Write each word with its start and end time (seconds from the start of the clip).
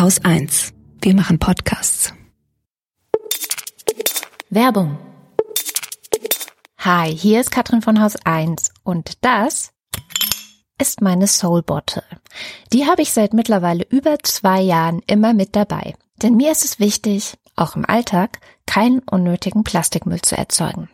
Haus 0.00 0.18
1. 0.24 0.72
Wir 1.02 1.14
machen 1.14 1.38
Podcasts. 1.38 2.14
Werbung. 4.48 4.96
Hi, 6.78 7.14
hier 7.14 7.42
ist 7.42 7.50
Katrin 7.50 7.82
von 7.82 8.00
Haus 8.00 8.16
1 8.24 8.72
und 8.82 9.22
das 9.22 9.72
ist 10.80 11.02
meine 11.02 11.26
Soul 11.26 11.60
Bottle. 11.62 12.02
Die 12.72 12.86
habe 12.86 13.02
ich 13.02 13.12
seit 13.12 13.34
mittlerweile 13.34 13.84
über 13.90 14.18
zwei 14.20 14.62
Jahren 14.62 15.02
immer 15.06 15.34
mit 15.34 15.54
dabei. 15.54 15.94
Denn 16.22 16.34
mir 16.34 16.50
ist 16.50 16.64
es 16.64 16.80
wichtig, 16.80 17.36
auch 17.54 17.76
im 17.76 17.84
Alltag, 17.84 18.38
keinen 18.64 19.00
unnötigen 19.00 19.64
Plastikmüll 19.64 20.22
zu 20.22 20.34
erzeugen. 20.34 20.88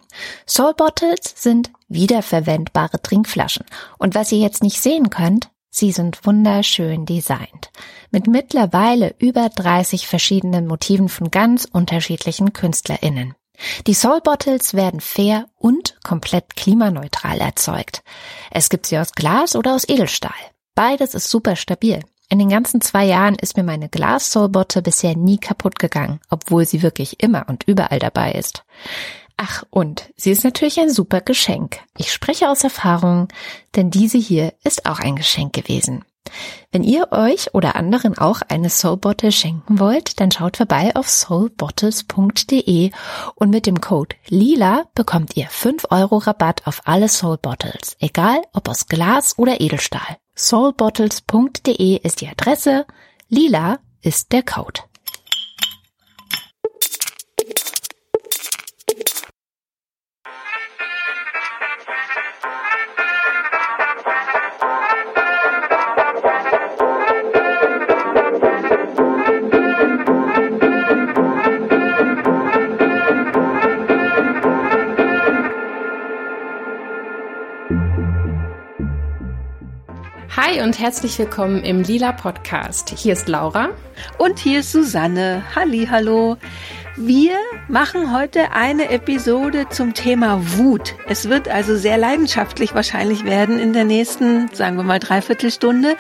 Soul 0.48 0.74
Bottles 0.74 1.32
sind 1.36 1.70
wiederverwendbare 1.86 3.00
Trinkflaschen. 3.00 3.66
Und 3.98 4.16
was 4.16 4.32
ihr 4.32 4.38
jetzt 4.38 4.64
nicht 4.64 4.82
sehen 4.82 5.10
könnt, 5.10 5.48
sie 5.76 5.92
sind 5.92 6.24
wunderschön 6.24 7.06
designt. 7.06 7.70
Mit 8.10 8.26
mittlerweile 8.26 9.14
über 9.18 9.48
30 9.48 10.06
verschiedenen 10.06 10.66
Motiven 10.66 11.08
von 11.08 11.30
ganz 11.30 11.66
unterschiedlichen 11.70 12.52
KünstlerInnen. 12.52 13.34
Die 13.86 13.94
Soul 13.94 14.20
Bottles 14.22 14.74
werden 14.74 15.00
fair 15.00 15.46
und 15.56 15.96
komplett 16.04 16.56
klimaneutral 16.56 17.38
erzeugt. 17.38 18.02
Es 18.50 18.68
gibt 18.68 18.86
sie 18.86 18.98
aus 18.98 19.12
Glas 19.12 19.56
oder 19.56 19.74
aus 19.74 19.88
Edelstahl. 19.88 20.32
Beides 20.74 21.14
ist 21.14 21.30
super 21.30 21.56
stabil. 21.56 22.00
In 22.28 22.38
den 22.38 22.48
ganzen 22.48 22.80
zwei 22.80 23.04
Jahren 23.04 23.36
ist 23.36 23.56
mir 23.56 23.62
meine 23.62 23.88
Glas 23.88 24.32
Soul 24.32 24.48
Bottle 24.48 24.82
bisher 24.82 25.16
nie 25.16 25.38
kaputt 25.38 25.78
gegangen, 25.78 26.20
obwohl 26.28 26.66
sie 26.66 26.82
wirklich 26.82 27.22
immer 27.22 27.46
und 27.48 27.64
überall 27.64 28.00
dabei 28.00 28.32
ist. 28.32 28.64
Ach, 29.36 29.64
und 29.70 30.10
sie 30.16 30.30
ist 30.30 30.44
natürlich 30.44 30.80
ein 30.80 30.90
super 30.90 31.20
Geschenk. 31.20 31.80
Ich 31.98 32.12
spreche 32.12 32.48
aus 32.48 32.64
Erfahrung, 32.64 33.28
denn 33.74 33.90
diese 33.90 34.18
hier 34.18 34.54
ist 34.64 34.86
auch 34.86 34.98
ein 34.98 35.16
Geschenk 35.16 35.52
gewesen. 35.52 36.04
Wenn 36.72 36.82
ihr 36.82 37.12
euch 37.12 37.54
oder 37.54 37.76
anderen 37.76 38.18
auch 38.18 38.42
eine 38.48 38.70
Soul 38.70 38.96
Bottle 38.96 39.32
schenken 39.32 39.78
wollt, 39.78 40.20
dann 40.20 40.30
schaut 40.30 40.56
vorbei 40.56 40.94
auf 40.96 41.08
soulbottles.de 41.08 42.90
und 43.34 43.50
mit 43.50 43.66
dem 43.66 43.80
Code 43.80 44.16
LILA 44.28 44.84
bekommt 44.94 45.36
ihr 45.36 45.46
5 45.48 45.86
Euro 45.90 46.18
Rabatt 46.18 46.66
auf 46.66 46.82
alle 46.84 47.08
Soul 47.08 47.38
Bottles, 47.38 47.96
egal 48.00 48.42
ob 48.52 48.68
aus 48.68 48.88
Glas 48.88 49.38
oder 49.38 49.60
Edelstahl. 49.60 50.16
soulbottles.de 50.34 51.98
ist 51.98 52.20
die 52.20 52.28
Adresse, 52.28 52.86
LILA 53.28 53.78
ist 54.02 54.32
der 54.32 54.42
Code. 54.42 54.80
Hi 80.36 80.60
und 80.60 80.78
herzlich 80.78 81.18
willkommen 81.18 81.64
im 81.64 81.80
Lila 81.80 82.12
Podcast. 82.12 82.90
Hier 82.90 83.14
ist 83.14 83.26
Laura 83.26 83.70
und 84.18 84.38
hier 84.38 84.60
ist 84.60 84.70
Susanne. 84.70 85.42
Halli, 85.54 85.88
hallo. 85.90 86.36
Wir 86.98 87.32
machen 87.68 88.14
heute 88.14 88.52
eine 88.52 88.90
Episode 88.90 89.70
zum 89.70 89.94
Thema 89.94 90.58
Wut. 90.58 90.94
Es 91.08 91.30
wird 91.30 91.48
also 91.48 91.74
sehr 91.74 91.96
leidenschaftlich 91.96 92.74
wahrscheinlich 92.74 93.24
werden 93.24 93.58
in 93.58 93.72
der 93.72 93.84
nächsten, 93.84 94.48
sagen 94.52 94.76
wir 94.76 94.84
mal, 94.84 94.98
Dreiviertelstunde. 94.98 95.96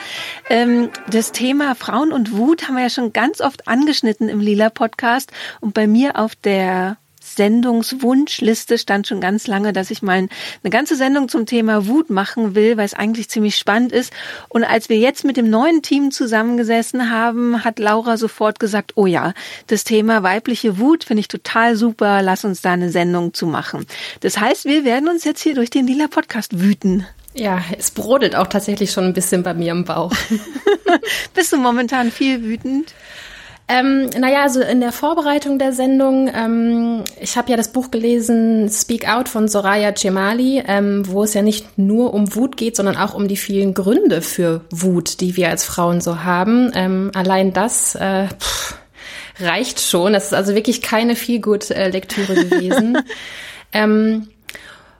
Ähm, 0.50 0.90
das 1.10 1.32
Thema 1.32 1.74
Frauen 1.74 2.12
und 2.12 2.36
Wut 2.36 2.68
haben 2.68 2.74
wir 2.74 2.82
ja 2.82 2.90
schon 2.90 3.14
ganz 3.14 3.40
oft 3.40 3.66
angeschnitten 3.66 4.28
im 4.28 4.40
Lila 4.40 4.68
Podcast 4.68 5.32
und 5.62 5.72
bei 5.72 5.86
mir 5.86 6.18
auf 6.18 6.36
der 6.36 6.98
Sendungswunschliste 7.36 8.78
stand 8.78 9.06
schon 9.06 9.20
ganz 9.20 9.46
lange, 9.46 9.72
dass 9.72 9.90
ich 9.90 10.02
mal 10.02 10.16
eine 10.16 10.70
ganze 10.70 10.96
Sendung 10.96 11.28
zum 11.28 11.46
Thema 11.46 11.86
Wut 11.86 12.10
machen 12.10 12.54
will, 12.54 12.76
weil 12.76 12.86
es 12.86 12.94
eigentlich 12.94 13.28
ziemlich 13.28 13.56
spannend 13.56 13.92
ist. 13.92 14.12
Und 14.48 14.64
als 14.64 14.88
wir 14.88 14.98
jetzt 14.98 15.24
mit 15.24 15.36
dem 15.36 15.50
neuen 15.50 15.82
Team 15.82 16.10
zusammengesessen 16.10 17.10
haben, 17.10 17.64
hat 17.64 17.78
Laura 17.78 18.16
sofort 18.16 18.58
gesagt, 18.58 18.92
oh 18.96 19.06
ja, 19.06 19.34
das 19.66 19.84
Thema 19.84 20.22
weibliche 20.22 20.78
Wut 20.78 21.04
finde 21.04 21.20
ich 21.20 21.28
total 21.28 21.76
super, 21.76 22.22
lass 22.22 22.44
uns 22.44 22.62
da 22.62 22.72
eine 22.72 22.90
Sendung 22.90 23.34
zu 23.34 23.46
machen. 23.46 23.86
Das 24.20 24.38
heißt, 24.38 24.64
wir 24.64 24.84
werden 24.84 25.08
uns 25.08 25.24
jetzt 25.24 25.42
hier 25.42 25.54
durch 25.54 25.70
den 25.70 25.86
Lila 25.86 26.08
Podcast 26.08 26.60
wüten. 26.60 27.06
Ja, 27.34 27.62
es 27.76 27.90
brodelt 27.90 28.34
auch 28.34 28.46
tatsächlich 28.46 28.92
schon 28.92 29.04
ein 29.04 29.12
bisschen 29.12 29.42
bei 29.42 29.52
mir 29.52 29.72
im 29.72 29.84
Bauch. 29.84 30.12
Bist 31.34 31.52
du 31.52 31.58
momentan 31.58 32.10
viel 32.10 32.42
wütend? 32.42 32.94
Ähm, 33.68 34.10
naja, 34.16 34.42
also 34.42 34.60
in 34.60 34.80
der 34.80 34.92
Vorbereitung 34.92 35.58
der 35.58 35.72
Sendung, 35.72 36.30
ähm, 36.32 37.02
ich 37.20 37.36
habe 37.36 37.50
ja 37.50 37.56
das 37.56 37.72
Buch 37.72 37.90
gelesen 37.90 38.70
Speak 38.70 39.08
Out 39.08 39.28
von 39.28 39.48
Soraya 39.48 39.92
Cemali, 39.92 40.62
ähm, 40.66 41.02
wo 41.08 41.24
es 41.24 41.34
ja 41.34 41.42
nicht 41.42 41.76
nur 41.76 42.14
um 42.14 42.36
Wut 42.36 42.56
geht, 42.56 42.76
sondern 42.76 42.96
auch 42.96 43.14
um 43.14 43.26
die 43.26 43.36
vielen 43.36 43.74
Gründe 43.74 44.22
für 44.22 44.60
Wut, 44.70 45.20
die 45.20 45.36
wir 45.36 45.50
als 45.50 45.64
Frauen 45.64 46.00
so 46.00 46.22
haben. 46.22 46.70
Ähm, 46.74 47.10
allein 47.14 47.52
das 47.52 47.96
äh, 47.96 48.28
pff, 48.28 48.76
reicht 49.40 49.80
schon. 49.80 50.12
Das 50.12 50.26
ist 50.26 50.34
also 50.34 50.54
wirklich 50.54 50.80
keine 50.80 51.16
viel 51.16 51.40
gut 51.40 51.68
Lektüre 51.70 52.34
gewesen. 52.34 52.98
ähm, 53.72 54.28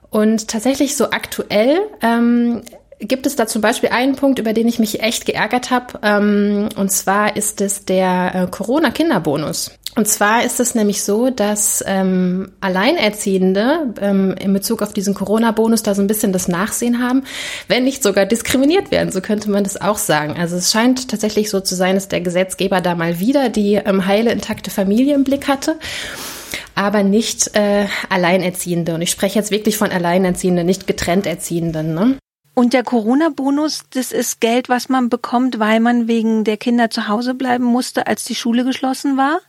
und 0.09 0.49
tatsächlich 0.49 0.97
so 0.97 1.11
aktuell 1.11 1.79
ähm, 2.01 2.63
gibt 2.99 3.25
es 3.25 3.35
da 3.35 3.47
zum 3.47 3.61
Beispiel 3.61 3.89
einen 3.89 4.15
Punkt, 4.15 4.39
über 4.39 4.53
den 4.53 4.67
ich 4.67 4.79
mich 4.79 5.01
echt 5.01 5.25
geärgert 5.25 5.71
habe. 5.71 5.99
Ähm, 6.01 6.69
und 6.75 6.91
zwar 6.91 7.35
ist 7.35 7.61
es 7.61 7.85
der 7.85 8.31
äh, 8.33 8.47
Corona-Kinderbonus. 8.49 9.71
Und 9.95 10.07
zwar 10.07 10.43
ist 10.43 10.59
es 10.59 10.75
nämlich 10.75 11.03
so, 11.03 11.31
dass 11.31 11.83
ähm, 11.87 12.51
Alleinerziehende 12.61 13.93
ähm, 13.99 14.35
in 14.39 14.53
Bezug 14.53 14.83
auf 14.83 14.93
diesen 14.93 15.15
Corona-Bonus 15.15 15.81
da 15.81 15.95
so 15.95 16.03
ein 16.03 16.07
bisschen 16.07 16.31
das 16.31 16.47
Nachsehen 16.47 17.01
haben, 17.01 17.23
wenn 17.67 17.83
nicht 17.83 18.03
sogar 18.03 18.27
diskriminiert 18.27 18.91
werden. 18.91 19.11
So 19.11 19.21
könnte 19.21 19.49
man 19.49 19.63
das 19.63 19.81
auch 19.81 19.97
sagen. 19.97 20.35
Also 20.37 20.55
es 20.55 20.71
scheint 20.71 21.09
tatsächlich 21.09 21.49
so 21.49 21.61
zu 21.61 21.73
sein, 21.73 21.95
dass 21.95 22.09
der 22.09 22.21
Gesetzgeber 22.21 22.79
da 22.79 22.93
mal 22.93 23.19
wieder 23.19 23.49
die 23.49 23.73
ähm, 23.73 24.05
heile, 24.05 24.31
intakte 24.31 24.69
Familie 24.69 25.15
im 25.15 25.23
Blick 25.23 25.47
hatte 25.47 25.77
aber 26.75 27.01
nicht 27.01 27.55
äh, 27.55 27.87
Alleinerziehende. 28.09 28.93
Und 28.93 29.01
ich 29.01 29.09
spreche 29.09 29.39
jetzt 29.39 29.49
wirklich 29.49 29.77
von 29.77 29.89
Alleinerziehenden, 29.89 30.63
nicht 30.63 30.85
getrennt 30.85 31.25
Erziehenden. 31.25 31.95
Ne? 31.95 32.17
Und 32.57 32.73
der 32.73 32.81
Corona-Bonus, 32.81 33.83
das 33.91 34.11
ist 34.11 34.41
Geld, 34.41 34.67
was 34.67 34.89
man 34.89 35.09
bekommt, 35.09 35.59
weil 35.59 35.79
man 35.79 36.07
wegen 36.07 36.43
der 36.43 36.57
Kinder 36.57 36.89
zu 36.89 37.07
Hause 37.07 37.35
bleiben 37.35 37.63
musste, 37.63 38.07
als 38.07 38.23
die 38.25 38.33
Schule 38.33 38.65
geschlossen 38.65 39.15
war? 39.15 39.41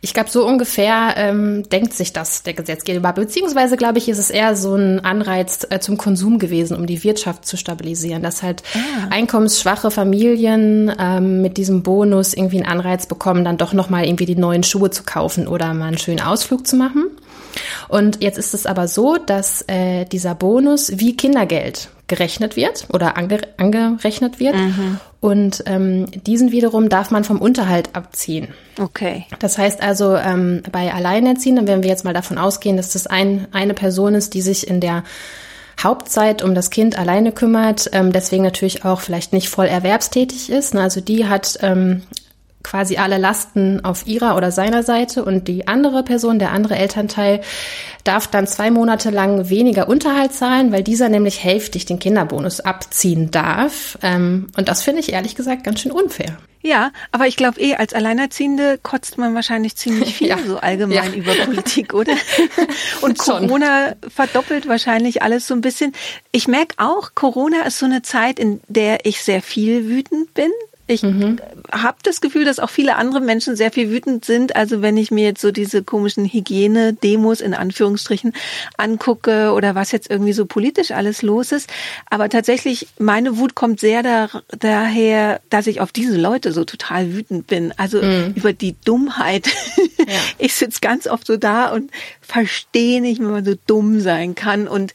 Ich 0.00 0.14
glaube, 0.14 0.30
so 0.30 0.46
ungefähr 0.46 1.14
ähm, 1.16 1.68
denkt 1.70 1.92
sich 1.92 2.12
das 2.12 2.44
der 2.44 2.54
Gesetzgeber. 2.54 3.12
Beziehungsweise, 3.14 3.76
glaube 3.76 3.98
ich, 3.98 4.08
ist 4.08 4.18
es 4.18 4.30
eher 4.30 4.54
so 4.54 4.76
ein 4.76 5.04
Anreiz 5.04 5.66
äh, 5.70 5.80
zum 5.80 5.98
Konsum 5.98 6.38
gewesen, 6.38 6.76
um 6.76 6.86
die 6.86 7.02
Wirtschaft 7.02 7.46
zu 7.46 7.56
stabilisieren. 7.56 8.22
Dass 8.22 8.44
halt 8.44 8.62
ah. 8.74 9.08
einkommensschwache 9.10 9.90
Familien 9.90 10.94
ähm, 11.00 11.42
mit 11.42 11.56
diesem 11.56 11.82
Bonus 11.82 12.32
irgendwie 12.32 12.58
einen 12.58 12.70
Anreiz 12.70 13.06
bekommen, 13.06 13.44
dann 13.44 13.58
doch 13.58 13.72
nochmal 13.72 14.04
irgendwie 14.04 14.26
die 14.26 14.36
neuen 14.36 14.62
Schuhe 14.62 14.90
zu 14.90 15.02
kaufen 15.02 15.48
oder 15.48 15.74
mal 15.74 15.86
einen 15.86 15.98
schönen 15.98 16.20
Ausflug 16.20 16.64
zu 16.64 16.76
machen. 16.76 17.06
Und 17.88 18.22
jetzt 18.22 18.38
ist 18.38 18.54
es 18.54 18.66
aber 18.66 18.86
so, 18.86 19.16
dass 19.16 19.64
äh, 19.66 20.04
dieser 20.04 20.36
Bonus 20.36 20.92
wie 20.94 21.16
Kindergeld 21.16 21.90
gerechnet 22.10 22.56
wird 22.56 22.86
oder 22.92 23.16
ange 23.16 23.40
angerechnet 23.56 24.38
wird. 24.38 24.56
Mhm. 24.56 25.00
Und 25.20 25.62
ähm, 25.66 26.06
diesen 26.26 26.50
wiederum 26.50 26.88
darf 26.90 27.10
man 27.10 27.24
vom 27.24 27.40
Unterhalt 27.40 27.90
abziehen. 27.94 28.48
Okay. 28.78 29.26
Das 29.38 29.56
heißt 29.56 29.82
also, 29.82 30.16
ähm, 30.16 30.62
bei 30.70 30.92
Alleinerziehenden, 30.92 31.66
wenn 31.66 31.82
wir 31.82 31.88
jetzt 31.88 32.04
mal 32.04 32.12
davon 32.12 32.36
ausgehen, 32.36 32.76
dass 32.76 32.92
das 32.92 33.06
ein, 33.06 33.46
eine 33.52 33.74
Person 33.74 34.14
ist, 34.14 34.34
die 34.34 34.42
sich 34.42 34.68
in 34.68 34.80
der 34.80 35.04
Hauptzeit 35.82 36.42
um 36.42 36.54
das 36.54 36.70
Kind 36.70 36.98
alleine 36.98 37.32
kümmert, 37.32 37.88
ähm, 37.92 38.12
deswegen 38.12 38.42
natürlich 38.42 38.84
auch 38.84 39.00
vielleicht 39.00 39.32
nicht 39.32 39.48
voll 39.48 39.66
erwerbstätig 39.66 40.50
ist. 40.50 40.74
Ne? 40.74 40.82
Also 40.82 41.00
die 41.00 41.26
hat 41.26 41.58
ähm, 41.62 42.02
quasi 42.62 42.96
alle 42.96 43.18
Lasten 43.18 43.84
auf 43.84 44.06
ihrer 44.06 44.36
oder 44.36 44.50
seiner 44.50 44.82
Seite 44.82 45.24
und 45.24 45.48
die 45.48 45.66
andere 45.68 46.02
Person, 46.02 46.38
der 46.38 46.52
andere 46.52 46.76
Elternteil, 46.76 47.40
darf 48.04 48.26
dann 48.26 48.46
zwei 48.46 48.70
Monate 48.70 49.10
lang 49.10 49.48
weniger 49.48 49.88
Unterhalt 49.88 50.32
zahlen, 50.32 50.72
weil 50.72 50.82
dieser 50.82 51.08
nämlich 51.08 51.42
hälftig 51.42 51.86
den 51.86 51.98
Kinderbonus 51.98 52.60
abziehen 52.60 53.30
darf. 53.30 53.98
Ähm, 54.02 54.48
und 54.56 54.68
das 54.68 54.82
finde 54.82 55.00
ich 55.00 55.12
ehrlich 55.12 55.34
gesagt 55.34 55.64
ganz 55.64 55.80
schön 55.80 55.92
unfair. 55.92 56.36
Ja, 56.62 56.92
aber 57.10 57.26
ich 57.26 57.36
glaube 57.36 57.58
eh, 57.58 57.76
als 57.76 57.94
Alleinerziehende 57.94 58.78
kotzt 58.82 59.16
man 59.16 59.34
wahrscheinlich 59.34 59.76
ziemlich 59.76 60.14
viel 60.14 60.28
ja. 60.28 60.38
so 60.46 60.58
allgemein 60.58 61.12
ja. 61.12 61.18
über 61.18 61.34
Politik, 61.34 61.94
oder? 61.94 62.12
Und 63.00 63.18
Corona 63.18 63.94
verdoppelt 64.08 64.68
wahrscheinlich 64.68 65.22
alles 65.22 65.46
so 65.46 65.54
ein 65.54 65.62
bisschen. 65.62 65.94
Ich 66.32 66.48
merke 66.48 66.74
auch, 66.76 67.14
Corona 67.14 67.62
ist 67.62 67.78
so 67.78 67.86
eine 67.86 68.02
Zeit, 68.02 68.38
in 68.38 68.60
der 68.68 69.06
ich 69.06 69.22
sehr 69.22 69.40
viel 69.40 69.88
wütend 69.88 70.34
bin 70.34 70.50
Ich 70.90 71.04
mhm. 71.04 71.36
habe 71.70 71.98
das 72.02 72.20
Gefühl, 72.20 72.44
dass 72.44 72.58
auch 72.58 72.68
viele 72.68 72.96
andere 72.96 73.20
Menschen 73.20 73.54
sehr 73.54 73.70
viel 73.70 73.90
wütend 73.90 74.24
sind. 74.24 74.56
Also 74.56 74.82
wenn 74.82 74.96
ich 74.96 75.12
mir 75.12 75.22
jetzt 75.22 75.40
so 75.40 75.52
diese 75.52 75.84
komischen 75.84 76.24
Hygiene-Demos 76.24 77.40
in 77.40 77.54
Anführungsstrichen 77.54 78.32
angucke 78.76 79.52
oder 79.52 79.76
was 79.76 79.92
jetzt 79.92 80.10
irgendwie 80.10 80.32
so 80.32 80.46
politisch 80.46 80.90
alles 80.90 81.22
los 81.22 81.52
ist. 81.52 81.70
Aber 82.10 82.28
tatsächlich, 82.28 82.88
meine 82.98 83.38
Wut 83.38 83.54
kommt 83.54 83.78
sehr 83.78 84.02
da, 84.02 84.42
daher, 84.48 85.40
dass 85.48 85.68
ich 85.68 85.80
auf 85.80 85.92
diese 85.92 86.16
Leute 86.16 86.52
so 86.52 86.64
total 86.64 87.14
wütend 87.14 87.46
bin. 87.46 87.72
Also 87.76 88.02
mhm. 88.02 88.32
über 88.34 88.52
die 88.52 88.74
Dummheit. 88.84 89.46
Ja. 89.46 90.04
Ich 90.38 90.54
sitze 90.54 90.80
ganz 90.80 91.06
oft 91.06 91.26
so 91.26 91.36
da 91.36 91.70
und 91.70 91.90
verstehe 92.20 93.00
nicht, 93.00 93.20
wenn 93.20 93.30
man 93.30 93.44
so 93.44 93.54
dumm 93.66 94.00
sein 94.00 94.34
kann 94.34 94.66
und 94.66 94.94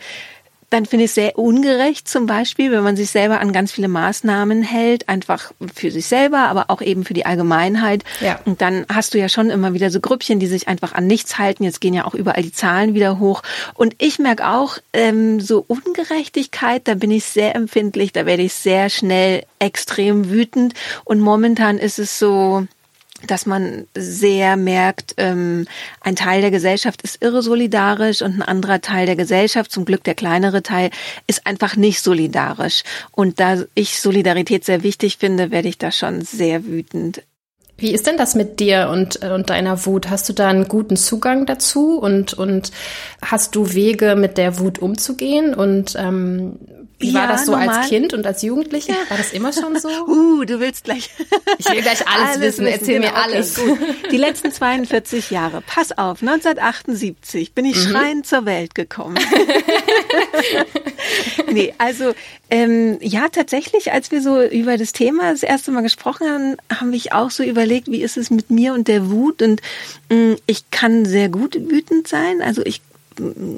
dann 0.76 0.86
finde 0.86 1.06
ich 1.06 1.12
es 1.12 1.16
sehr 1.16 1.40
ungerecht, 1.40 2.06
zum 2.06 2.26
Beispiel, 2.26 2.70
wenn 2.70 2.84
man 2.84 2.98
sich 2.98 3.10
selber 3.10 3.40
an 3.40 3.54
ganz 3.54 3.72
viele 3.72 3.88
Maßnahmen 3.88 4.62
hält, 4.62 5.08
einfach 5.08 5.54
für 5.74 5.90
sich 5.90 6.06
selber, 6.06 6.40
aber 6.50 6.66
auch 6.68 6.82
eben 6.82 7.06
für 7.06 7.14
die 7.14 7.26
Allgemeinheit. 7.26 8.04
Ja. 8.20 8.42
Und 8.44 8.60
dann 8.60 8.86
hast 8.94 9.14
du 9.14 9.18
ja 9.18 9.30
schon 9.30 9.50
immer 9.50 9.74
wieder 9.74 9.90
so 9.90 10.02
Grüppchen, 10.02 10.38
die 10.38 10.48
sich 10.48 10.68
einfach 10.68 10.92
an 10.92 11.08
nichts 11.08 11.38
halten. 11.38 11.64
Jetzt 11.64 11.80
gehen 11.80 11.94
ja 11.94 12.04
auch 12.04 12.14
überall 12.14 12.44
die 12.44 12.52
Zahlen 12.52 12.94
wieder 12.94 13.20
hoch. 13.20 13.42
Und 13.74 13.96
ich 14.00 14.20
merke 14.20 14.50
auch, 14.50 14.78
ähm, 14.92 15.40
so 15.40 15.64
Ungerechtigkeit, 15.66 16.86
da 16.90 16.96
bin 16.96 17.10
ich 17.10 17.24
sehr 17.24 17.56
empfindlich, 17.56 18.12
da 18.12 18.26
werde 18.26 18.44
ich 18.44 18.54
sehr 18.54 18.90
schnell 18.90 19.44
extrem 19.60 20.30
wütend. 20.30 20.74
Und 21.06 21.22
momentan 21.22 21.78
ist 21.78 22.00
es 22.00 22.20
so, 22.20 22.68
dass 23.24 23.46
man 23.46 23.88
sehr 23.96 24.58
merkt, 24.58 25.16
ähm, 25.18 25.68
ein 26.02 26.16
Teil 26.16 26.42
der 26.42 26.52
Gesellschaft 26.52 27.02
ist 27.02 27.22
irre 27.22 27.42
solidarisch 27.42 28.22
und 28.22 28.36
ein 28.36 28.42
anderer 28.42 28.82
Teil 28.82 29.06
der 29.06 29.16
Gesellschaft, 29.16 29.72
zum 29.72 29.86
Glück 29.86 30.04
der 30.04 30.16
kleinere 30.16 30.64
Teil, 30.64 30.92
ist 31.28 31.48
einfach 31.48 31.76
nicht 31.76 32.02
solidarisch. 32.02 32.84
Und 33.12 33.40
da 33.40 33.64
ich 33.74 34.00
Solidarität 34.00 34.66
sehr 34.66 34.84
wichtig 34.84 35.18
finde, 35.18 35.52
werde 35.52 35.70
ich 35.70 35.78
da 35.78 35.92
schon 35.92 36.22
sehr 36.22 36.66
wütend. 36.66 37.24
Wie 37.78 37.94
ist 37.94 38.08
denn 38.08 38.18
das 38.18 38.36
mit 38.36 38.60
dir 38.60 38.90
und, 38.90 39.22
äh, 39.22 39.32
und 39.32 39.50
deiner 39.50 39.86
Wut? 39.86 40.10
Hast 40.10 40.30
du 40.30 40.34
da 40.34 40.48
einen 40.48 40.68
guten 40.68 40.96
Zugang 40.96 41.46
dazu 41.46 41.98
und, 41.98 42.34
und 42.34 42.72
hast 43.22 43.56
du 43.56 43.74
Wege, 43.74 44.16
mit 44.16 44.38
der 44.38 44.60
Wut 44.60 44.80
umzugehen? 44.80 45.54
Und 45.54 45.96
ähm, 45.98 46.58
wie 46.98 47.12
ja, 47.12 47.22
war 47.22 47.28
das 47.28 47.46
so 47.46 47.52
normal. 47.52 47.70
als 47.70 47.90
Kind 47.90 48.14
und 48.14 48.26
als 48.26 48.42
Jugendlicher? 48.42 48.94
War 49.10 49.18
das 49.18 49.34
immer 49.34 49.52
schon 49.52 49.78
so? 49.78 49.90
uh, 50.08 50.46
du 50.46 50.62
willst 50.62 50.86
gleich. 50.86 51.10
ich 51.58 51.70
will 51.70 51.82
gleich 51.82 52.08
alles, 52.08 52.30
alles 52.30 52.42
wissen. 52.42 52.68
Erzähl 52.68 53.02
genau, 53.02 53.12
mir 53.12 53.16
alles. 53.16 53.60
Okay, 53.60 53.78
Die 54.12 54.18
letzten 54.18 54.54
42 54.54 55.30
Jahre. 55.30 55.62
Pass 55.62 55.92
auf, 55.92 56.22
1978 56.22 57.54
bin 57.54 57.66
ich 57.66 57.76
mhm. 57.76 57.90
schreiend 57.90 58.28
zur 58.28 58.46
Welt 58.46 58.76
gekommen. 58.76 59.20
nee, 61.52 61.74
also 61.78 62.14
ähm, 62.52 62.98
ja, 63.02 63.28
tatsächlich, 63.30 63.92
als 63.92 64.12
wir 64.12 64.22
so 64.22 64.42
über 64.42 64.78
das 64.78 64.92
Thema 64.92 65.32
das 65.32 65.44
erste 65.44 65.72
Mal 65.72 65.82
gesprochen 65.82 66.28
haben, 66.30 66.58
habe 66.80 66.96
ich 66.96 67.12
auch 67.12 67.32
so 67.32 67.44
überlegt, 67.44 67.88
wie 67.88 68.04
ist 68.04 68.18
es 68.18 68.30
mit 68.30 68.50
mir 68.50 68.74
und 68.74 68.88
der 68.88 69.10
Wut? 69.10 69.42
Und 69.42 69.62
mh, 70.10 70.18
mm, 70.18 70.36
ich 70.46 70.70
kann 70.70 71.06
sehr 71.06 71.30
gut 71.30 71.56
wütend 71.56 72.08
sein. 72.08 72.42
Also 72.42 72.62
ich 72.64 72.82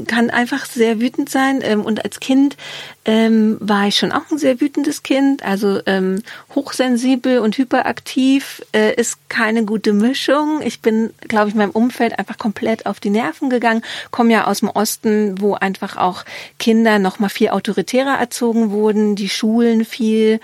kann 0.08 0.30
einfach 0.30 0.66
sehr 0.66 1.00
wütend 1.00 1.30
sein. 1.30 1.62
Ähm, 1.64 1.82
und 1.82 2.04
als 2.04 2.20
Kind 2.20 2.58
ähm, 3.06 3.58
war 3.60 3.88
ich 3.88 3.98
schon 3.98 4.12
auch 4.12 4.30
ein 4.32 4.38
sehr 4.38 4.60
wütendes 4.62 5.04
Kind. 5.04 5.44
Also 5.44 5.80
ähm, 5.86 6.22
hochsensibel 6.54 7.40
und 7.40 7.58
hyperaktiv 7.58 8.62
äh, 8.74 8.94
ist 8.96 9.30
keine 9.30 9.66
gute 9.66 9.94
Mischung. 9.94 10.62
Ich 10.62 10.82
bin, 10.82 11.12
glaube 11.22 11.50
ich, 11.50 11.56
meinem 11.56 11.72
Umfeld 11.72 12.20
einfach 12.20 12.38
komplett 12.38 12.86
auf 12.86 13.00
die 13.00 13.10
Nerven 13.10 13.50
gegangen. 13.50 13.82
Komme 14.12 14.34
ja 14.34 14.48
aus 14.48 14.60
dem 14.60 14.70
Osten, 14.70 15.42
wo 15.42 15.54
einfach 15.54 15.98
auch 15.98 16.24
Kinder 16.60 17.00
noch 17.00 17.20
mal 17.20 17.30
viel 17.30 17.50
autoritärer 17.50 18.18
erzogen 18.20 18.72
wurden, 18.72 19.16
die 19.16 19.30
Schulen 19.30 19.86
viel 19.86 20.40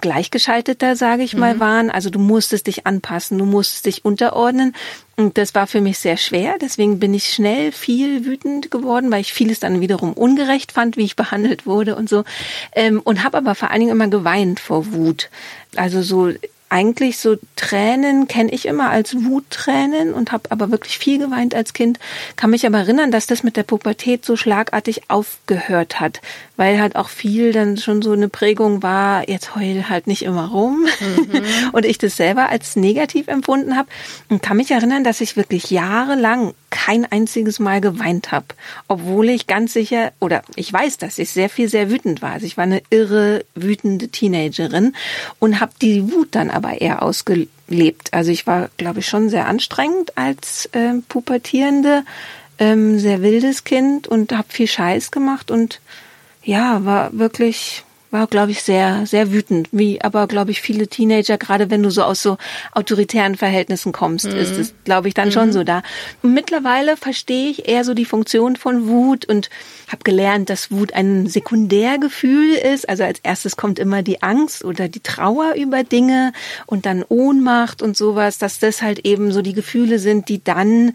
gleichgeschalteter, 0.00 0.96
sage 0.96 1.22
ich 1.22 1.34
mhm. 1.34 1.40
mal, 1.40 1.60
waren. 1.60 1.90
Also 1.90 2.10
du 2.10 2.18
musstest 2.18 2.66
dich 2.66 2.86
anpassen, 2.86 3.38
du 3.38 3.44
musstest 3.44 3.86
dich 3.86 4.04
unterordnen. 4.04 4.74
Und 5.18 5.38
das 5.38 5.54
war 5.54 5.66
für 5.66 5.80
mich 5.80 5.98
sehr 5.98 6.18
schwer. 6.18 6.56
Deswegen 6.60 6.98
bin 6.98 7.14
ich 7.14 7.32
schnell 7.32 7.72
viel 7.72 8.26
wütend 8.26 8.70
geworden, 8.70 9.10
weil 9.10 9.22
ich 9.22 9.32
vieles 9.32 9.60
dann 9.60 9.80
wiederum 9.80 10.12
ungerecht 10.12 10.72
fand, 10.72 10.98
wie 10.98 11.04
ich 11.04 11.16
behandelt 11.16 11.64
wurde 11.64 11.96
und 11.96 12.08
so. 12.08 12.24
Ähm, 12.72 13.00
und 13.02 13.24
habe 13.24 13.38
aber 13.38 13.54
vor 13.54 13.70
allen 13.70 13.80
Dingen 13.80 13.92
immer 13.92 14.08
geweint 14.08 14.60
vor 14.60 14.92
Wut. 14.92 15.30
Also 15.74 16.02
so 16.02 16.32
eigentlich 16.68 17.18
so 17.18 17.36
Tränen 17.54 18.26
kenne 18.28 18.52
ich 18.52 18.66
immer 18.66 18.90
als 18.90 19.24
Wuttränen 19.24 20.12
und 20.12 20.32
habe 20.32 20.50
aber 20.50 20.70
wirklich 20.70 20.98
viel 20.98 21.18
geweint 21.18 21.54
als 21.54 21.72
Kind. 21.72 21.98
Kann 22.34 22.50
mich 22.50 22.66
aber 22.66 22.78
erinnern, 22.78 23.10
dass 23.10 23.26
das 23.26 23.42
mit 23.42 23.56
der 23.56 23.62
Pubertät 23.62 24.24
so 24.24 24.36
schlagartig 24.36 25.08
aufgehört 25.08 26.00
hat, 26.00 26.20
weil 26.56 26.80
halt 26.80 26.96
auch 26.96 27.08
viel 27.08 27.52
dann 27.52 27.76
schon 27.76 28.02
so 28.02 28.12
eine 28.12 28.28
Prägung 28.28 28.82
war, 28.82 29.28
jetzt 29.28 29.54
heul 29.54 29.88
halt 29.88 30.06
nicht 30.06 30.22
immer 30.22 30.48
rum. 30.48 30.86
Mhm. 31.00 31.42
und 31.72 31.84
ich 31.84 31.98
das 31.98 32.16
selber 32.16 32.48
als 32.48 32.76
negativ 32.76 33.28
empfunden 33.28 33.76
habe 33.76 33.88
und 34.28 34.42
kann 34.42 34.56
mich 34.56 34.70
erinnern, 34.70 35.04
dass 35.04 35.20
ich 35.20 35.36
wirklich 35.36 35.70
jahrelang 35.70 36.54
kein 36.70 37.10
einziges 37.10 37.58
Mal 37.58 37.80
geweint 37.80 38.32
habe, 38.32 38.46
obwohl 38.88 39.28
ich 39.28 39.46
ganz 39.46 39.72
sicher 39.72 40.12
oder 40.20 40.42
ich 40.56 40.72
weiß, 40.72 40.98
dass 40.98 41.18
ich 41.18 41.30
sehr 41.30 41.48
viel 41.48 41.68
sehr 41.68 41.90
wütend 41.90 42.22
war. 42.22 42.32
Also 42.32 42.46
ich 42.46 42.56
war 42.56 42.64
eine 42.64 42.82
irre 42.90 43.44
wütende 43.54 44.08
Teenagerin 44.08 44.94
und 45.38 45.60
habe 45.60 45.72
die 45.80 46.12
Wut 46.12 46.28
dann 46.32 46.50
aber 46.50 46.80
eher 46.80 47.02
ausgelebt. 47.02 48.12
Also 48.12 48.30
ich 48.30 48.46
war, 48.46 48.70
glaube 48.76 49.00
ich, 49.00 49.06
schon 49.06 49.28
sehr 49.28 49.46
anstrengend 49.46 50.16
als 50.16 50.66
äh, 50.72 50.94
pubertierende, 51.08 52.04
ähm, 52.58 52.98
sehr 52.98 53.22
wildes 53.22 53.64
Kind 53.64 54.08
und 54.08 54.32
habe 54.32 54.48
viel 54.48 54.68
Scheiß 54.68 55.10
gemacht 55.10 55.50
und 55.50 55.80
ja, 56.46 56.84
war 56.84 57.10
wirklich 57.12 57.84
war, 58.10 58.26
glaube 58.26 58.52
ich, 58.52 58.62
sehr, 58.62 59.04
sehr 59.04 59.32
wütend. 59.32 59.68
Wie 59.72 60.00
aber, 60.00 60.26
glaube 60.26 60.50
ich, 60.50 60.60
viele 60.60 60.88
Teenager, 60.88 61.38
gerade 61.38 61.70
wenn 61.70 61.82
du 61.82 61.90
so 61.90 62.02
aus 62.02 62.22
so 62.22 62.38
autoritären 62.72 63.36
Verhältnissen 63.36 63.92
kommst, 63.92 64.26
mhm. 64.26 64.36
ist 64.36 64.56
es, 64.56 64.74
glaube 64.84 65.08
ich, 65.08 65.14
dann 65.14 65.28
mhm. 65.28 65.32
schon 65.32 65.52
so 65.52 65.64
da. 65.64 65.82
Und 66.22 66.32
mittlerweile 66.32 66.96
verstehe 66.96 67.50
ich 67.50 67.68
eher 67.68 67.84
so 67.84 67.94
die 67.94 68.04
Funktion 68.04 68.56
von 68.56 68.88
Wut 68.88 69.26
und 69.26 69.50
habe 69.88 70.04
gelernt, 70.04 70.50
dass 70.50 70.70
Wut 70.70 70.94
ein 70.94 71.26
Sekundärgefühl 71.26 72.54
ist. 72.54 72.88
Also 72.88 73.04
als 73.04 73.20
erstes 73.22 73.56
kommt 73.56 73.78
immer 73.78 74.02
die 74.02 74.22
Angst 74.22 74.64
oder 74.64 74.88
die 74.88 75.00
Trauer 75.00 75.54
über 75.54 75.84
Dinge 75.84 76.32
und 76.66 76.86
dann 76.86 77.04
Ohnmacht 77.08 77.82
und 77.82 77.96
sowas, 77.96 78.38
dass 78.38 78.58
das 78.58 78.82
halt 78.82 79.04
eben 79.04 79.32
so 79.32 79.42
die 79.42 79.52
Gefühle 79.52 79.98
sind, 79.98 80.28
die 80.28 80.42
dann 80.42 80.92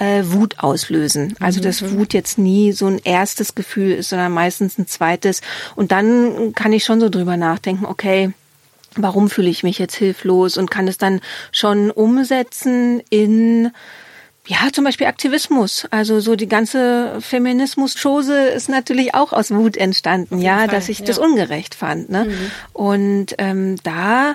äh, 0.00 0.22
Wut 0.24 0.58
auslösen. 0.58 1.34
Also 1.40 1.60
dass 1.60 1.82
mhm. 1.82 1.98
Wut 1.98 2.14
jetzt 2.14 2.38
nie 2.38 2.72
so 2.72 2.86
ein 2.86 3.00
erstes 3.04 3.54
Gefühl 3.54 3.92
ist, 3.92 4.08
sondern 4.08 4.32
meistens 4.32 4.78
ein 4.78 4.86
zweites. 4.86 5.42
Und 5.76 5.92
dann 5.92 6.54
kann 6.54 6.72
ich 6.72 6.84
schon 6.84 7.00
so 7.00 7.10
drüber 7.10 7.36
nachdenken, 7.36 7.84
okay, 7.84 8.32
warum 8.96 9.28
fühle 9.28 9.50
ich 9.50 9.62
mich 9.62 9.78
jetzt 9.78 9.94
hilflos 9.94 10.56
und 10.56 10.70
kann 10.70 10.88
es 10.88 10.98
dann 10.98 11.20
schon 11.52 11.90
umsetzen 11.90 13.02
in 13.10 13.70
ja, 14.46 14.72
zum 14.72 14.84
Beispiel 14.84 15.06
Aktivismus. 15.06 15.86
Also 15.90 16.18
so 16.18 16.34
die 16.34 16.48
ganze 16.48 17.18
Feminismus-Chose 17.20 18.48
ist 18.48 18.68
natürlich 18.68 19.14
auch 19.14 19.32
aus 19.32 19.52
Wut 19.52 19.76
entstanden, 19.76 20.40
ja, 20.40 20.60
Fall, 20.60 20.68
dass 20.68 20.88
ich 20.88 21.00
ja. 21.00 21.04
das 21.04 21.18
ungerecht 21.18 21.74
fand. 21.74 22.08
Ne? 22.08 22.24
Mhm. 22.24 22.50
Und 22.72 23.34
ähm, 23.38 23.76
da 23.84 24.34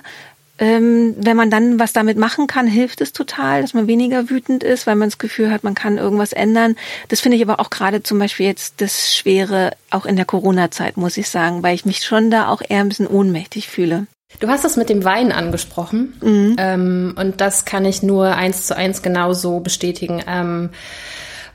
ähm, 0.57 1.15
wenn 1.17 1.35
man 1.35 1.49
dann 1.49 1.79
was 1.79 1.91
damit 1.91 2.17
machen 2.17 2.47
kann, 2.47 2.67
hilft 2.67 3.01
es 3.01 3.11
total, 3.11 3.61
dass 3.61 3.73
man 3.73 3.87
weniger 3.87 4.29
wütend 4.29 4.63
ist, 4.63 4.87
weil 4.87 4.95
man 4.95 5.09
das 5.09 5.17
Gefühl 5.17 5.51
hat, 5.51 5.63
man 5.63 5.75
kann 5.75 5.97
irgendwas 5.97 6.31
ändern. 6.31 6.75
Das 7.09 7.19
finde 7.19 7.37
ich 7.37 7.43
aber 7.43 7.59
auch 7.59 7.69
gerade 7.69 8.03
zum 8.03 8.19
Beispiel 8.19 8.45
jetzt 8.45 8.75
das 8.79 9.15
Schwere, 9.15 9.71
auch 9.89 10.05
in 10.05 10.15
der 10.15 10.25
Corona-Zeit, 10.25 10.97
muss 10.97 11.17
ich 11.17 11.29
sagen, 11.29 11.61
weil 11.61 11.75
ich 11.75 11.85
mich 11.85 12.03
schon 12.03 12.31
da 12.31 12.47
auch 12.47 12.61
eher 12.67 12.79
ein 12.79 12.89
bisschen 12.89 13.07
ohnmächtig 13.07 13.67
fühle. 13.67 14.07
Du 14.39 14.47
hast 14.47 14.65
das 14.65 14.75
mit 14.77 14.89
dem 14.89 15.03
Wein 15.03 15.31
angesprochen 15.31 16.13
mhm. 16.21 16.55
ähm, 16.57 17.15
und 17.17 17.41
das 17.41 17.65
kann 17.65 17.85
ich 17.85 18.03
nur 18.03 18.35
eins 18.35 18.67
zu 18.67 18.75
eins 18.75 19.01
genauso 19.01 19.59
bestätigen. 19.59 20.23
Ähm, 20.27 20.69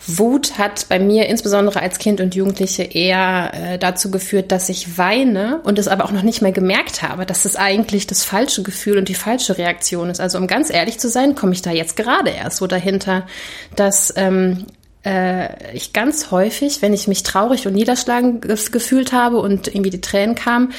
Wut 0.06 0.56
hat 0.56 0.88
bei 0.88 0.98
mir 0.98 1.28
insbesondere 1.28 1.80
als 1.80 1.98
Kind 1.98 2.20
und 2.20 2.34
Jugendliche 2.34 2.82
eher 2.82 3.52
äh, 3.52 3.78
dazu 3.78 4.10
geführt, 4.10 4.50
dass 4.50 4.70
ich 4.70 4.96
weine 4.96 5.60
und 5.62 5.78
es 5.78 5.88
aber 5.88 6.04
auch 6.06 6.12
noch 6.12 6.22
nicht 6.22 6.40
mehr 6.40 6.52
gemerkt 6.52 7.02
habe, 7.02 7.26
dass 7.26 7.44
es 7.44 7.56
eigentlich 7.56 8.06
das 8.06 8.24
falsche 8.24 8.62
Gefühl 8.62 8.96
und 8.96 9.08
die 9.08 9.14
falsche 9.14 9.58
Reaktion 9.58 10.08
ist. 10.08 10.20
Also 10.20 10.38
um 10.38 10.46
ganz 10.46 10.70
ehrlich 10.70 10.98
zu 10.98 11.10
sein, 11.10 11.34
komme 11.34 11.52
ich 11.52 11.60
da 11.60 11.70
jetzt 11.70 11.96
gerade 11.96 12.30
erst 12.30 12.56
so 12.56 12.66
dahinter, 12.66 13.26
dass 13.76 14.12
ähm, 14.16 14.64
äh, 15.04 15.74
ich 15.74 15.92
ganz 15.92 16.30
häufig, 16.30 16.80
wenn 16.80 16.94
ich 16.94 17.06
mich 17.06 17.22
traurig 17.22 17.66
und 17.66 17.74
niederschlagen 17.74 18.40
gefühlt 18.40 19.12
habe 19.12 19.38
und 19.38 19.68
irgendwie 19.68 19.90
die 19.90 20.00
Tränen 20.00 20.34
kamen, 20.34 20.72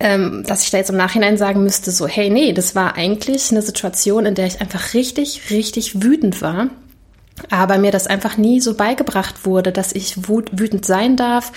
ähm, 0.00 0.44
dass 0.46 0.64
ich 0.64 0.70
da 0.70 0.78
jetzt 0.78 0.90
im 0.90 0.96
Nachhinein 0.96 1.36
sagen 1.36 1.62
müsste, 1.62 1.90
so, 1.90 2.06
hey, 2.06 2.30
nee, 2.30 2.54
das 2.54 2.74
war 2.74 2.96
eigentlich 2.96 3.50
eine 3.50 3.60
Situation, 3.60 4.24
in 4.24 4.34
der 4.34 4.46
ich 4.46 4.62
einfach 4.62 4.94
richtig, 4.94 5.50
richtig 5.50 6.02
wütend 6.02 6.40
war 6.40 6.70
aber 7.50 7.78
mir 7.78 7.90
das 7.90 8.06
einfach 8.06 8.36
nie 8.36 8.60
so 8.60 8.74
beigebracht 8.74 9.44
wurde, 9.44 9.72
dass 9.72 9.92
ich 9.92 10.28
wut, 10.28 10.50
wütend 10.52 10.86
sein 10.86 11.16
darf, 11.16 11.52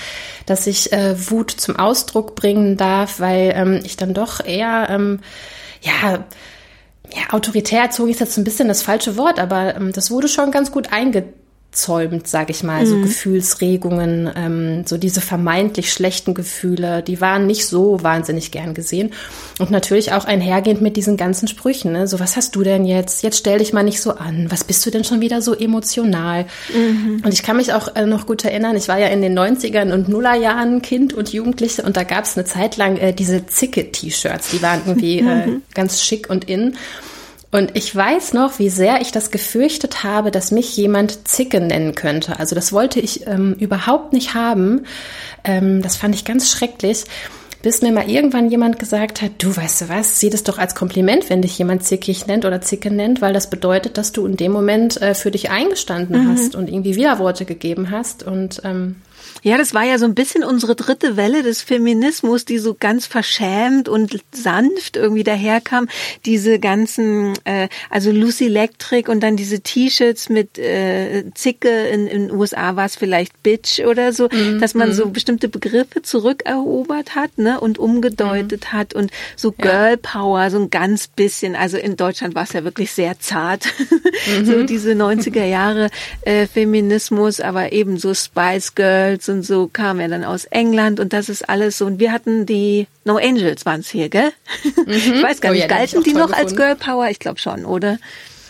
dass 0.46 0.68
ich 0.68 0.92
äh, 0.92 1.16
Wut 1.30 1.52
zum 1.52 1.78
Ausdruck 1.78 2.36
bringen 2.36 2.78
darf, 2.78 3.20
weil 3.20 3.54
ähm, 3.56 3.80
ich 3.84 3.98
dann 3.98 4.14
doch 4.14 4.44
eher, 4.44 4.88
ähm, 4.90 5.20
ja, 5.82 6.26
ja, 7.12 7.34
autoritär 7.34 7.82
erzogen 7.82 8.12
ist 8.12 8.20
jetzt 8.20 8.38
ein 8.38 8.44
bisschen 8.44 8.68
das 8.68 8.84
falsche 8.84 9.18
Wort, 9.18 9.40
aber 9.40 9.76
ähm, 9.76 9.94
das 9.94 10.12
wurde 10.12 10.28
schon 10.28 10.52
ganz 10.52 10.72
gut 10.72 10.92
einge 10.92 11.24
zäumt, 11.72 12.28
sag 12.28 12.50
ich 12.50 12.64
mal, 12.64 12.86
so 12.88 12.96
mhm. 12.96 13.04
Gefühlsregungen, 13.04 14.32
ähm, 14.36 14.84
so 14.88 14.98
diese 14.98 15.22
vermeintlich 15.22 15.94
schlechten 15.94 16.34
Gefühle, 16.34 17.04
die 17.04 17.22
waren 17.22 17.46
nicht 17.46 17.68
so 17.68 18.02
wahnsinnig 18.02 18.52
gern 18.52 18.74
gesehen. 18.74 19.12
Und 19.60 19.70
natürlich 19.70 20.12
auch 20.14 20.26
einhergehend 20.26 20.82
mit 20.82 20.98
diesen 20.98 21.16
ganzen 21.16 21.48
Sprüchen, 21.48 21.92
ne? 21.92 22.08
so 22.08 22.20
was 22.20 22.36
hast 22.36 22.56
du 22.56 22.64
denn 22.64 22.86
jetzt? 22.86 23.22
Jetzt 23.22 23.38
stell 23.38 23.60
dich 23.60 23.72
mal 23.72 23.84
nicht 23.84 24.02
so 24.02 24.14
an. 24.14 24.48
Was 24.50 24.64
bist 24.64 24.84
du 24.86 24.90
denn 24.90 25.04
schon 25.04 25.22
wieder 25.22 25.44
so 25.44 25.54
emotional? 25.54 26.48
Mhm. 26.74 27.22
Und 27.24 27.34
ich 27.34 27.44
kann 27.44 27.58
mich 27.58 27.72
auch 27.72 27.96
äh, 27.96 28.08
noch 28.08 28.26
gut 28.26 28.44
erinnern, 28.44 28.76
ich 28.76 28.88
war 28.88 28.98
ja 28.98 29.08
in 29.08 29.22
den 29.22 29.38
90ern 29.38 29.94
und 29.94 30.10
Nullerjahren 30.10 30.82
Kind 30.82 31.14
und 31.14 31.32
Jugendliche 31.32 31.84
und 31.84 31.98
da 31.98 32.04
gab 32.04 32.26
es 32.26 32.36
eine 32.36 32.46
Zeit 32.46 32.78
lang 32.78 32.98
äh, 32.98 33.14
diese 33.14 33.46
Zicke-T-Shirts, 33.46 34.50
die 34.50 34.62
waren 34.64 34.82
irgendwie 34.88 35.20
äh, 35.20 35.46
mhm. 35.46 35.62
ganz 35.76 36.02
schick 36.02 36.32
und 36.32 36.50
in. 36.50 36.76
Und 37.52 37.76
ich 37.76 37.96
weiß 37.96 38.34
noch, 38.34 38.60
wie 38.60 38.70
sehr 38.70 39.02
ich 39.02 39.12
das 39.12 39.32
gefürchtet 39.32 40.04
habe, 40.04 40.30
dass 40.30 40.52
mich 40.52 40.78
jemand 40.78 41.28
Zicke 41.28 41.60
nennen 41.60 41.96
könnte. 41.96 42.40
Also 42.40 42.54
das 42.54 42.72
wollte 42.72 43.00
ich 43.00 43.26
ähm, 43.26 43.56
überhaupt 43.60 44.14
nicht 44.14 44.36
haben. 44.36 44.86
Ähm, 45.44 45.82
das 45.82 45.96
fand 45.96 46.14
ich 46.14 46.26
ganz 46.26 46.52
schrecklich. 46.52 47.06
Bis 47.62 47.82
mir 47.82 47.92
mal 47.92 48.10
irgendwann 48.10 48.50
jemand 48.50 48.80
gesagt 48.80 49.22
hat, 49.22 49.32
du 49.40 49.54
weißt 49.54 49.82
du 49.82 49.90
was, 49.90 50.20
sieh 50.20 50.30
das 50.30 50.44
doch 50.44 50.60
als 50.60 50.76
Kompliment, 50.76 51.30
wenn 51.30 51.42
dich 51.42 51.58
jemand 51.58 51.84
zickig 51.84 52.26
nennt 52.26 52.46
oder 52.46 52.62
Zicke 52.62 52.90
nennt, 52.90 53.22
weil 53.22 53.34
das 53.34 53.50
bedeutet, 53.50 53.98
dass 53.98 54.14
du 54.14 54.26
in 54.26 54.38
dem 54.38 54.54
Moment 54.54 55.02
äh, 55.02 55.14
für 55.14 55.30
dich 55.30 55.50
eingestanden 55.50 56.24
mhm. 56.24 56.32
hast 56.32 56.56
und 56.56 56.70
irgendwie 56.70 56.96
Widerworte 56.96 57.44
gegeben 57.44 57.92
hast. 57.92 58.24
Und 58.24 58.62
ähm, 58.64 58.96
ja, 59.42 59.58
das 59.58 59.74
war 59.74 59.84
ja 59.84 59.98
so 59.98 60.06
ein 60.06 60.16
bisschen 60.16 60.44
unsere 60.44 60.76
dritte 60.76 61.16
Welle 61.16 61.44
des 61.44 61.62
Feminismus, 61.62 62.46
die 62.46 62.58
so 62.58 62.76
ganz 62.78 63.06
verschämt 63.06 63.88
und 63.88 64.20
sanft 64.32 64.98
irgendwie 64.98 65.24
daherkam. 65.24 65.88
Diese 66.26 66.60
ganzen, 66.60 67.34
äh, 67.46 67.70
also 67.90 68.12
Lucy 68.12 68.46
Electric 68.46 69.10
und 69.10 69.22
dann 69.22 69.38
diese 69.38 69.62
T-Shirts 69.62 70.30
mit 70.30 70.58
äh, 70.58 71.26
Zicke, 71.34 71.70
in 71.70 72.08
den 72.08 72.32
USA 72.32 72.76
war 72.76 72.86
es 72.86 72.96
vielleicht 72.96 73.42
Bitch 73.44 73.80
oder 73.80 74.14
so, 74.14 74.28
mm, 74.28 74.60
dass 74.60 74.74
man 74.74 74.94
so 74.94 75.10
bestimmte 75.10 75.48
Begriffe 75.48 76.02
zurückerobert 76.02 77.16
hat 77.16 77.38
ne, 77.38 77.60
und 77.60 77.78
umgedeutet 77.78 78.66
mm. 78.66 78.74
hat 78.74 78.94
und 78.94 79.12
so 79.36 79.52
Girl 79.52 79.98
Power, 79.98 80.50
so 80.50 80.60
ein 80.60 80.70
ganz 80.70 81.08
bisschen, 81.08 81.56
also 81.56 81.78
in 81.78 81.96
Deutschland 81.96 82.36
war 82.36 82.44
es 82.44 82.54
ja 82.54 82.64
wirklich 82.64 82.92
sehr 82.92 83.20
zart, 83.20 83.66
-hmm. 83.66 84.46
so 84.46 84.64
diese 84.64 84.92
90er 84.92 85.46
Jahre 85.46 85.90
äh, 86.22 86.46
Feminismus, 86.48 87.40
aber 87.40 87.72
eben 87.72 87.98
so 87.98 88.14
Spice 88.14 88.76
Girls 89.20 89.30
und 89.30 89.44
so 89.44 89.70
kam 89.72 90.00
er 90.00 90.08
dann 90.08 90.24
aus 90.24 90.46
England 90.46 91.00
und 91.00 91.14
das 91.14 91.30
ist 91.30 91.48
alles 91.50 91.78
so. 91.78 91.86
Und 91.86 92.00
wir 92.00 92.12
hatten 92.12 92.46
die 92.46 92.88
No 93.04 93.18
Angels 93.18 93.66
waren 93.66 93.82
es 93.82 93.90
hier, 93.90 94.10
gell? 94.10 94.32
Mhm. 94.86 94.94
Ich 94.94 95.24
weiß 95.24 95.42
gar 95.42 95.52
oh, 95.52 95.54
nicht, 95.54 95.64
ja, 95.64 95.68
galten 95.68 96.04
die 96.04 96.14
noch 96.14 96.28
gefunden. 96.28 96.34
als 96.34 96.56
Girl 96.56 96.76
Power? 96.76 97.10
Ich 97.10 97.20
glaube 97.20 97.40
schon, 97.40 97.66
oder? 97.66 98.00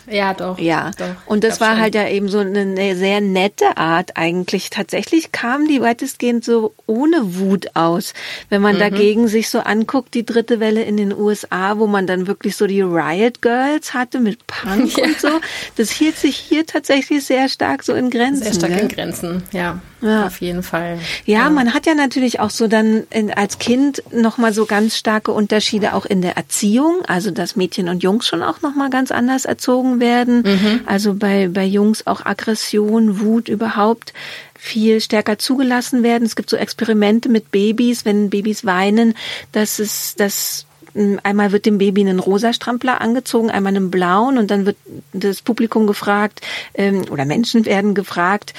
Ja, 0.10 0.34
doch. 0.34 0.58
Ja, 0.60 0.92
doch, 0.98 1.16
und 1.26 1.44
das 1.44 1.62
war 1.62 1.72
schon. 1.72 1.82
halt 1.82 1.96
ja 1.96 2.08
eben 2.08 2.30
so 2.30 2.40
eine, 2.40 2.62
eine, 2.62 2.96
sehr 2.96 3.22
nette 3.22 3.78
Art 3.78 4.18
eigentlich. 4.18 4.70
Tatsächlich 4.70 5.32
kamen 5.32 5.68
die 5.68 5.82
weitestgehend 5.82 6.44
so 6.44 6.74
ohne 6.86 7.36
Wut 7.38 7.76
aus. 7.76 8.14
Wenn 8.50 8.62
man 8.62 8.76
mhm. 8.76 8.80
dagegen 8.80 9.28
sich 9.28 9.50
so 9.50 9.60
anguckt, 9.60 10.14
die 10.14 10.26
dritte 10.26 10.60
Welle 10.60 10.84
in 10.84 10.98
den 10.98 11.16
USA, 11.16 11.78
wo 11.78 11.88
man 11.88 12.08
dann 12.08 12.28
wirklich 12.28 12.56
so 12.56 12.68
die 12.68 12.82
Riot 12.82 13.42
Girls 13.42 13.94
hatte 13.94 14.20
mit 14.20 14.46
Punk 14.48 14.98
ja. 14.98 15.06
und 15.06 15.20
so, 15.20 15.30
das 15.76 15.92
hielt 15.92 16.18
sich 16.18 16.36
hier 16.36 16.66
tatsächlich 16.66 17.26
sehr 17.26 17.50
stark 17.50 17.84
so 17.84 17.94
in 17.94 18.10
Grenzen. 18.10 18.44
Sehr 18.44 18.54
stark 18.54 18.72
gell? 18.72 18.82
in 18.82 18.88
Grenzen, 18.88 19.44
ja. 19.52 19.80
Ja. 20.02 20.26
Auf 20.26 20.40
jeden 20.40 20.64
Fall. 20.64 21.00
Ja, 21.26 21.40
ja, 21.40 21.50
man 21.50 21.74
hat 21.74 21.86
ja 21.86 21.94
natürlich 21.94 22.40
auch 22.40 22.50
so 22.50 22.68
dann 22.68 23.04
in, 23.10 23.34
als 23.34 23.60
Kind 23.60 24.02
nochmal 24.14 24.54
so 24.54 24.66
ganz 24.66 24.96
starke 24.96 25.32
Unterschiede 25.32 25.94
auch 25.94 26.06
in 26.06 26.22
der 26.22 26.38
Erziehung. 26.38 27.04
Also, 27.06 27.32
dass 27.32 27.56
Mädchen 27.56 27.90
und 27.90 28.02
Jungs 28.02 28.28
schon 28.28 28.42
auch 28.42 28.62
nochmal 28.62 28.90
ganz 28.90 29.12
anders 29.12 29.46
erzogen 29.46 29.99
werden. 30.00 30.44
Mhm. 30.44 30.82
Also 30.86 31.14
bei, 31.14 31.48
bei 31.48 31.66
Jungs 31.66 32.08
auch 32.08 32.26
Aggression, 32.26 33.20
Wut 33.20 33.50
überhaupt 33.50 34.14
viel 34.58 35.00
stärker 35.00 35.40
zugelassen 35.40 36.04
werden. 36.04 36.26
Es 36.26 36.36
gibt 36.36 36.50
so 36.50 36.58
Experimente 36.58 37.30
mit 37.30 37.52
Babys, 37.52 38.06
wenn 38.06 38.30
Babys 38.30 38.66
weinen, 38.66 39.16
dass 39.54 39.80
es, 39.80 40.16
dass 40.16 40.66
hm, 40.94 41.20
einmal 41.24 41.52
wird 41.52 41.66
dem 41.66 41.78
Baby 41.78 42.02
einen 42.02 42.20
rosa 42.20 42.52
Strampler 42.52 43.00
angezogen, 43.02 43.50
einmal 43.50 43.76
einen 43.76 43.90
blauen 43.90 44.38
und 44.38 44.52
dann 44.52 44.66
wird 44.66 44.78
das 45.14 45.42
Publikum 45.42 45.88
gefragt 45.88 46.42
ähm, 46.74 47.06
oder 47.10 47.26
Menschen 47.26 47.66
werden 47.66 47.94
gefragt, 47.94 48.54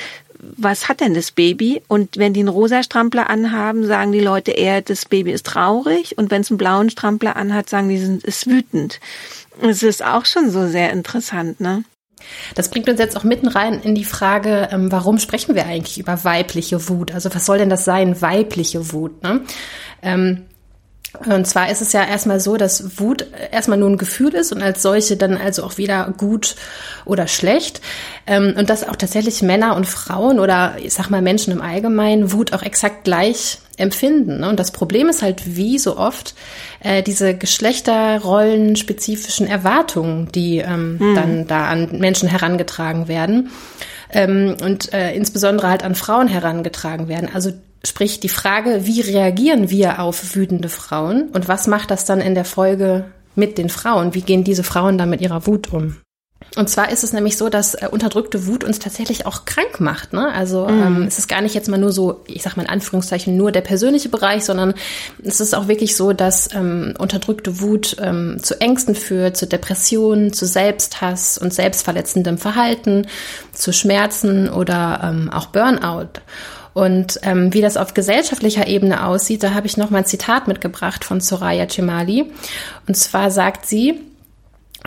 was 0.57 0.89
hat 0.89 1.01
denn 1.01 1.15
das 1.15 1.33
Baby? 1.33 1.83
Und 1.87 2.17
wenn 2.17 2.33
die 2.33 2.41
einen 2.41 2.49
rosa 2.49 2.83
Strampler 2.83 3.29
anhaben, 3.29 3.87
sagen 3.87 4.13
die 4.13 4.21
Leute 4.21 4.53
eher, 4.53 4.81
das 4.81 5.05
Baby 5.05 5.33
ist 5.33 5.47
traurig. 5.47 6.17
Und 6.17 6.31
wenn 6.31 6.41
es 6.41 6.51
einen 6.51 6.59
blauen 6.59 6.91
Strampler 6.91 7.37
anhat, 7.37 7.69
sagen 7.69 7.89
die, 7.89 7.97
es 7.97 8.25
ist 8.25 8.47
wütend. 8.47 9.01
Es 9.63 9.83
ist 9.83 10.05
auch 10.05 10.25
schon 10.25 10.51
so 10.51 10.69
sehr 10.69 10.91
interessant, 10.91 11.61
ne? 11.61 11.85
Das 12.55 12.69
bringt 12.69 12.89
uns 12.89 12.99
jetzt 12.99 13.17
auch 13.17 13.25
mitten 13.25 13.49
rein 13.49 13.81
in 13.81 13.95
die 13.95 14.05
Frage, 14.05 14.69
ähm, 14.73 14.93
warum 14.93 15.19
sprechen 15.19 15.55
wir 15.55 15.67
eigentlich 15.67 15.99
über 15.99 16.23
weibliche 16.23 16.89
Wut? 16.89 17.13
Also 17.13 17.35
was 17.35 17.47
soll 17.47 17.59
denn 17.59 17.71
das 17.71 17.85
sein, 17.85 18.21
weibliche 18.21 18.93
Wut? 18.93 19.23
Ne? 19.23 19.41
Ähm, 20.03 20.47
und 21.27 21.47
zwar 21.47 21.71
ist 21.71 21.81
es 21.81 21.93
ja 21.93 22.05
erstmal 22.05 22.39
so, 22.39 22.57
dass 22.57 23.01
Wut 23.01 23.27
erstmal 23.51 23.79
nur 23.79 23.91
ein 23.91 23.99
Gefühl 23.99 24.33
ist 24.35 24.53
und 24.53 24.63
als 24.63 24.81
solche 24.81 25.17
dann 25.17 25.37
also 25.37 25.65
auch 25.65 25.77
weder 25.77 26.15
gut 26.17 26.55
oder 27.05 27.27
schlecht. 27.27 27.81
Ähm, 28.27 28.55
und 28.57 28.71
dass 28.71 28.89
auch 28.89 28.97
tatsächlich 28.97 29.43
Männer 29.43 29.75
und 29.75 29.87
Frauen 29.87 30.39
oder 30.39 30.77
ich 30.79 30.95
sag 30.95 31.11
mal 31.11 31.23
Menschen 31.23 31.53
im 31.53 31.63
Allgemeinen 31.63 32.33
Wut 32.33 32.53
auch 32.53 32.63
exakt 32.63 33.05
gleich 33.05 33.59
empfinden. 33.81 34.41
Ne? 34.41 34.49
Und 34.49 34.59
das 34.61 34.71
Problem 34.71 35.09
ist 35.09 35.23
halt 35.23 35.57
wie 35.57 35.79
so 35.79 35.97
oft 35.97 36.35
äh, 36.81 37.03
diese 37.03 37.35
geschlechterrollenspezifischen 37.35 39.47
Erwartungen, 39.47 40.29
die 40.33 40.59
ähm, 40.59 40.99
mhm. 40.99 41.15
dann 41.15 41.47
da 41.47 41.65
an 41.67 41.99
Menschen 41.99 42.29
herangetragen 42.29 43.09
werden. 43.09 43.49
Ähm, 44.13 44.57
und 44.63 44.93
äh, 44.93 45.15
insbesondere 45.15 45.69
halt 45.69 45.85
an 45.85 45.95
Frauen 45.95 46.29
herangetragen 46.29 47.09
werden. 47.09 47.31
Also 47.33 47.53
Sprich, 47.83 48.21
die 48.21 48.29
Frage, 48.29 48.85
wie 48.85 49.01
reagieren 49.01 49.71
wir 49.71 50.01
auf 50.01 50.37
wütende 50.37 50.69
Frauen 50.69 51.31
und 51.31 51.49
was 51.49 51.67
macht 51.67 51.91
das 51.91 52.05
dann 52.05 52.21
in 52.21 52.35
der 52.35 52.45
Folge 52.45 53.07
mit 53.35 53.57
den 53.57 53.71
Frauen? 53.71 54.13
Wie 54.13 54.21
gehen 54.21 54.45
diese 54.45 54.65
Frauen 54.65 54.99
dann 54.99 55.09
mit 55.09 55.23
ihrer 55.23 55.47
Wut 55.47 55.73
um? 55.73 55.97
Und 56.57 56.69
zwar 56.69 56.91
ist 56.91 57.05
es 57.05 57.13
nämlich 57.13 57.37
so, 57.37 57.49
dass 57.49 57.75
äh, 57.75 57.89
unterdrückte 57.91 58.47
Wut 58.47 58.65
uns 58.65 58.81
tatsächlich 58.81 59.25
auch 59.25 59.45
krank 59.45 59.79
macht. 59.79 60.13
Ne? 60.13 60.33
Also 60.33 60.67
mm. 60.67 60.83
ähm, 60.83 61.03
es 61.07 61.19
ist 61.19 61.29
gar 61.29 61.43
nicht 61.43 61.55
jetzt 61.55 61.69
mal 61.69 61.79
nur 61.79 61.93
so, 61.93 62.23
ich 62.27 62.43
sag 62.43 62.57
mal 62.57 62.65
in 62.65 62.69
Anführungszeichen, 62.69 63.37
nur 63.37 63.53
der 63.53 63.61
persönliche 63.61 64.09
Bereich, 64.09 64.45
sondern 64.45 64.75
es 65.23 65.41
ist 65.41 65.55
auch 65.55 65.69
wirklich 65.69 65.97
so, 65.97 66.13
dass 66.13 66.53
ähm, 66.53 66.95
unterdrückte 66.99 67.61
Wut 67.61 67.97
ähm, 68.01 68.39
zu 68.43 68.61
Ängsten 68.61 68.97
führt, 68.97 69.37
zu 69.37 69.47
Depressionen, 69.47 70.33
zu 70.33 70.45
Selbsthass 70.45 71.39
und 71.39 71.55
selbstverletzendem 71.55 72.37
Verhalten, 72.37 73.07
zu 73.53 73.73
Schmerzen 73.73 74.49
oder 74.49 75.01
ähm, 75.05 75.31
auch 75.31 75.47
Burnout. 75.47 76.21
Und 76.73 77.21
ähm, 77.23 77.53
wie 77.53 77.61
das 77.61 77.77
auf 77.77 77.95
gesellschaftlicher 77.95 78.67
Ebene 78.67 79.05
aussieht, 79.05 79.43
da 79.43 79.55
habe 79.55 79.67
ich 79.67 79.77
noch 79.77 79.91
mal 79.91 79.99
ein 79.99 80.07
Zitat 80.07 80.49
mitgebracht 80.49 81.05
von 81.05 81.21
Soraya 81.21 81.69
Cemali. 81.69 82.33
Und 82.87 82.97
zwar 82.97 83.31
sagt 83.31 83.67
sie, 83.67 84.01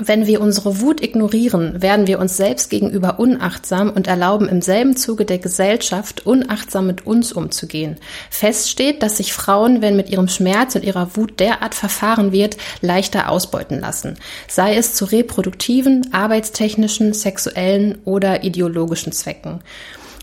wenn 0.02 0.26
wir 0.26 0.42
unsere 0.42 0.82
Wut 0.82 1.02
ignorieren, 1.02 1.82
werden 1.82 2.08
wir 2.08 2.20
uns 2.20 2.36
selbst 2.36 2.70
gegenüber 2.70 3.20
unachtsam 3.20 3.92
und 3.92 4.08
erlauben 4.08 4.50
im 4.50 4.62
selben 4.62 4.96
Zuge 4.96 5.24
der 5.24 5.38
Gesellschaft 5.38 6.26
unachtsam 6.26 6.88
mit 6.88 7.06
uns 7.06 7.32
umzugehen. 7.32 7.98
Fest 8.32 8.70
steht, 8.70 9.04
dass 9.04 9.18
sich 9.18 9.34
Frauen, 9.34 9.82
wenn 9.82 9.96
mit 9.96 10.10
ihrem 10.10 10.28
Schmerz 10.28 10.76
und 10.76 10.84
ihrer 10.84 11.16
Wut 11.16 11.40
derart 11.40 11.76
verfahren 11.76 12.32
wird, 12.32 12.58
leichter 12.82 13.30
ausbeuten 13.30 13.80
lassen, 13.80 14.16
sei 14.48 14.76
es 14.76 14.96
zu 14.96 15.06
reproduktiven, 15.06 16.12
arbeitstechnischen, 16.12 17.14
sexuellen 17.14 18.00
oder 18.04 18.44
ideologischen 18.44 19.12
Zwecken. 19.12 19.60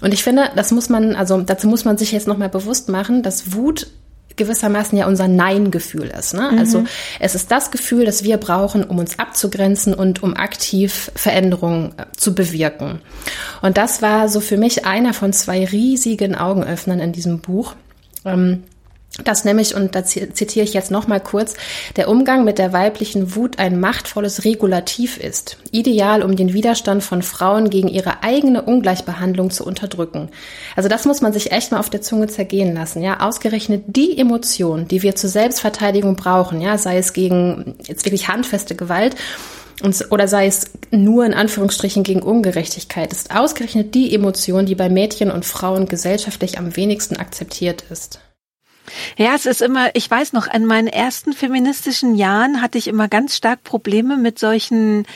Und 0.02 0.14
ich 0.14 0.24
finde, 0.24 0.50
das 0.56 0.72
muss 0.72 0.88
man, 0.88 1.14
also 1.14 1.40
dazu 1.42 1.68
muss 1.68 1.84
man 1.84 1.98
sich 1.98 2.10
jetzt 2.12 2.26
nochmal 2.26 2.48
bewusst 2.48 2.88
machen, 2.88 3.22
dass 3.22 3.52
Wut 3.54 3.86
gewissermaßen 4.36 4.96
ja 4.96 5.06
unser 5.06 5.28
Nein-Gefühl 5.28 6.12
ist. 6.18 6.34
Ne? 6.34 6.50
Mhm. 6.52 6.58
Also 6.58 6.84
es 7.18 7.34
ist 7.34 7.50
das 7.50 7.70
Gefühl, 7.70 8.04
das 8.04 8.24
wir 8.24 8.36
brauchen, 8.36 8.84
um 8.84 8.98
uns 8.98 9.18
abzugrenzen 9.18 9.94
und 9.94 10.22
um 10.22 10.36
aktiv 10.36 11.10
Veränderungen 11.14 11.92
äh, 11.96 12.04
zu 12.16 12.34
bewirken. 12.34 13.00
Und 13.62 13.76
das 13.76 14.02
war 14.02 14.28
so 14.28 14.40
für 14.40 14.56
mich 14.56 14.86
einer 14.86 15.14
von 15.14 15.32
zwei 15.32 15.64
riesigen 15.64 16.34
Augenöffnern 16.34 17.00
in 17.00 17.12
diesem 17.12 17.40
Buch. 17.40 17.74
Ähm, 18.24 18.64
dass 19.24 19.44
nämlich, 19.44 19.74
und 19.74 19.94
da 19.94 20.04
zitiere 20.04 20.64
ich 20.64 20.72
jetzt 20.72 20.90
nochmal 20.90 21.20
kurz, 21.20 21.54
der 21.96 22.08
Umgang 22.08 22.44
mit 22.44 22.58
der 22.58 22.72
weiblichen 22.72 23.34
Wut 23.34 23.58
ein 23.58 23.80
machtvolles 23.80 24.44
Regulativ 24.44 25.18
ist, 25.18 25.56
ideal, 25.72 26.22
um 26.22 26.36
den 26.36 26.52
Widerstand 26.52 27.02
von 27.02 27.22
Frauen 27.22 27.70
gegen 27.70 27.88
ihre 27.88 28.22
eigene 28.22 28.62
Ungleichbehandlung 28.62 29.50
zu 29.50 29.64
unterdrücken. 29.64 30.28
Also 30.76 30.88
das 30.88 31.06
muss 31.06 31.20
man 31.20 31.32
sich 31.32 31.50
echt 31.50 31.72
mal 31.72 31.80
auf 31.80 31.90
der 31.90 32.02
Zunge 32.02 32.28
zergehen 32.28 32.74
lassen, 32.74 33.02
ja. 33.02 33.20
Ausgerechnet 33.20 33.84
die 33.88 34.16
Emotion, 34.16 34.86
die 34.86 35.02
wir 35.02 35.16
zur 35.16 35.30
Selbstverteidigung 35.30 36.16
brauchen, 36.16 36.60
ja, 36.60 36.78
sei 36.78 36.98
es 36.98 37.12
gegen 37.12 37.74
jetzt 37.86 38.04
wirklich 38.04 38.28
handfeste 38.28 38.76
Gewalt, 38.76 39.16
oder 40.10 40.28
sei 40.28 40.46
es 40.46 40.70
nur 40.90 41.24
in 41.24 41.32
Anführungsstrichen 41.32 42.02
gegen 42.02 42.22
Ungerechtigkeit, 42.22 43.12
ist 43.12 43.34
ausgerechnet 43.34 43.94
die 43.94 44.14
Emotion, 44.14 44.66
die 44.66 44.74
bei 44.74 44.90
Mädchen 44.90 45.30
und 45.30 45.46
Frauen 45.46 45.86
gesellschaftlich 45.86 46.58
am 46.58 46.76
wenigsten 46.76 47.16
akzeptiert 47.16 47.84
ist. 47.90 48.20
Ja, 49.16 49.34
es 49.34 49.46
ist 49.46 49.62
immer, 49.62 49.90
ich 49.94 50.10
weiß 50.10 50.32
noch, 50.32 50.52
in 50.52 50.66
meinen 50.66 50.88
ersten 50.88 51.32
feministischen 51.32 52.14
Jahren 52.14 52.62
hatte 52.62 52.78
ich 52.78 52.88
immer 52.88 53.08
ganz 53.08 53.36
stark 53.36 53.64
Probleme 53.64 54.16
mit 54.16 54.38
solchen, 54.38 55.06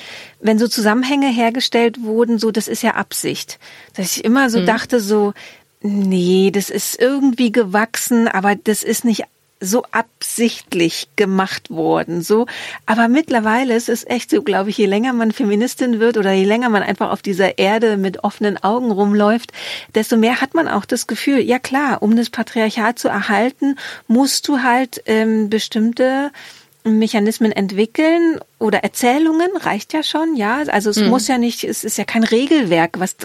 wenn 0.41 0.59
so 0.59 0.69
Zusammenhänge 0.69 1.29
hergestellt 1.29 2.03
wurden, 2.03 2.39
so, 2.39 2.51
das 2.51 2.69
ist 2.69 2.83
ja 2.83 2.93
Absicht. 2.93 3.59
Dass 3.95 4.17
ich 4.17 4.25
immer 4.25 4.51
so 4.51 4.61
mhm. 4.61 4.67
dachte, 4.67 5.01
so, 5.01 5.33
nee, 5.81 6.51
das 6.53 6.71
ist 6.71 7.01
irgendwie 7.01 7.53
gewachsen, 7.53 8.29
aber 8.29 8.55
das 8.57 8.83
ist 8.83 9.05
nicht 9.05 9.25
so 9.65 9.85
absichtlich 9.91 11.09
gemacht 11.17 11.71
worden, 11.71 12.23
so. 12.23 12.47
Aber 12.87 13.09
mittlerweile 13.09 13.75
ist 13.75 13.89
es 13.89 14.05
echt 14.07 14.31
so, 14.31 14.43
glaube 14.43 14.71
ich, 14.71 14.79
je 14.79 14.87
länger 14.87 15.13
man 15.13 15.33
Feministin 15.33 16.01
wird 16.01 16.17
oder 16.17 16.33
je 16.33 16.45
länger 16.45 16.69
man 16.69 16.83
einfach 16.83 17.11
auf 17.11 17.23
dieser 17.23 17.59
Erde 17.59 17.97
mit 17.97 18.25
offenen 18.25 18.63
Augen 18.63 18.91
rumläuft, 18.91 19.53
desto 19.95 20.17
mehr 20.17 20.41
hat 20.41 20.55
man 20.55 20.69
auch 20.69 20.85
das 20.85 21.07
Gefühl, 21.07 21.41
ja 21.41 21.59
klar, 21.59 22.03
um 22.03 22.17
das 22.17 22.31
Patriarchat 22.31 22.99
zu 22.99 23.09
erhalten, 23.09 23.77
musst 24.07 24.49
du 24.49 24.63
halt 24.63 25.03
ähm, 25.07 25.51
bestimmte 25.51 26.31
Mechanismen 26.87 27.51
entwickeln 27.51 28.39
oder 28.59 28.85
Erzählungen 28.85 29.49
reicht 29.57 29.95
ja 29.95 30.03
schon, 30.03 30.37
ja. 30.37 30.63
Also 30.67 30.91
es 30.91 30.99
mhm. 30.99 31.09
muss 31.09 31.29
ja 31.29 31.39
nicht, 31.39 31.65
es 31.65 31.83
ist 31.83 31.97
ja 31.97 32.05
kein 32.05 32.25
Regelwerk, 32.25 33.01
was 33.01 33.17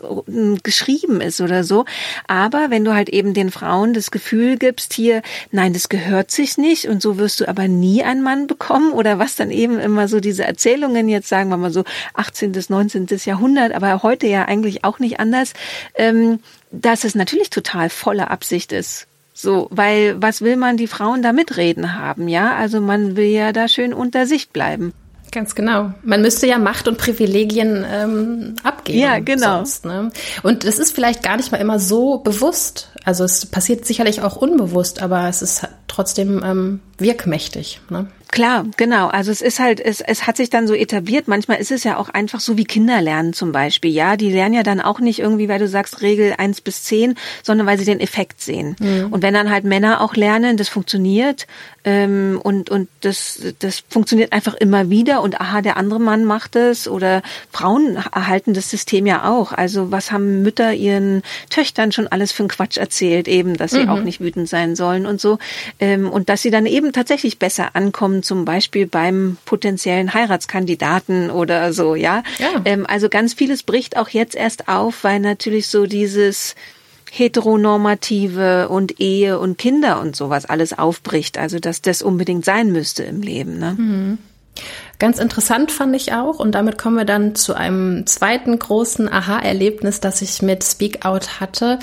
geschrieben 0.64 1.20
ist 1.20 1.42
oder 1.42 1.66
so. 1.66 1.84
Aber 2.28 2.68
wenn 2.70 2.86
du 2.86 2.94
halt 2.94 3.10
eben 3.10 3.34
den 3.34 3.52
Frauen 3.52 3.94
das 3.94 4.12
Gefühl 4.12 4.58
gibst, 4.58 4.94
hier, 4.94 5.22
nein, 5.52 5.74
das 5.74 5.90
gehört 5.90 6.32
sich 6.32 6.58
nicht 6.58 6.88
und 6.88 7.02
so 7.02 7.18
wirst 7.18 7.42
du 7.42 7.50
aber 7.50 7.68
nie 7.68 8.02
einen 8.02 8.24
Mann 8.24 8.48
bekommen 8.48 8.94
oder 8.94 9.20
was 9.20 9.36
dann 9.36 9.52
eben 9.52 9.78
immer 9.78 10.08
so 10.08 10.22
diese 10.22 10.46
Erzählungen 10.46 11.10
jetzt 11.10 11.28
sagen 11.28 11.50
wir 11.50 11.58
mal 11.58 11.72
so 11.72 11.84
18. 12.14 12.54
bis 12.54 12.70
19. 12.70 13.08
Jahrhundert, 13.26 13.74
aber 13.74 14.04
heute 14.04 14.28
ja 14.28 14.46
eigentlich 14.46 14.86
auch 14.86 15.00
nicht 15.00 15.20
anders, 15.20 15.52
ähm, 15.96 16.40
dass 16.72 17.04
es 17.04 17.14
natürlich 17.14 17.50
total 17.50 17.90
voller 17.90 18.32
Absicht 18.32 18.72
ist 18.72 19.09
so, 19.42 19.68
weil 19.72 20.22
was 20.22 20.42
will 20.42 20.58
man 20.58 20.76
die 20.76 20.88
Frauen 20.88 21.22
da 21.22 21.32
mitreden 21.32 21.98
haben, 21.98 22.28
ja? 22.28 22.58
Also 22.58 22.82
man 22.82 23.16
will 23.16 23.30
ja 23.30 23.54
da 23.54 23.70
schön 23.70 23.94
unter 23.94 24.26
sich 24.26 24.50
bleiben. 24.50 24.94
Ganz 25.32 25.56
genau. 25.56 25.94
Man 26.04 26.22
müsste 26.22 26.46
ja 26.46 26.58
Macht 26.58 26.90
und 26.90 26.98
Privilegien 26.98 27.86
ähm, 27.90 28.56
abgeben. 28.64 29.00
Ja, 29.00 29.20
genau. 29.20 29.58
Sonst, 29.58 29.86
ne? 29.86 30.12
Und 30.44 30.66
es 30.66 30.78
ist 30.78 30.94
vielleicht 30.94 31.24
gar 31.24 31.38
nicht 31.38 31.54
mal 31.54 31.60
immer 31.60 31.80
so 31.80 32.18
bewusst. 32.18 32.90
Also 33.06 33.24
es 33.24 33.46
passiert 33.46 33.86
sicherlich 33.86 34.22
auch 34.22 34.36
unbewusst, 34.36 35.02
aber 35.02 35.30
es 35.30 35.42
ist 35.42 35.66
trotzdem 35.88 36.44
ähm, 36.44 36.80
wirkmächtig. 36.98 37.80
Ne? 37.90 38.08
Klar, 38.32 38.66
genau. 38.78 39.08
Also 39.08 39.32
es 39.32 39.42
ist 39.42 39.60
halt, 39.60 39.80
es, 39.80 40.02
es 40.02 40.28
hat 40.28 40.38
sich 40.38 40.52
dann 40.52 40.68
so 40.68 40.76
etabliert. 40.76 41.28
Manchmal 41.28 41.58
ist 41.58 41.72
es 41.72 41.84
ja 41.84 41.98
auch 41.98 42.10
einfach 42.10 42.40
so 42.40 42.58
wie 42.58 42.64
Kinder 42.64 43.02
lernen 43.02 43.34
zum 43.34 43.52
Beispiel. 43.52 43.92
Ja, 43.92 44.18
die 44.18 44.32
lernen 44.32 44.54
ja 44.54 44.62
dann 44.62 44.82
auch 44.82 45.00
nicht 45.00 45.20
irgendwie, 45.20 45.50
weil 45.50 45.58
du 45.58 45.68
sagst 45.68 46.02
Regel 46.02 46.36
eins 46.38 46.62
bis 46.62 46.84
zehn, 46.84 47.16
sondern 47.42 47.66
weil 47.66 47.80
sie 47.80 47.86
den 47.86 48.00
Effekt 48.00 48.40
sehen. 48.40 48.76
Mhm. 48.80 49.08
Und 49.12 49.24
wenn 49.24 49.34
dann 49.34 49.50
halt 49.50 49.64
Männer 49.64 50.02
auch 50.02 50.16
lernen, 50.16 50.58
das 50.58 50.70
funktioniert 50.70 51.48
ähm, 51.86 52.40
und 52.44 52.70
und 52.70 52.88
das 53.02 53.42
das 53.60 53.84
funktioniert 53.90 54.32
einfach 54.32 54.54
immer 54.54 54.92
wieder 54.92 55.22
und 55.22 55.42
aha, 55.42 55.62
der 55.62 55.78
andere 55.78 56.00
Mann 56.00 56.26
macht 56.26 56.56
es 56.56 56.88
oder 56.88 57.24
Frauen 57.52 57.96
erhalten 57.96 58.54
das 58.54 58.70
System 58.70 59.08
ja 59.08 59.28
auch. 59.30 59.54
Also 59.54 59.92
was 59.92 60.12
haben 60.12 60.44
Mütter 60.44 60.74
ihren 60.74 61.24
Töchtern 61.50 61.92
schon 61.92 62.08
alles 62.08 62.32
für 62.32 62.44
einen 62.44 62.50
Quatsch 62.50 62.78
erzählt, 62.78 63.28
eben, 63.28 63.58
dass 63.58 63.72
sie 63.72 63.84
mhm. 63.84 63.90
auch 63.90 64.02
nicht 64.02 64.20
wütend 64.20 64.48
sein 64.48 64.76
sollen 64.76 65.08
und 65.08 65.20
so 65.20 65.40
ähm, 65.80 66.10
und 66.10 66.30
dass 66.30 66.44
sie 66.44 66.52
dann 66.52 66.68
eben 66.68 66.94
tatsächlich 66.94 67.40
besser 67.40 67.76
ankommen 67.76 68.19
zum 68.24 68.46
Beispiel 68.46 68.88
beim 68.88 69.38
potenziellen 69.46 70.14
Heiratskandidaten 70.14 71.32
oder 71.32 71.74
so, 71.74 71.96
ja. 71.96 72.24
ja. 72.38 72.62
Ähm, 72.66 72.86
also 72.88 73.10
ganz 73.10 73.34
vieles 73.34 73.64
bricht 73.64 73.98
auch 73.98 74.10
jetzt 74.10 74.36
erst 74.36 74.68
auf, 74.68 75.04
weil 75.04 75.20
natürlich 75.20 75.68
so 75.68 75.86
dieses 75.86 76.56
heteronormative 77.12 78.70
und 78.70 79.00
Ehe 79.00 79.40
und 79.40 79.58
Kinder 79.58 80.00
und 80.00 80.16
sowas 80.16 80.46
alles 80.46 80.78
aufbricht. 80.78 81.38
Also 81.38 81.60
dass 81.60 81.82
das 81.82 82.02
unbedingt 82.02 82.46
sein 82.46 82.72
müsste 82.72 83.04
im 83.04 83.22
Leben. 83.22 83.58
Ne? 83.58 83.76
Mhm. 83.78 84.18
Ganz 85.00 85.18
interessant 85.18 85.72
fand 85.72 85.96
ich 85.96 86.12
auch, 86.12 86.40
und 86.40 86.52
damit 86.52 86.78
kommen 86.78 86.98
wir 86.98 87.06
dann 87.06 87.34
zu 87.34 87.54
einem 87.54 88.06
zweiten 88.06 88.60
großen 88.60 89.12
Aha-Erlebnis, 89.12 90.02
das 90.02 90.22
ich 90.22 90.42
mit 90.42 90.62
Speak 90.66 91.06
Out 91.06 91.40
hatte, 91.40 91.80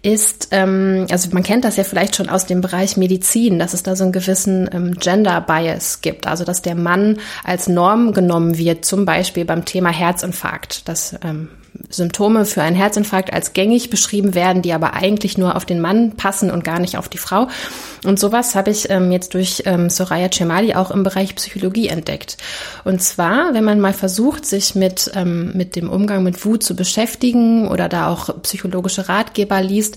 ist, 0.00 0.48
ähm, 0.52 1.06
also 1.10 1.28
man 1.32 1.42
kennt 1.42 1.66
das 1.66 1.76
ja 1.76 1.84
vielleicht 1.84 2.16
schon 2.16 2.30
aus 2.30 2.46
dem 2.46 2.62
Bereich 2.62 2.96
Medizin, 2.96 3.58
dass 3.58 3.74
es 3.74 3.82
da 3.82 3.94
so 3.94 4.04
einen 4.04 4.12
gewissen 4.12 4.70
ähm, 4.72 4.94
Gender 4.94 5.42
Bias 5.42 6.00
gibt, 6.00 6.26
also 6.26 6.44
dass 6.44 6.62
der 6.62 6.76
Mann 6.76 7.18
als 7.44 7.68
Norm 7.68 8.14
genommen 8.14 8.56
wird, 8.56 8.86
zum 8.86 9.04
Beispiel 9.04 9.44
beim 9.44 9.66
Thema 9.66 9.90
Herzinfarkt. 9.90 10.88
Das 10.88 11.14
ähm, 11.22 11.50
Symptome 11.90 12.44
für 12.44 12.62
einen 12.62 12.76
Herzinfarkt 12.76 13.32
als 13.32 13.52
gängig 13.52 13.90
beschrieben 13.90 14.34
werden, 14.34 14.62
die 14.62 14.72
aber 14.72 14.94
eigentlich 14.94 15.38
nur 15.38 15.56
auf 15.56 15.64
den 15.64 15.80
Mann 15.80 16.12
passen 16.12 16.50
und 16.50 16.64
gar 16.64 16.78
nicht 16.78 16.96
auf 16.96 17.08
die 17.08 17.18
Frau. 17.18 17.48
Und 18.04 18.18
sowas 18.18 18.54
habe 18.54 18.70
ich 18.70 18.90
ähm, 18.90 19.12
jetzt 19.12 19.34
durch 19.34 19.62
ähm, 19.66 19.90
Soraya 19.90 20.30
Cemali 20.30 20.74
auch 20.74 20.90
im 20.90 21.02
Bereich 21.02 21.34
Psychologie 21.34 21.88
entdeckt. 21.88 22.36
Und 22.84 23.02
zwar, 23.02 23.54
wenn 23.54 23.64
man 23.64 23.80
mal 23.80 23.92
versucht, 23.92 24.46
sich 24.46 24.74
mit, 24.74 25.10
ähm, 25.14 25.52
mit 25.54 25.76
dem 25.76 25.90
Umgang 25.90 26.22
mit 26.22 26.44
Wut 26.44 26.62
zu 26.62 26.76
beschäftigen 26.76 27.68
oder 27.68 27.88
da 27.88 28.08
auch 28.08 28.42
psychologische 28.42 29.08
Ratgeber 29.08 29.60
liest, 29.62 29.96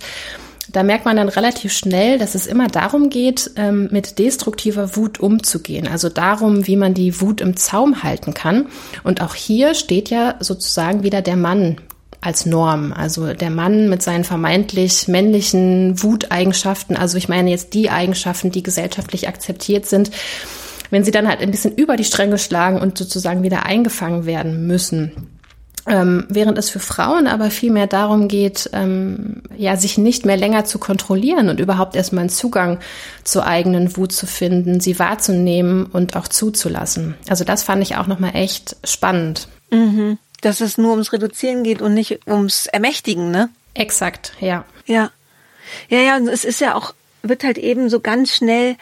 da 0.72 0.84
merkt 0.84 1.06
man 1.06 1.18
dann 1.18 1.30
relativ 1.30 1.74
schnell, 1.74 2.18
dass 2.18 2.36
es 2.36 2.48
immer 2.48 2.68
darum 2.68 3.10
geht, 3.10 3.52
ähm, 3.56 3.90
mit 3.92 4.20
destruktiver 4.20 4.96
Wut 4.96 5.20
umzugehen. 5.20 5.88
Also 5.88 6.10
darum, 6.10 6.68
wie 6.68 6.76
man 6.76 6.94
die 6.94 7.22
Wut 7.22 7.42
im 7.42 7.58
Zaum 7.58 8.04
halten 8.04 8.34
kann. 8.34 8.68
Und 9.04 9.22
auch 9.22 9.36
hier 9.36 9.74
steht 9.74 10.10
ja 10.10 10.36
sozusagen 10.40 11.04
wieder 11.04 11.22
der 11.22 11.38
Mann 11.38 11.78
als 12.22 12.46
Norm. 12.46 12.94
Also 12.94 13.34
der 13.34 13.50
Mann 13.50 13.90
mit 13.90 14.02
seinen 14.02 14.24
vermeintlich 14.24 15.08
männlichen 15.08 16.02
Wuteigenschaften. 16.04 16.98
Also 16.98 17.18
ich 17.18 17.30
meine 17.30 17.50
jetzt 17.50 17.74
die 17.74 17.90
Eigenschaften, 17.90 18.52
die 18.52 18.64
gesellschaftlich 18.64 19.28
akzeptiert 19.28 19.86
sind. 19.86 20.12
Wenn 20.92 21.04
sie 21.04 21.12
dann 21.12 21.28
halt 21.28 21.40
ein 21.42 21.52
bisschen 21.52 21.76
über 21.76 21.96
die 21.96 22.04
Stränge 22.04 22.38
schlagen 22.38 22.80
und 22.80 22.98
sozusagen 22.98 23.44
wieder 23.44 23.66
eingefangen 23.66 24.26
werden 24.26 24.66
müssen 24.68 25.39
ähm, 25.90 26.26
während 26.30 26.58
es 26.58 26.70
für 26.70 26.80
Frauen 26.80 27.28
aber 27.28 27.50
viel 27.50 27.72
mehr 27.72 27.88
darum 27.88 28.28
geht, 28.28 28.70
ähm, 28.74 29.42
ja, 29.58 29.76
sich 29.76 29.98
nicht 29.98 30.26
mehr 30.26 30.38
länger 30.38 30.64
zu 30.64 30.78
kontrollieren 30.78 31.50
und 31.50 31.60
überhaupt 31.60 31.96
erstmal 31.96 32.22
einen 32.22 32.30
Zugang 32.30 32.80
zur 33.24 33.46
eigenen 33.46 33.98
Wut 33.98 34.12
zu 34.12 34.28
finden, 34.28 34.80
sie 34.80 35.00
wahrzunehmen 35.00 35.86
und 35.88 36.16
auch 36.16 36.28
zuzulassen. 36.28 37.16
Also 37.28 37.44
das 37.44 37.64
fand 37.64 37.82
ich 37.82 37.96
auch 37.98 38.08
nochmal 38.08 38.36
echt 38.36 38.78
spannend. 38.84 39.48
Mhm. 39.72 40.20
Dass 40.42 40.62
es 40.62 40.78
nur 40.78 40.92
ums 40.92 41.12
Reduzieren 41.12 41.64
geht 41.64 41.82
und 41.82 41.94
nicht 41.94 42.28
ums 42.28 42.68
Ermächtigen, 42.68 43.32
ne? 43.32 43.50
Exakt, 43.74 44.34
ja. 44.40 44.66
Ja. 44.86 45.12
Ja, 45.90 46.00
ja, 46.00 46.18
und 46.18 46.28
es 46.28 46.46
ist 46.46 46.62
ja 46.62 46.76
auch, 46.76 46.94
wird 47.24 47.44
halt 47.44 47.58
eben 47.58 47.90
so 47.90 48.00
ganz 48.00 48.36
schnell 48.36 48.76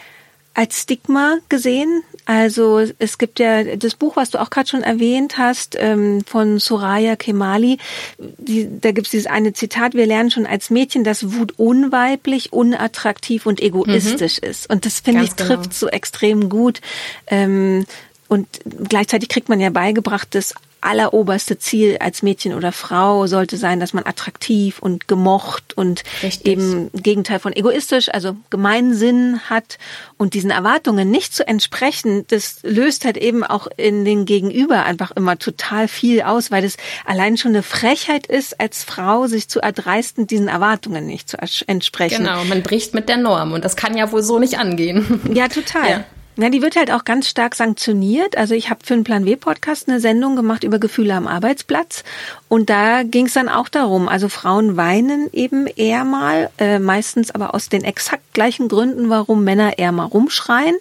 als 0.54 0.82
Stigma 0.82 1.38
gesehen. 1.50 2.04
Also 2.28 2.84
es 3.00 3.18
gibt 3.18 3.40
ja 3.40 3.64
das 3.78 3.96
Buch, 3.96 4.18
was 4.18 4.32
du 4.32 4.42
auch 4.42 4.50
gerade 4.50 4.68
schon 4.68 4.84
erwähnt 4.84 5.38
hast, 5.38 5.78
ähm, 5.80 6.26
von 6.26 6.60
Soraya 6.60 7.16
Kemali. 7.16 7.78
Die, 8.18 8.68
da 8.82 8.92
gibt 8.92 9.08
es 9.08 9.12
dieses 9.12 9.28
eine 9.28 9.54
Zitat, 9.54 9.94
wir 9.94 10.06
lernen 10.06 10.30
schon 10.30 10.46
als 10.46 10.70
Mädchen, 10.70 11.06
dass 11.06 11.34
Wut 11.34 11.54
unweiblich, 11.58 12.52
unattraktiv 12.52 13.46
und 13.46 13.62
egoistisch 13.62 14.42
mhm. 14.42 14.50
ist. 14.50 14.70
Und 14.70 14.86
das 14.86 15.00
finde 15.00 15.24
ich 15.24 15.36
trifft 15.36 15.64
genau. 15.64 15.74
so 15.74 15.88
extrem 15.88 16.50
gut. 16.50 16.82
Ähm, 17.28 17.86
und 18.28 18.46
gleichzeitig 18.90 19.30
kriegt 19.30 19.48
man 19.48 19.62
ja 19.62 19.70
beigebracht, 19.70 20.36
dass 20.36 20.54
alleroberste 20.82 21.58
Ziel 21.58 21.98
als 22.00 22.24
Mädchen 22.24 22.54
oder 22.54 22.72
Frau 22.72 23.28
sollte 23.28 23.58
sein, 23.58 23.80
dass 23.80 23.94
man 23.94 24.06
attraktiv 24.06 24.80
und 24.80 25.08
gemocht 25.08 25.76
und 25.76 26.04
Richtig. 26.24 26.48
eben 26.48 26.90
Gegenteil 26.94 27.40
von 27.40 27.54
egoistisch, 27.54 28.10
also 28.14 28.36
Gemeinsinn 28.50 29.40
hat 29.50 29.78
und 30.18 30.34
diesen 30.34 30.52
Erwartungen 30.52 31.10
nicht 31.10 31.34
zu 31.34 31.48
entsprechen, 31.48 32.26
das 32.28 32.60
löst 32.64 33.06
halt 33.06 33.18
eben 33.18 33.44
auch 33.44 33.68
in 33.78 34.06
den 34.06 34.26
Gegenüber 34.26 34.84
einfach 34.84 35.12
immer 35.12 35.38
total 35.38 35.88
viel 35.88 36.22
aus, 36.22 36.52
weil 36.52 36.64
es 36.64 36.78
allein 37.06 37.38
schon 37.38 37.52
eine 37.52 37.64
Frechheit 37.64 38.28
ist, 38.28 38.60
als 38.60 38.84
Frau 38.84 39.28
sich 39.28 39.50
zu 39.50 39.60
erdreisten, 39.60 40.28
diesen 40.28 40.48
Erwartungen 40.48 41.06
nicht 41.06 41.30
zu 41.30 41.38
entsprechen. 41.68 42.24
Genau, 42.24 42.44
man 42.46 42.64
bricht 42.64 42.94
mit 42.94 43.10
der 43.10 43.18
Norm 43.18 43.54
und 43.54 43.66
das 43.66 43.76
kann 43.76 43.98
ja 43.98 44.12
wohl 44.12 44.24
so 44.24 44.40
nicht 44.40 44.58
angehen. 44.60 45.22
Ja, 45.34 45.48
total. 45.48 45.90
Ja. 45.90 46.06
Na, 46.40 46.50
die 46.50 46.62
wird 46.62 46.76
halt 46.76 46.92
auch 46.92 47.04
ganz 47.04 47.28
stark 47.28 47.56
sanktioniert. 47.56 48.38
Also 48.38 48.54
ich 48.54 48.70
habe 48.70 48.82
für 48.84 48.94
den 48.94 49.04
Plan 49.04 49.26
W 49.26 49.36
Podcast 49.36 49.90
eine 49.90 50.00
Sendung 50.00 50.36
gemacht 50.36 50.64
über 50.64 50.78
Gefühle 50.78 51.16
am 51.16 51.26
Arbeitsplatz 51.26 52.04
und 52.48 52.70
da 52.70 53.02
ging 53.02 53.26
es 53.26 53.34
dann 53.34 53.50
auch 53.50 53.70
darum. 53.70 54.08
Also 54.08 54.30
Frauen 54.30 54.78
weinen 54.78 55.30
eben 55.34 55.66
eher 55.66 56.04
mal, 56.04 56.52
äh, 56.60 56.78
meistens 56.78 57.32
aber 57.32 57.56
aus 57.56 57.70
den 57.70 57.84
exakt 57.84 58.34
gleichen 58.34 58.68
Gründen, 58.68 59.10
warum 59.10 59.44
Männer 59.44 59.80
eher 59.80 59.92
mal 59.92 60.06
rumschreien. 60.06 60.76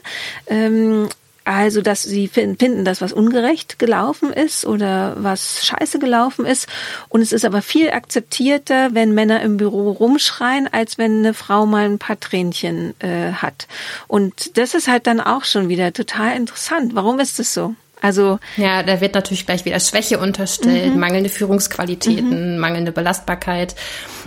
Ähm, 0.46 1.08
also, 1.46 1.80
dass 1.80 2.02
sie 2.02 2.26
finden, 2.26 2.84
dass 2.84 3.00
was 3.00 3.12
ungerecht 3.12 3.78
gelaufen 3.78 4.32
ist 4.32 4.66
oder 4.66 5.14
was 5.16 5.64
scheiße 5.64 6.00
gelaufen 6.00 6.44
ist. 6.44 6.66
Und 7.08 7.20
es 7.20 7.32
ist 7.32 7.44
aber 7.44 7.62
viel 7.62 7.90
akzeptierter, 7.90 8.94
wenn 8.94 9.14
Männer 9.14 9.40
im 9.42 9.56
Büro 9.56 9.92
rumschreien, 9.92 10.68
als 10.72 10.98
wenn 10.98 11.18
eine 11.18 11.34
Frau 11.34 11.64
mal 11.64 11.84
ein 11.84 12.00
paar 12.00 12.18
Tränchen 12.18 13.00
äh, 13.00 13.30
hat. 13.32 13.68
Und 14.08 14.58
das 14.58 14.74
ist 14.74 14.88
halt 14.88 15.06
dann 15.06 15.20
auch 15.20 15.44
schon 15.44 15.68
wieder 15.68 15.92
total 15.92 16.36
interessant. 16.36 16.96
Warum 16.96 17.20
ist 17.20 17.38
das 17.38 17.54
so? 17.54 17.76
Also 18.02 18.38
ja, 18.56 18.82
da 18.82 19.00
wird 19.00 19.14
natürlich 19.14 19.46
gleich 19.46 19.64
wieder 19.64 19.80
Schwäche 19.80 20.18
unterstellt, 20.18 20.94
mhm. 20.94 21.00
mangelnde 21.00 21.30
Führungsqualitäten, 21.30 22.54
mhm. 22.54 22.58
mangelnde 22.58 22.92
Belastbarkeit. 22.92 23.74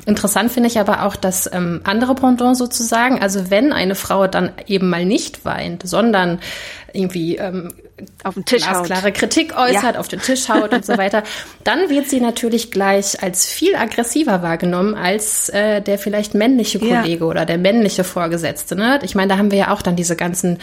Interessant 0.06 0.52
finde 0.52 0.70
ich 0.70 0.80
aber 0.80 1.04
auch 1.04 1.16
das 1.16 1.50
ähm, 1.54 1.82
andere 1.84 2.16
Pendant 2.16 2.58
sozusagen. 2.58 3.22
Also 3.22 3.52
wenn 3.52 3.72
eine 3.72 3.96
Frau 3.96 4.28
dann 4.28 4.52
eben 4.66 4.90
mal 4.90 5.06
nicht 5.06 5.46
weint, 5.46 5.88
sondern 5.88 6.40
irgendwie 6.94 7.38
ähm, 7.38 7.74
auf 8.24 8.36
den 8.36 8.46
Tisch 8.46 8.68
haut. 8.68 8.86
klare 8.86 9.12
Kritik 9.12 9.58
äußert, 9.58 9.96
ja. 9.96 10.00
auf 10.00 10.08
den 10.08 10.22
Tisch 10.22 10.50
haut 10.50 10.74
und 10.74 10.86
so 10.86 10.98
weiter, 10.98 11.24
dann 11.64 11.90
wird 11.90 12.10
sie 12.10 12.20
natürlich 12.20 12.72
gleich 12.72 13.22
als 13.22 13.46
viel 13.46 13.76
aggressiver 13.76 14.42
wahrgenommen 14.42 14.96
als 14.96 15.50
äh, 15.50 15.82
der 15.82 15.98
vielleicht 16.00 16.34
männliche 16.34 16.80
Kollege 16.80 17.26
ja. 17.26 17.30
oder 17.30 17.46
der 17.46 17.58
männliche 17.58 18.04
Vorgesetzte. 18.04 18.76
Ne? 18.76 19.00
Ich 19.04 19.16
meine, 19.16 19.30
da 19.30 19.38
haben 19.38 19.52
wir 19.52 19.60
ja 19.60 19.74
auch 19.74 19.82
dann 19.82 19.96
diese 19.96 20.16
ganzen 20.16 20.60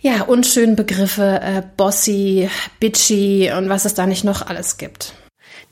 ja, 0.00 0.22
unschönen 0.22 0.74
Begriffe, 0.74 1.40
äh, 1.42 1.62
bossy, 1.76 2.50
bitchy 2.80 3.52
und 3.56 3.68
was 3.68 3.84
es 3.84 3.94
da 3.94 4.06
nicht 4.06 4.24
noch 4.24 4.44
alles 4.44 4.76
gibt. 4.76 5.14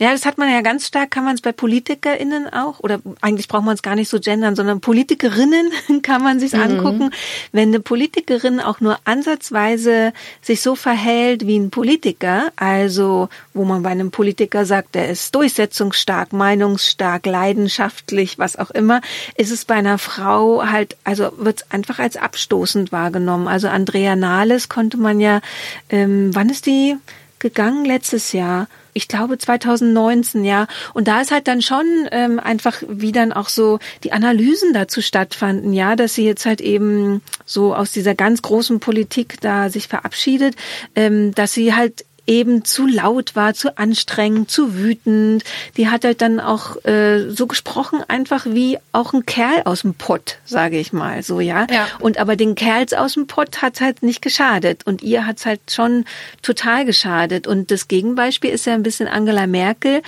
Ja, 0.01 0.13
das 0.13 0.25
hat 0.25 0.39
man 0.39 0.51
ja 0.51 0.63
ganz 0.63 0.87
stark, 0.87 1.11
kann 1.11 1.25
man 1.25 1.35
es 1.35 1.43
bei 1.43 1.53
PolitikerInnen 1.53 2.51
auch, 2.51 2.81
oder 2.81 3.01
eigentlich 3.21 3.49
braucht 3.49 3.67
man 3.67 3.75
es 3.75 3.83
gar 3.83 3.97
nicht 3.97 4.09
so 4.09 4.19
gendern, 4.19 4.57
sondern 4.57 4.81
Politikerinnen 4.81 5.71
kann 6.03 6.23
man 6.23 6.41
sich 6.41 6.55
mhm. 6.55 6.63
angucken. 6.63 7.11
Wenn 7.53 7.69
eine 7.69 7.81
Politikerin 7.81 8.61
auch 8.61 8.81
nur 8.81 8.97
ansatzweise 9.05 10.15
sich 10.41 10.63
so 10.63 10.75
verhält 10.75 11.47
wie 11.47 11.59
ein 11.59 11.69
Politiker, 11.69 12.51
also 12.57 13.29
wo 13.53 13.67
man 13.67 13.83
bei 13.83 13.91
einem 13.91 14.11
Politiker 14.11 14.65
sagt, 14.65 14.95
der 14.95 15.11
ist 15.11 15.35
durchsetzungsstark, 15.35 16.33
meinungsstark, 16.33 17.27
leidenschaftlich, 17.27 18.39
was 18.39 18.57
auch 18.57 18.71
immer, 18.71 19.03
ist 19.37 19.51
es 19.51 19.67
bei 19.67 19.75
einer 19.75 19.99
Frau 19.99 20.65
halt, 20.65 20.97
also 21.05 21.31
wird 21.37 21.59
es 21.59 21.71
einfach 21.71 21.99
als 21.99 22.17
abstoßend 22.17 22.91
wahrgenommen. 22.91 23.49
Also 23.49 23.69
Andrea 23.69 24.17
Nahles 24.17 24.71
konnte 24.71 24.97
man 24.97 25.21
ja, 25.21 25.43
ähm, 25.91 26.31
wann 26.33 26.49
ist 26.49 26.65
die 26.65 26.97
gegangen? 27.41 27.85
Letztes 27.85 28.33
Jahr 28.33 28.69
ich 28.93 29.09
glaube 29.09 29.39
2019, 29.39 30.45
ja. 30.45 30.67
Und 30.95 31.09
da 31.09 31.21
ist 31.21 31.31
halt 31.31 31.49
dann 31.49 31.63
schon 31.63 31.85
ähm, 32.11 32.41
einfach, 32.41 32.83
wie 32.89 33.13
dann 33.13 33.33
auch 33.33 33.49
so 33.49 33.79
die 34.05 34.13
Analysen 34.13 34.73
dazu 34.73 35.03
stattfanden, 35.03 35.73
ja, 35.73 35.97
dass 35.97 36.15
sie 36.15 36.25
jetzt 36.25 36.47
halt 36.47 36.61
eben 36.61 37.23
so 37.45 37.75
aus 37.75 37.93
dieser 37.93 38.15
ganz 38.15 38.43
großen 38.43 38.81
Politik 38.81 39.41
da 39.41 39.71
sich 39.71 39.89
verabschiedet, 39.89 40.57
ähm, 40.95 41.35
dass 41.35 41.53
sie 41.53 41.75
halt 41.75 42.05
eben 42.31 42.65
zu 42.65 42.87
laut 42.87 43.35
war, 43.35 43.55
zu 43.55 43.77
anstrengend, 43.77 44.49
zu 44.51 44.77
wütend. 44.77 45.43
Die 45.77 45.89
hat 45.89 46.05
halt 46.05 46.23
dann 46.23 46.39
auch 46.39 46.83
äh, 46.85 47.29
so 47.29 47.49
gesprochen, 47.49 48.05
einfach 48.07 48.47
wie 48.47 48.79
auch 48.93 49.13
ein 49.13 49.27
Kerl 49.27 49.63
aus 49.65 49.83
dem 49.83 49.95
Pott, 49.95 50.39
sage 50.45 50.79
ich 50.79 50.93
mal 50.93 51.25
so, 51.25 51.41
ja? 51.41 51.67
ja. 51.69 51.89
Und 51.99 52.19
aber 52.19 52.37
den 52.37 52.55
Kerls 52.55 52.93
aus 52.93 53.15
dem 53.15 53.27
Pott 53.27 53.63
hat 53.63 53.81
halt 53.81 54.05
nicht 54.05 54.23
geschadet 54.23 54.87
und 54.87 55.03
ihr 55.03 55.27
hat's 55.27 55.45
halt 55.45 55.61
schon 55.71 56.05
total 56.41 56.85
geschadet. 56.85 57.49
Und 57.49 57.73
das 57.73 57.89
Gegenbeispiel 57.89 58.51
ist 58.51 58.65
ja 58.65 58.75
ein 58.75 58.85
bisschen 58.85 59.09
Angela 59.09 59.49
Merkel, 59.49 60.01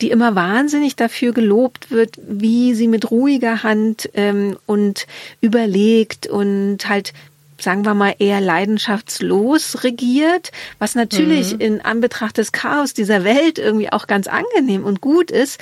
die 0.00 0.10
immer 0.10 0.34
wahnsinnig 0.34 0.96
dafür 0.96 1.34
gelobt 1.34 1.90
wird, 1.90 2.18
wie 2.26 2.72
sie 2.72 2.88
mit 2.88 3.10
ruhiger 3.10 3.62
Hand 3.62 4.08
ähm, 4.14 4.56
und 4.64 5.06
überlegt 5.42 6.26
und 6.26 6.88
halt 6.88 7.12
sagen 7.60 7.84
wir 7.84 7.94
mal, 7.94 8.14
eher 8.18 8.40
leidenschaftslos 8.40 9.84
regiert, 9.84 10.52
was 10.78 10.94
natürlich 10.94 11.54
mhm. 11.54 11.60
in 11.60 11.80
Anbetracht 11.80 12.38
des 12.38 12.52
Chaos 12.52 12.94
dieser 12.94 13.24
Welt 13.24 13.58
irgendwie 13.58 13.92
auch 13.92 14.06
ganz 14.06 14.26
angenehm 14.26 14.84
und 14.84 15.00
gut 15.00 15.30
ist. 15.30 15.58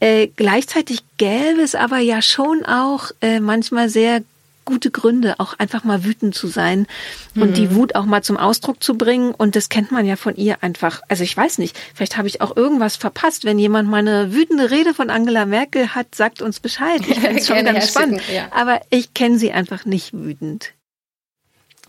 Äh, 0.00 0.28
gleichzeitig 0.28 1.00
gäbe 1.16 1.60
es 1.62 1.74
aber 1.74 1.98
ja 1.98 2.22
schon 2.22 2.64
auch 2.64 3.10
äh, 3.20 3.40
manchmal 3.40 3.88
sehr 3.88 4.22
gute 4.68 4.90
Gründe, 4.90 5.36
auch 5.38 5.58
einfach 5.58 5.82
mal 5.84 6.04
wütend 6.04 6.34
zu 6.34 6.46
sein 6.46 6.86
mhm. 7.34 7.42
und 7.42 7.56
die 7.56 7.68
mhm. 7.68 7.74
Wut 7.74 7.94
auch 7.94 8.04
mal 8.04 8.22
zum 8.22 8.36
Ausdruck 8.36 8.82
zu 8.82 8.98
bringen. 8.98 9.32
Und 9.32 9.56
das 9.56 9.70
kennt 9.70 9.90
man 9.90 10.04
ja 10.04 10.16
von 10.16 10.36
ihr 10.36 10.62
einfach. 10.62 11.00
Also 11.08 11.24
ich 11.24 11.34
weiß 11.34 11.56
nicht, 11.56 11.76
vielleicht 11.94 12.18
habe 12.18 12.28
ich 12.28 12.42
auch 12.42 12.54
irgendwas 12.54 12.96
verpasst. 12.96 13.46
Wenn 13.46 13.58
jemand 13.58 13.88
mal 13.88 13.98
eine 13.98 14.34
wütende 14.34 14.70
Rede 14.70 14.92
von 14.92 15.08
Angela 15.08 15.46
Merkel 15.46 15.94
hat, 15.94 16.14
sagt 16.14 16.42
uns 16.42 16.60
Bescheid. 16.60 17.00
Ich 17.08 17.18
fände 17.18 17.40
es 17.40 17.46
schon 17.48 17.64
ganz 17.64 17.88
spannend. 17.88 18.20
Ja. 18.32 18.48
Aber 18.50 18.82
ich 18.90 19.14
kenne 19.14 19.38
sie 19.38 19.52
einfach 19.52 19.86
nicht 19.86 20.12
wütend. 20.12 20.74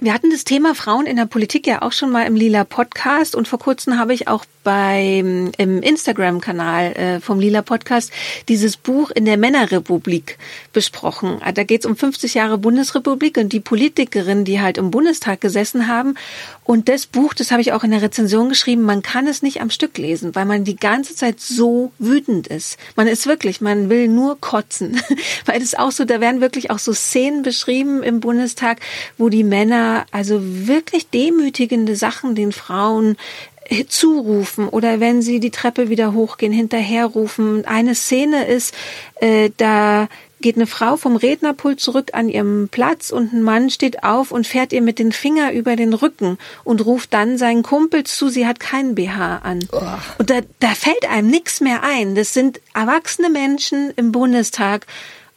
Wir 0.01 0.13
hatten 0.13 0.31
das 0.31 0.45
Thema 0.45 0.75
Frauen 0.75 1.05
in 1.05 1.17
der 1.17 1.25
Politik 1.25 1.67
ja 1.67 1.81
auch 1.81 1.91
schon 1.91 2.09
mal 2.09 2.25
im 2.25 2.33
Lila 2.33 2.63
Podcast 2.63 3.35
und 3.35 3.49
vor 3.49 3.59
kurzem 3.59 3.99
habe 3.99 4.13
ich 4.13 4.29
auch 4.29 4.45
beim 4.63 5.51
im 5.57 5.81
Instagram-Kanal 5.81 6.91
äh, 6.93 7.19
vom 7.19 7.41
Lila 7.41 7.61
Podcast 7.61 8.13
dieses 8.47 8.77
Buch 8.77 9.11
in 9.11 9.25
der 9.25 9.35
Männerrepublik 9.35 10.37
besprochen. 10.71 11.41
Da 11.53 11.63
geht 11.63 11.81
es 11.81 11.85
um 11.85 11.97
50 11.97 12.33
Jahre 12.33 12.57
Bundesrepublik 12.57 13.37
und 13.37 13.51
die 13.51 13.59
Politikerinnen, 13.59 14.45
die 14.45 14.61
halt 14.61 14.77
im 14.77 14.89
Bundestag 14.89 15.41
gesessen 15.41 15.87
haben. 15.87 16.15
Und 16.63 16.87
das 16.87 17.05
Buch, 17.05 17.33
das 17.33 17.51
habe 17.51 17.61
ich 17.61 17.73
auch 17.73 17.83
in 17.83 17.91
der 17.91 18.01
Rezension 18.01 18.47
geschrieben, 18.47 18.83
man 18.83 19.01
kann 19.01 19.27
es 19.27 19.41
nicht 19.41 19.59
am 19.59 19.69
Stück 19.69 19.97
lesen, 19.97 20.33
weil 20.35 20.45
man 20.45 20.63
die 20.63 20.75
ganze 20.77 21.15
Zeit 21.15 21.41
so 21.41 21.91
wütend 21.99 22.47
ist. 22.47 22.77
Man 22.95 23.07
ist 23.07 23.27
wirklich, 23.27 23.59
man 23.59 23.89
will 23.89 24.07
nur 24.07 24.39
kotzen. 24.39 25.01
weil 25.45 25.61
es 25.61 25.75
auch 25.75 25.91
so, 25.91 26.05
da 26.05 26.21
werden 26.21 26.39
wirklich 26.39 26.71
auch 26.71 26.79
so 26.79 26.93
Szenen 26.93 27.41
beschrieben 27.41 28.03
im 28.03 28.21
Bundestag, 28.21 28.79
wo 29.17 29.27
die 29.29 29.43
Männer 29.43 29.88
also 30.11 30.39
wirklich 30.41 31.09
demütigende 31.09 31.95
Sachen 31.95 32.35
den 32.35 32.51
Frauen 32.51 33.17
äh, 33.65 33.85
zurufen 33.85 34.67
oder 34.67 34.99
wenn 34.99 35.21
sie 35.21 35.39
die 35.39 35.51
Treppe 35.51 35.89
wieder 35.89 36.13
hochgehen, 36.13 36.53
hinterherrufen. 36.53 37.65
Eine 37.65 37.95
Szene 37.95 38.45
ist, 38.47 38.73
äh, 39.21 39.51
da 39.57 40.07
geht 40.41 40.55
eine 40.55 40.67
Frau 40.67 40.95
vom 40.97 41.15
Rednerpult 41.15 41.79
zurück 41.79 42.11
an 42.13 42.29
ihrem 42.29 42.69
Platz 42.69 43.11
und 43.11 43.33
ein 43.33 43.43
Mann 43.43 43.69
steht 43.69 44.03
auf 44.03 44.31
und 44.31 44.47
fährt 44.47 44.73
ihr 44.73 44.81
mit 44.81 44.99
den 44.99 45.11
Finger 45.11 45.51
über 45.51 45.75
den 45.75 45.93
Rücken 45.93 46.37
und 46.63 46.85
ruft 46.85 47.13
dann 47.13 47.37
seinen 47.37 47.63
Kumpel 47.63 48.05
zu, 48.05 48.29
sie 48.29 48.47
hat 48.47 48.59
keinen 48.59 48.95
BH 48.95 49.37
an. 49.43 49.59
Oh. 49.71 49.81
Und 50.17 50.29
da, 50.29 50.39
da 50.59 50.69
fällt 50.69 51.09
einem 51.09 51.29
nichts 51.29 51.61
mehr 51.61 51.83
ein. 51.83 52.15
Das 52.15 52.33
sind 52.33 52.61
erwachsene 52.73 53.29
Menschen 53.29 53.91
im 53.95 54.11
Bundestag 54.11 54.85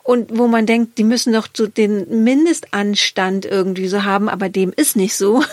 und 0.03 0.37
wo 0.37 0.49
man 0.49 0.67
denkt, 0.67 0.99
die 0.99 1.05
müssen 1.05 1.33
doch 1.33 1.49
so 1.53 1.67
den 1.67 2.25
Mindestanstand 2.25 3.45
irgendwie 3.45 3.87
so 3.87 4.05
haben, 4.05 4.29
aber 4.29 4.49
dem 4.49 4.73
ist 4.75 4.97
nicht 4.97 5.15
so. 5.15 5.43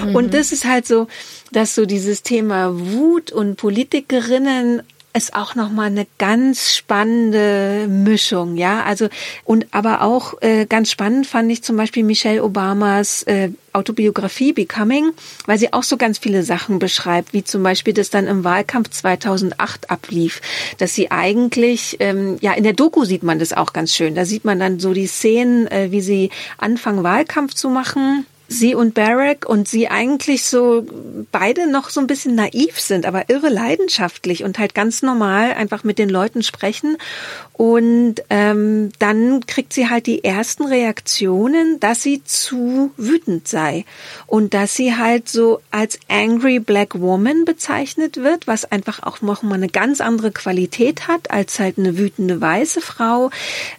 Mhm. 0.00 0.14
Und 0.14 0.34
das 0.34 0.52
ist 0.52 0.64
halt 0.64 0.86
so, 0.86 1.08
dass 1.50 1.74
so 1.74 1.84
dieses 1.84 2.22
Thema 2.22 2.70
Wut 2.72 3.32
und 3.32 3.56
Politikerinnen 3.56 4.84
ist 5.14 5.34
auch 5.34 5.54
noch 5.54 5.70
mal 5.70 5.86
eine 5.86 6.06
ganz 6.18 6.74
spannende 6.74 7.86
Mischung, 7.88 8.56
ja. 8.56 8.84
Also 8.84 9.08
und 9.44 9.66
aber 9.72 10.02
auch 10.02 10.40
äh, 10.42 10.66
ganz 10.66 10.90
spannend 10.90 11.26
fand 11.26 11.50
ich 11.50 11.62
zum 11.62 11.76
Beispiel 11.76 12.04
Michelle 12.04 12.44
Obamas 12.44 13.22
äh, 13.24 13.50
Autobiografie 13.72 14.52
Becoming, 14.52 15.12
weil 15.46 15.58
sie 15.58 15.72
auch 15.72 15.82
so 15.82 15.96
ganz 15.96 16.18
viele 16.18 16.42
Sachen 16.42 16.78
beschreibt, 16.78 17.32
wie 17.32 17.44
zum 17.44 17.62
Beispiel 17.62 17.94
das 17.94 18.10
dann 18.10 18.26
im 18.26 18.44
Wahlkampf 18.44 18.90
2008 18.90 19.90
ablief, 19.90 20.40
dass 20.78 20.94
sie 20.94 21.10
eigentlich 21.10 21.96
ähm, 22.00 22.36
ja 22.40 22.52
in 22.52 22.64
der 22.64 22.74
Doku 22.74 23.04
sieht 23.04 23.22
man 23.22 23.38
das 23.38 23.52
auch 23.52 23.72
ganz 23.72 23.94
schön. 23.94 24.14
Da 24.14 24.24
sieht 24.24 24.44
man 24.44 24.58
dann 24.60 24.78
so 24.78 24.92
die 24.92 25.06
Szenen, 25.06 25.66
äh, 25.68 25.90
wie 25.90 26.00
sie 26.00 26.30
anfangen 26.58 27.02
Wahlkampf 27.02 27.54
zu 27.54 27.70
machen 27.70 28.26
sie 28.48 28.74
und 28.74 28.94
Barack 28.94 29.46
und 29.46 29.68
sie 29.68 29.88
eigentlich 29.88 30.44
so 30.44 30.86
beide 31.30 31.70
noch 31.70 31.90
so 31.90 32.00
ein 32.00 32.06
bisschen 32.06 32.34
naiv 32.34 32.80
sind, 32.80 33.04
aber 33.04 33.28
irre 33.28 33.50
leidenschaftlich 33.50 34.42
und 34.42 34.58
halt 34.58 34.74
ganz 34.74 35.02
normal 35.02 35.52
einfach 35.52 35.84
mit 35.84 35.98
den 35.98 36.08
Leuten 36.08 36.42
sprechen. 36.42 36.96
Und 37.52 38.16
ähm, 38.30 38.90
dann 39.00 39.44
kriegt 39.46 39.72
sie 39.72 39.90
halt 39.90 40.06
die 40.06 40.24
ersten 40.24 40.64
Reaktionen, 40.64 41.78
dass 41.80 42.02
sie 42.02 42.22
zu 42.24 42.92
wütend 42.96 43.48
sei 43.48 43.84
und 44.26 44.54
dass 44.54 44.74
sie 44.74 44.96
halt 44.96 45.28
so 45.28 45.60
als 45.70 45.98
angry 46.08 46.60
black 46.60 47.00
woman 47.00 47.44
bezeichnet 47.44 48.16
wird, 48.16 48.46
was 48.46 48.64
einfach 48.64 49.02
auch 49.02 49.20
noch 49.20 49.42
mal 49.42 49.56
eine 49.56 49.68
ganz 49.68 50.00
andere 50.00 50.30
Qualität 50.30 51.08
hat 51.08 51.30
als 51.30 51.58
halt 51.58 51.78
eine 51.78 51.98
wütende 51.98 52.40
weiße 52.40 52.80
Frau. 52.80 53.30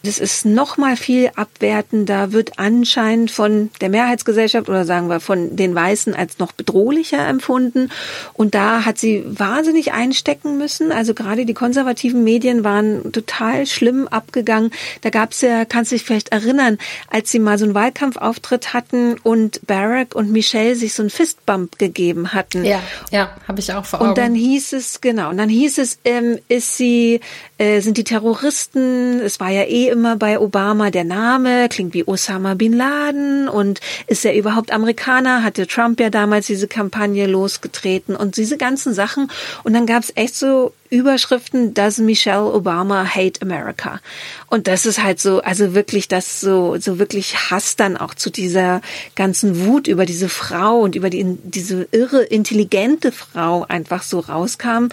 Das 0.04 0.20
ist 0.20 0.46
noch 0.46 0.78
mal 0.78 0.98
viel 0.98 1.32
abwertender, 1.36 2.34
wird 2.34 2.60
anscheinend 2.60 3.32
von 3.32 3.72
der 3.82 3.90
Mehrheitsgesellschaft 3.90 4.59
Gesellschaft 4.60 4.70
oder 4.70 4.86
sagen 4.86 5.10
wir 5.10 5.20
von 5.20 5.56
den 5.56 5.76
Weißen 5.76 6.14
als 6.14 6.40
noch 6.40 6.52
bedrohlicher 6.52 7.28
empfunden. 7.28 7.90
Und 8.34 8.56
da 8.56 8.86
hat 8.86 8.98
sie 8.98 9.24
wahnsinnig 9.26 9.92
einstecken 9.92 10.58
müssen. 10.58 10.92
Also 10.92 11.14
gerade 11.14 11.46
die 11.46 11.54
konservativen 11.54 12.24
Medien 12.24 12.64
waren 12.64 13.12
total 13.12 13.66
schlimm 13.66 14.08
abgegangen. 14.08 14.72
Da 15.02 15.10
gab 15.10 15.32
es 15.32 15.42
ja, 15.42 15.66
kannst 15.66 15.92
du 15.92 15.96
dich 15.96 16.04
vielleicht 16.04 16.30
erinnern, 16.30 16.78
als 17.10 17.32
sie 17.32 17.40
mal 17.40 17.58
so 17.58 17.66
einen 17.66 17.76
Wahlkampfauftritt 17.76 18.74
hatten 18.74 19.16
und 19.24 19.66
Barack 19.68 20.16
und 20.16 20.32
Michelle 20.32 20.76
sich 20.76 20.94
so 20.94 21.04
einen 21.04 21.10
Fistbump 21.10 21.80
gegeben 21.80 22.34
hatten. 22.34 22.66
Ja, 22.66 22.82
ja, 23.12 23.36
habe 23.48 23.60
ich 23.60 23.74
auch 23.74 23.86
vor 23.86 24.02
Augen. 24.02 24.10
Und 24.10 24.18
dann 24.18 24.36
hieß 24.36 24.74
es, 24.74 25.02
genau, 25.02 25.30
und 25.30 25.38
dann 25.38 25.50
hieß 25.50 25.78
es, 25.78 26.00
ähm, 26.06 26.40
ist 26.48 26.78
sie, 26.78 27.20
äh, 27.58 27.82
sind 27.82 27.98
die 27.98 28.04
Terroristen, 28.04 29.20
es 29.20 29.40
war 29.40 29.50
ja 29.50 29.64
eh 29.64 29.90
immer 29.90 30.16
bei 30.16 30.40
Obama 30.40 30.90
der 30.90 31.04
Name, 31.04 31.70
klingt 31.70 31.94
wie 31.94 32.08
Osama 32.08 32.54
Bin 32.54 32.74
Laden 32.74 33.48
und 33.48 33.80
ist 34.08 34.26
er 34.26 34.34
überhaupt 34.50 34.72
Amerikaner? 34.72 35.44
Hatte 35.44 35.68
Trump 35.68 36.00
ja 36.00 36.10
damals 36.10 36.48
diese 36.48 36.68
Kampagne 36.68 37.28
losgetreten 37.28 38.16
und 38.16 38.38
diese 38.38 38.58
ganzen 38.58 38.94
Sachen. 38.94 39.30
Und 39.64 39.74
dann 39.74 39.86
gab 39.86 40.02
es 40.04 40.12
echt 40.16 40.36
so 40.36 40.74
Überschriften, 40.90 41.74
Does 41.74 42.00
Michelle 42.00 42.54
Obama 42.54 43.06
hate 43.06 43.42
America? 43.42 44.00
Und 44.48 44.68
das 44.68 44.86
ist 44.86 45.04
halt 45.04 45.20
so, 45.20 45.42
also 45.42 45.76
wirklich 45.76 46.08
das 46.08 46.42
so, 46.42 46.78
so 46.80 47.00
wirklich 47.00 47.52
Hass 47.52 47.76
dann 47.76 47.98
auch 47.98 48.14
zu 48.14 48.30
dieser 48.30 48.82
ganzen 49.16 49.66
Wut 49.66 49.88
über 49.88 50.06
diese 50.06 50.30
Frau 50.30 50.80
und 50.80 50.96
über 50.96 51.10
die, 51.10 51.38
diese 51.44 51.88
irre, 51.92 52.24
intelligente 52.24 53.12
Frau 53.12 53.66
einfach 53.68 54.04
so 54.04 54.20
rauskam. 54.20 54.90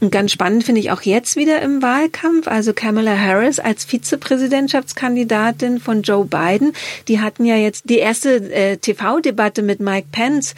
Und 0.00 0.10
ganz 0.10 0.32
spannend 0.32 0.64
finde 0.64 0.80
ich 0.80 0.90
auch 0.90 1.02
jetzt 1.02 1.36
wieder 1.36 1.62
im 1.62 1.80
Wahlkampf, 1.80 2.48
also 2.48 2.72
Kamala 2.74 3.16
Harris 3.16 3.58
als 3.58 3.84
Vizepräsidentschaftskandidatin 3.84 5.80
von 5.80 6.02
Joe 6.02 6.24
Biden, 6.24 6.72
die 7.08 7.20
hatten 7.20 7.44
ja 7.44 7.56
jetzt 7.56 7.88
die 7.88 7.98
erste 7.98 8.36
äh, 8.52 8.76
TV-Debatte 8.76 9.62
mit 9.62 9.80
Mike 9.80 10.08
Pence 10.10 10.54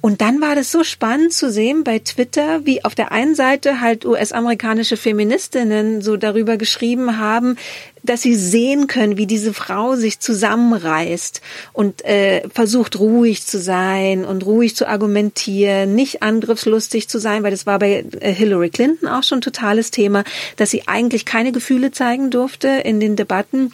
und 0.00 0.22
dann 0.22 0.40
war 0.40 0.54
das 0.54 0.72
so 0.72 0.82
spannend 0.82 1.32
zu 1.32 1.50
sehen 1.50 1.84
bei 1.84 1.98
Twitter, 1.98 2.64
wie 2.64 2.84
auf 2.84 2.94
der 2.94 3.12
einen 3.12 3.34
Seite 3.34 3.80
halt 3.80 4.06
US-amerikanische 4.06 4.96
Feministinnen 4.96 6.00
so 6.00 6.16
darüber 6.16 6.56
geschrieben 6.56 7.18
haben, 7.18 7.56
dass 8.02 8.22
sie 8.22 8.34
sehen 8.34 8.86
können, 8.86 9.16
wie 9.16 9.26
diese 9.26 9.52
Frau 9.52 9.96
sich 9.96 10.20
zusammenreißt 10.20 11.40
und 11.72 12.04
äh, 12.04 12.48
versucht 12.48 12.98
ruhig 12.98 13.46
zu 13.46 13.58
sein 13.58 14.24
und 14.24 14.44
ruhig 14.46 14.74
zu 14.76 14.88
argumentieren, 14.88 15.94
nicht 15.94 16.22
angriffslustig 16.22 17.08
zu 17.08 17.18
sein, 17.18 17.42
weil 17.42 17.50
das 17.50 17.66
war 17.66 17.78
bei 17.78 18.04
äh, 18.20 18.32
Hillary 18.32 18.70
Clinton 18.70 19.08
auch 19.08 19.22
schon 19.22 19.40
totales 19.40 19.90
Thema, 19.90 20.24
dass 20.56 20.70
sie 20.70 20.88
eigentlich 20.88 21.24
keine 21.24 21.52
Gefühle 21.52 21.90
zeigen 21.90 22.30
durfte 22.30 22.68
in 22.68 23.00
den 23.00 23.16
Debatten. 23.16 23.72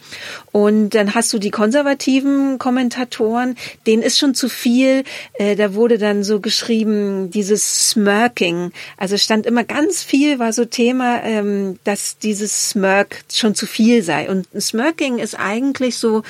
Und 0.51 0.89
dann 0.91 1.15
hast 1.15 1.31
du 1.33 1.39
die 1.39 1.51
konservativen 1.51 2.57
Kommentatoren, 2.57 3.55
denen 3.85 4.01
ist 4.01 4.17
schon 4.17 4.35
zu 4.35 4.49
viel. 4.49 5.03
Äh, 5.33 5.55
da 5.55 5.73
wurde 5.73 5.97
dann 5.97 6.23
so 6.23 6.39
geschrieben, 6.39 7.29
dieses 7.31 7.89
Smirking. 7.89 8.71
Also 8.97 9.17
stand 9.17 9.45
immer 9.45 9.63
ganz 9.63 10.03
viel, 10.03 10.39
war 10.39 10.51
so 10.51 10.65
Thema, 10.65 11.23
ähm, 11.23 11.79
dass 11.83 12.17
dieses 12.17 12.69
Smirk 12.69 13.23
schon 13.31 13.55
zu 13.55 13.65
viel 13.65 14.03
sei 14.03 14.16
sei. 14.17 14.29
Und 14.29 14.47
Smirking 14.59 15.19
ist 15.19 15.35
eigentlich 15.35 15.97
so, 15.97 16.23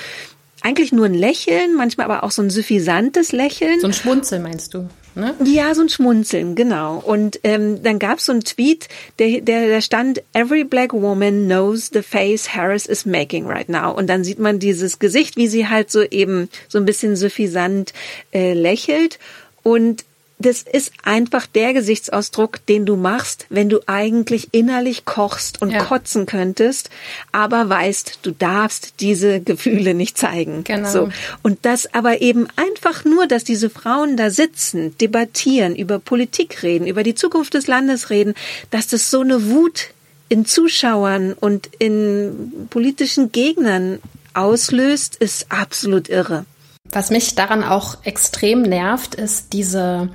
eigentlich 0.61 0.91
nur 0.91 1.05
ein 1.05 1.13
Lächeln, 1.13 1.75
manchmal 1.75 2.05
aber 2.09 2.23
auch 2.23 2.31
so 2.31 2.41
ein 2.41 2.49
suffisantes 2.49 3.31
Lächeln. 3.31 3.79
So 3.79 3.87
ein 3.87 3.93
Schmunzeln 3.93 4.43
meinst 4.43 4.73
du? 4.73 4.89
Ne? 5.15 5.33
Ja, 5.45 5.73
so 5.73 5.81
ein 5.81 5.89
Schmunzeln, 5.89 6.53
genau. 6.53 6.97
Und 6.97 7.39
ähm, 7.43 7.81
dann 7.81 7.97
gab 7.97 8.19
es 8.19 8.25
so 8.25 8.31
einen 8.31 8.43
Tweet, 8.43 8.87
der, 9.17 9.41
der, 9.41 9.67
der 9.67 9.81
stand, 9.81 10.21
Every 10.33 10.63
black 10.63 10.93
woman 10.93 11.45
knows 11.45 11.89
the 11.91 12.03
face 12.03 12.53
Harris 12.53 12.85
is 12.85 13.05
making 13.05 13.47
right 13.47 13.67
now. 13.67 13.91
Und 13.91 14.07
dann 14.07 14.23
sieht 14.23 14.37
man 14.37 14.59
dieses 14.59 14.99
Gesicht, 14.99 15.35
wie 15.35 15.47
sie 15.47 15.67
halt 15.67 15.89
so 15.89 16.03
eben 16.03 16.49
so 16.67 16.77
ein 16.77 16.85
bisschen 16.85 17.15
suffisant 17.15 17.93
äh, 18.31 18.53
lächelt. 18.53 19.17
Und 19.63 20.05
das 20.39 20.61
ist 20.61 20.91
einfach 21.03 21.47
der 21.47 21.73
Gesichtsausdruck, 21.73 22.63
den 22.67 22.85
du 22.85 22.95
machst, 22.95 23.47
wenn 23.49 23.69
du 23.69 23.79
eigentlich 23.87 24.49
innerlich 24.51 25.03
kochst 25.03 25.61
und 25.61 25.71
ja. 25.71 25.83
kotzen 25.83 26.27
könntest, 26.27 26.89
aber 27.31 27.69
weißt, 27.69 28.19
du 28.21 28.31
darfst 28.31 28.95
diese 28.99 29.39
Gefühle 29.39 29.95
nicht 29.95 30.17
zeigen. 30.17 30.63
Genau. 30.63 30.89
So. 30.89 31.09
Und 31.41 31.65
das 31.65 31.93
aber 31.93 32.21
eben 32.21 32.47
einfach 32.55 33.03
nur, 33.03 33.25
dass 33.25 33.43
diese 33.43 33.69
Frauen 33.71 34.15
da 34.15 34.29
sitzen, 34.29 34.95
debattieren, 34.99 35.75
über 35.75 35.97
Politik 35.97 36.61
reden, 36.61 36.85
über 36.85 37.01
die 37.01 37.15
Zukunft 37.15 37.55
des 37.55 37.65
Landes 37.65 38.11
reden, 38.11 38.35
dass 38.69 38.87
das 38.87 39.09
so 39.09 39.21
eine 39.21 39.49
Wut 39.49 39.89
in 40.29 40.45
Zuschauern 40.45 41.33
und 41.33 41.69
in 41.79 42.67
politischen 42.69 43.31
Gegnern 43.31 43.99
auslöst, 44.33 45.15
ist 45.15 45.51
absolut 45.51 46.09
irre. 46.09 46.45
Was 46.91 47.09
mich 47.09 47.35
daran 47.35 47.63
auch 47.63 47.97
extrem 48.03 48.61
nervt, 48.61 49.15
ist 49.15 49.53
diese 49.53 50.09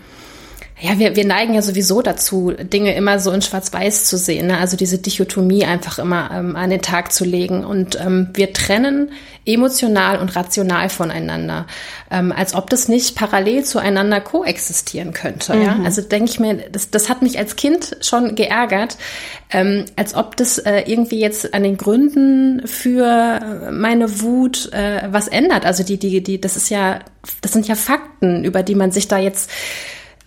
ja, 0.82 0.98
wir, 0.98 1.14
wir 1.14 1.24
neigen 1.24 1.54
ja 1.54 1.62
sowieso 1.62 2.02
dazu, 2.02 2.52
Dinge 2.60 2.94
immer 2.96 3.20
so 3.20 3.30
in 3.30 3.40
Schwarz-Weiß 3.40 4.04
zu 4.04 4.16
sehen, 4.16 4.48
ne? 4.48 4.58
also 4.58 4.76
diese 4.76 4.98
Dichotomie 4.98 5.64
einfach 5.64 6.00
immer 6.00 6.30
ähm, 6.32 6.56
an 6.56 6.70
den 6.70 6.82
Tag 6.82 7.12
zu 7.12 7.24
legen. 7.24 7.64
Und 7.64 8.00
ähm, 8.00 8.30
wir 8.34 8.52
trennen 8.52 9.10
emotional 9.46 10.18
und 10.18 10.34
rational 10.34 10.88
voneinander, 10.88 11.68
ähm, 12.10 12.32
als 12.32 12.54
ob 12.54 12.68
das 12.68 12.88
nicht 12.88 13.14
parallel 13.14 13.62
zueinander 13.62 14.20
koexistieren 14.20 15.12
könnte. 15.12 15.54
Mhm. 15.54 15.62
Ja? 15.62 15.78
Also 15.84 16.02
denke 16.02 16.30
ich 16.32 16.40
mir, 16.40 16.56
das, 16.72 16.90
das 16.90 17.08
hat 17.08 17.22
mich 17.22 17.38
als 17.38 17.54
Kind 17.54 17.96
schon 18.00 18.34
geärgert, 18.34 18.98
ähm, 19.52 19.84
als 19.94 20.16
ob 20.16 20.36
das 20.36 20.58
äh, 20.58 20.82
irgendwie 20.86 21.20
jetzt 21.20 21.54
an 21.54 21.62
den 21.62 21.76
Gründen 21.76 22.66
für 22.66 23.70
meine 23.70 24.20
Wut 24.20 24.72
äh, 24.72 25.02
was 25.12 25.28
ändert. 25.28 25.64
Also 25.64 25.84
die, 25.84 25.98
die, 25.98 26.24
die, 26.24 26.40
das 26.40 26.56
ist 26.56 26.70
ja, 26.70 26.98
das 27.40 27.52
sind 27.52 27.68
ja 27.68 27.76
Fakten, 27.76 28.44
über 28.44 28.64
die 28.64 28.74
man 28.74 28.90
sich 28.90 29.06
da 29.06 29.18
jetzt 29.18 29.48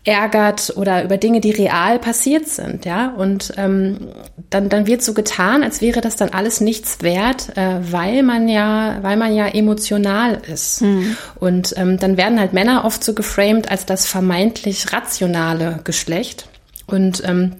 ärgert 0.05 0.73
oder 0.75 1.03
über 1.03 1.17
Dinge, 1.17 1.41
die 1.41 1.51
real 1.51 1.97
passiert 1.97 2.47
sind, 2.47 2.85
ja. 2.85 3.09
Und 3.09 3.53
ähm, 3.57 4.09
dann, 4.51 4.69
dann 4.69 4.85
wird 4.85 5.01
so 5.01 5.13
getan, 5.13 5.63
als 5.63 5.81
wäre 5.81 5.99
das 5.99 6.15
dann 6.15 6.29
alles 6.29 6.61
nichts 6.61 7.01
wert, 7.01 7.57
äh, 7.57 7.79
weil 7.91 8.21
man 8.21 8.47
ja, 8.47 8.99
weil 9.01 9.17
man 9.17 9.35
ja 9.35 9.47
emotional 9.47 10.41
ist. 10.47 10.83
Mhm. 10.83 11.17
Und 11.39 11.73
ähm, 11.77 11.97
dann 11.97 12.17
werden 12.17 12.39
halt 12.39 12.53
Männer 12.53 12.85
oft 12.85 13.03
so 13.03 13.13
geframed 13.13 13.71
als 13.71 13.87
das 13.87 14.05
vermeintlich 14.05 14.93
rationale 14.93 15.79
Geschlecht. 15.83 16.47
Und 16.85 17.23
ähm, 17.25 17.53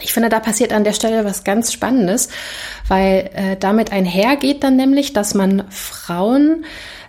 ich 0.00 0.12
finde, 0.12 0.28
da 0.28 0.38
passiert 0.38 0.72
an 0.72 0.84
der 0.84 0.92
Stelle 0.92 1.24
was 1.24 1.42
ganz 1.42 1.72
Spannendes, 1.72 2.28
weil 2.86 3.30
äh, 3.34 3.56
damit 3.58 3.90
einhergeht 3.90 4.62
dann 4.62 4.76
nämlich, 4.76 5.12
dass 5.12 5.34
man 5.34 5.64
Frauen 5.70 6.64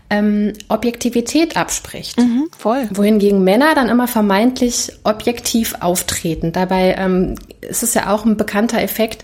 ähm, 0.10 0.54
Objektivität 0.68 1.56
abspricht. 1.56 2.18
Mhm, 2.18 2.50
voll. 2.58 2.88
Wohingegen 2.92 3.44
Männer 3.44 3.76
dann 3.76 3.90
immer 3.90 4.08
vermeintlich 4.08 4.92
objektiv 5.04 5.76
auftreten. 5.82 6.52
Dabei 6.52 6.96
ähm, 6.98 7.36
ist 7.62 7.84
es 7.84 7.94
ja 7.94 8.12
auch 8.14 8.26
ein 8.26 8.38
bekannter 8.38 8.82
Effekt, 8.82 9.24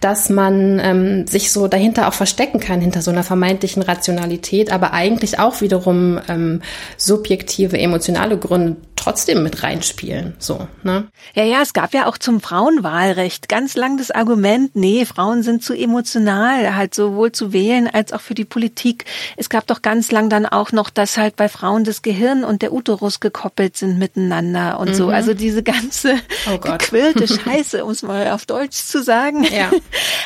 dass 0.00 0.30
man 0.30 0.80
ähm, 0.82 1.26
sich 1.26 1.52
so 1.52 1.68
dahinter 1.68 2.08
auch 2.08 2.14
verstecken 2.14 2.60
kann, 2.60 2.80
hinter 2.80 3.02
so 3.02 3.10
einer 3.10 3.24
vermeintlichen 3.24 3.82
Rationalität, 3.82 4.72
aber 4.72 4.92
eigentlich 4.92 5.38
auch 5.38 5.60
wiederum 5.60 6.18
ähm, 6.28 6.62
subjektive, 6.96 7.78
emotionale 7.78 8.38
Gründe 8.38 8.76
trotzdem 9.02 9.42
mit 9.42 9.62
reinspielen. 9.62 10.34
So, 10.38 10.68
ne? 10.82 11.08
Ja, 11.34 11.44
ja, 11.44 11.60
es 11.62 11.72
gab 11.72 11.92
ja 11.92 12.06
auch 12.06 12.18
zum 12.18 12.40
Frauenwahlrecht 12.40 13.48
ganz 13.48 13.74
lang 13.74 13.96
das 13.96 14.10
Argument, 14.10 14.76
nee, 14.76 15.04
Frauen 15.04 15.42
sind 15.42 15.64
zu 15.64 15.74
emotional, 15.74 16.76
halt 16.76 16.94
sowohl 16.94 17.32
zu 17.32 17.52
wählen 17.52 17.88
als 17.92 18.12
auch 18.12 18.20
für 18.20 18.34
die 18.34 18.44
Politik. 18.44 19.04
Es 19.36 19.48
gab 19.48 19.66
doch 19.66 19.82
ganz 19.82 20.12
lang 20.12 20.28
dann 20.28 20.46
auch 20.46 20.70
noch, 20.72 20.88
dass 20.88 21.16
halt 21.16 21.36
bei 21.36 21.48
Frauen 21.48 21.84
das 21.84 22.02
Gehirn 22.02 22.44
und 22.44 22.62
der 22.62 22.72
Uterus 22.72 23.18
gekoppelt 23.18 23.76
sind 23.76 23.98
miteinander 23.98 24.78
und 24.78 24.90
mhm. 24.90 24.94
so. 24.94 25.08
Also 25.08 25.34
diese 25.34 25.62
ganze 25.62 26.14
oh 26.52 26.58
gequirlte 26.60 27.26
Scheiße, 27.26 27.84
um 27.84 27.90
es 27.90 28.02
mal 28.02 28.30
auf 28.30 28.46
Deutsch 28.46 28.76
zu 28.76 29.02
sagen. 29.02 29.44
Ja. 29.44 29.70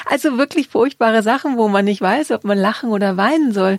Also 0.09 0.39
wirklich 0.39 0.69
furchtbare 0.69 1.23
Sachen, 1.23 1.57
wo 1.57 1.67
man 1.69 1.85
nicht 1.85 2.01
weiß, 2.01 2.31
ob 2.31 2.45
man 2.45 2.59
lachen 2.59 2.91
oder 2.91 3.17
weinen 3.17 3.53
soll. 3.53 3.79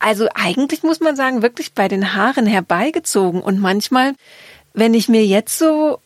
Also 0.00 0.28
eigentlich 0.34 0.82
muss 0.82 1.00
man 1.00 1.14
sagen, 1.14 1.42
wirklich 1.42 1.72
bei 1.74 1.86
den 1.86 2.14
Haaren 2.14 2.46
herbeigezogen. 2.46 3.40
Und 3.40 3.60
manchmal, 3.60 4.14
wenn 4.72 4.94
ich 4.94 5.08
mir 5.08 5.24
jetzt 5.24 5.58
so 5.58 6.00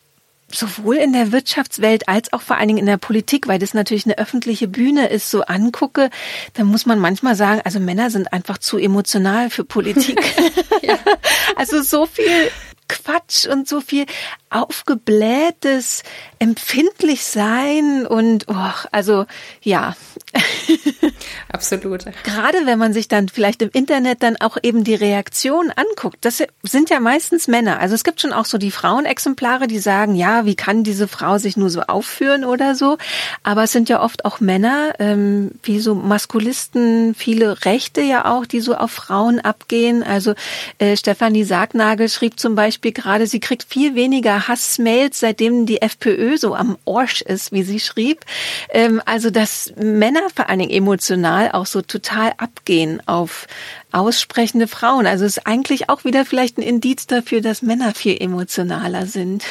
sowohl 0.53 0.97
in 0.97 1.13
der 1.13 1.33
Wirtschaftswelt 1.33 2.09
als 2.09 2.33
auch 2.33 2.43
vor 2.43 2.57
allen 2.57 2.69
Dingen 2.69 2.79
in 2.79 2.87
der 2.87 2.97
Politik, 2.97 3.49
weil 3.49 3.59
das 3.59 3.75
natürlich 3.75 4.05
eine 4.05 4.19
öffentliche 4.19 4.69
Bühne 4.69 5.09
ist, 5.09 5.31
so 5.31 5.43
angucke, 5.43 6.11
dann 6.55 6.67
muss 6.67 6.87
man 6.87 6.99
manchmal 6.99 7.35
sagen, 7.35 7.63
also 7.65 7.81
Männer 7.81 8.11
sind 8.11 8.33
einfach 8.33 8.59
zu 8.59 8.79
emotional 8.79 9.51
für 9.51 9.65
Politik. 9.65 10.21
ja. 10.83 10.99
Also 11.57 11.83
so 11.83 12.07
viel 12.07 12.51
Quatsch 12.89 13.47
und 13.47 13.69
so 13.69 13.81
viel 13.81 14.07
aufgeblähtes 14.55 16.03
empfindlich 16.39 17.25
sein 17.25 18.07
und 18.07 18.47
oh, 18.49 18.73
also 18.93 19.27
ja. 19.63 19.97
Absolut. 21.49 22.05
Gerade 22.25 22.67
wenn 22.67 22.79
man 22.79 22.93
sich 22.93 23.09
dann 23.09 23.29
vielleicht 23.29 23.63
im 23.63 23.71
Internet 23.73 24.23
dann 24.23 24.37
auch 24.37 24.57
eben 24.63 24.85
die 24.85 24.95
Reaktion 24.95 25.73
anguckt, 25.75 26.19
das 26.23 26.43
sind 26.63 26.91
ja 26.91 27.01
meistens 27.01 27.49
Männer. 27.49 27.81
Also 27.81 27.95
es 27.95 28.05
gibt 28.05 28.21
schon 28.21 28.33
auch 28.33 28.45
so 28.45 28.59
die 28.59 28.71
Frauenexemplare, 28.71 29.67
die 29.67 29.79
sagen, 29.79 30.15
ja, 30.15 30.45
wie 30.45 30.55
kann 30.55 30.85
diese 30.85 31.09
Frau 31.09 31.39
sich 31.39 31.57
nur 31.57 31.71
so 31.71 31.83
aufführen 31.83 32.45
oder 32.45 32.75
so. 32.75 32.99
Aber 33.43 33.65
es 33.65 33.73
sind 33.73 33.89
ja 33.89 34.03
oft 34.03 34.25
auch 34.25 34.41
Männer, 34.41 34.95
ähm, 34.99 35.53
wie 35.63 35.81
so 35.81 35.95
Maskulisten, 35.95 37.15
viele 37.15 37.65
Rechte 37.65 38.03
ja 38.03 38.31
auch, 38.33 38.47
die 38.47 38.61
so 38.61 38.75
auf 38.75 38.91
Frauen 38.91 39.41
abgehen. 39.41 40.03
Also 40.03 40.35
äh, 40.79 40.97
Stefanie 40.97 41.45
Sargnagel 41.45 42.09
schrieb 42.09 42.39
zum 42.39 42.55
Beispiel 42.55 42.93
gerade, 42.93 43.27
sie 43.27 43.41
kriegt 43.41 43.65
viel 43.65 43.95
weniger 43.95 44.44
Hassmails, 44.49 45.21
seitdem 45.21 45.67
die 45.67 45.83
FPÖ 45.83 46.37
so 46.39 46.55
am 46.55 46.79
Orsch 46.85 47.23
ist, 47.23 47.53
wie 47.53 47.63
sie 47.63 47.81
schrieb. 47.81 48.25
Ähm, 48.71 49.03
also 49.05 49.31
dass 49.31 49.73
Männer 49.77 50.29
vor 50.35 50.49
allen 50.49 50.61
Dingen 50.61 50.71
emotional 50.71 51.53
auch 51.53 51.67
so 51.67 51.83
total 51.83 52.33
abgehen 52.39 53.03
auf 53.07 53.47
aussprechende 53.93 54.67
Frauen. 54.67 55.07
Also 55.07 55.25
ist 55.25 55.47
eigentlich 55.47 55.89
auch 55.89 56.05
wieder 56.05 56.25
vielleicht 56.25 56.59
ein 56.59 56.63
Indiz 56.63 57.07
dafür, 57.07 57.41
dass 57.41 57.63
Männer 57.63 57.95
viel 57.95 58.21
emotionaler 58.21 59.07
sind. 59.07 59.45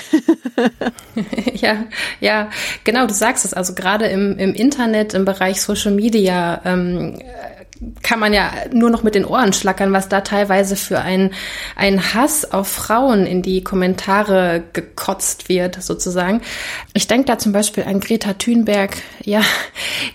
ja, 1.53 1.85
ja, 2.19 2.49
genau, 2.83 3.07
du 3.07 3.13
sagst 3.13 3.45
es. 3.45 3.53
Also 3.53 3.73
gerade 3.73 4.07
im, 4.07 4.37
im 4.37 4.53
Internet, 4.53 5.13
im 5.13 5.23
Bereich 5.23 5.61
Social 5.61 5.91
Media 5.91 6.61
ähm, 6.65 7.19
kann 8.01 8.19
man 8.19 8.33
ja 8.33 8.51
nur 8.71 8.89
noch 8.89 9.03
mit 9.03 9.15
den 9.15 9.25
Ohren 9.25 9.53
schlackern, 9.53 9.93
was 9.93 10.09
da 10.09 10.21
teilweise 10.21 10.75
für 10.75 10.99
ein, 10.99 11.31
ein 11.75 12.13
Hass 12.13 12.51
auf 12.51 12.67
Frauen 12.67 13.25
in 13.25 13.41
die 13.41 13.63
Kommentare 13.63 14.63
gekotzt 14.73 15.49
wird, 15.49 15.81
sozusagen. 15.81 16.41
Ich 16.93 17.07
denke 17.07 17.25
da 17.25 17.37
zum 17.37 17.51
Beispiel 17.51 17.83
an 17.83 17.99
Greta 17.99 18.33
Thunberg, 18.33 18.97
ja, 19.23 19.41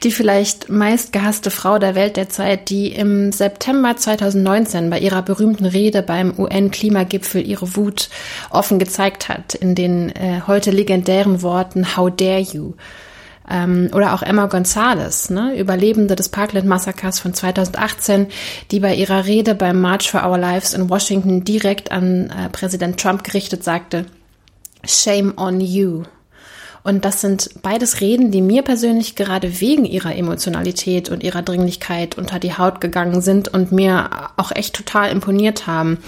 die 0.03 0.11
vielleicht 0.11 0.69
meist 0.69 1.13
gehasste 1.13 1.51
Frau 1.51 1.79
der 1.79 1.95
Welt 1.95 2.17
derzeit, 2.17 2.71
die 2.71 2.93
im 2.93 3.33
September 3.33 3.97
2019 3.97 4.91
bei 4.91 4.99
ihrer 4.99 5.23
berühmten 5.23 5.67
Rede 5.67 6.03
beim 6.03 6.39
UN-Klimagipfel 6.39 7.47
ihre 7.47 7.77
Wut 7.77 8.09
offen 8.51 8.79
gezeigt 8.79 9.29
hat, 9.29 9.55
in 9.55 9.75
den 9.75 10.11
äh, 10.11 10.43
heute 10.47 10.71
legendären 10.71 11.43
Worten 11.43 11.97
How 11.97 12.11
dare 12.11 12.41
you? 12.41 12.75
Ähm, 13.51 13.91
oder 13.95 14.15
auch 14.15 14.23
Emma 14.23 14.47
Gonzalez, 14.47 15.31
ne, 15.31 15.59
Überlebende 15.59 16.17
des 16.17 16.29
Parkland-Massakers 16.29 17.21
von 17.21 17.35
2018, 17.35 18.27
die 18.71 18.81
bei 18.81 18.95
ihrer 18.95 19.27
Rede 19.27 19.55
beim 19.55 19.81
March 19.81 20.11
for 20.11 20.25
Our 20.25 20.39
Lives 20.39 20.75
in 20.75 20.91
Washington 20.91 21.45
direkt 21.45 21.91
an 21.91 22.31
äh, 22.31 22.49
Präsident 22.51 23.01
Trump 23.01 23.25
gerichtet 23.25 23.65
sagte, 23.65 24.07
Shame 24.85 25.35
on 25.37 25.61
you. 25.61 26.03
Und 26.85 27.05
das 27.05 27.21
sind 27.21 27.63
beides 27.63 28.01
Reden, 28.01 28.31
die 28.31 28.41
mir 28.41 28.63
persönlich 28.63 29.17
gerade 29.17 29.61
wegen 29.61 29.85
ihrer 29.85 30.15
Emotionalität 30.15 31.11
und 31.11 31.23
ihrer 31.23 31.43
Dringlichkeit 31.43 32.17
unter 32.17 32.39
die 32.39 32.57
Haut 32.57 32.81
gegangen 32.81 33.21
sind 33.21 33.49
und 33.49 33.73
mir 33.73 34.09
auch 34.37 34.53
echt 34.53 34.75
total 34.75 35.11
imponiert 35.11 35.67
haben. 35.67 35.99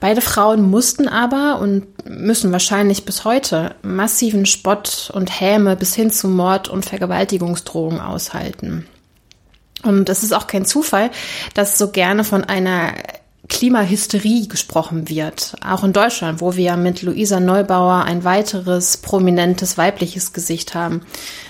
Beide 0.00 0.22
Frauen 0.22 0.62
mussten 0.62 1.08
aber 1.08 1.60
und 1.60 1.86
müssen 2.08 2.52
wahrscheinlich 2.52 3.04
bis 3.04 3.24
heute 3.24 3.74
massiven 3.82 4.46
Spott 4.46 5.10
und 5.12 5.40
Häme 5.40 5.76
bis 5.76 5.94
hin 5.94 6.10
zu 6.10 6.26
Mord 6.26 6.68
und 6.68 6.86
Vergewaltigungsdrohungen 6.86 8.00
aushalten. 8.00 8.86
Und 9.82 10.08
es 10.08 10.22
ist 10.22 10.32
auch 10.32 10.46
kein 10.46 10.64
Zufall, 10.64 11.10
dass 11.54 11.78
so 11.78 11.90
gerne 11.90 12.24
von 12.24 12.44
einer 12.44 12.94
Klimahysterie 13.50 14.46
gesprochen 14.46 15.08
wird. 15.08 15.54
Auch 15.66 15.84
in 15.84 15.92
Deutschland, 15.92 16.40
wo 16.40 16.56
wir 16.56 16.76
mit 16.76 17.02
Luisa 17.02 17.40
Neubauer 17.40 18.04
ein 18.04 18.24
weiteres 18.24 18.96
prominentes 18.96 19.76
weibliches 19.76 20.32
Gesicht 20.32 20.74
haben. 20.74 21.02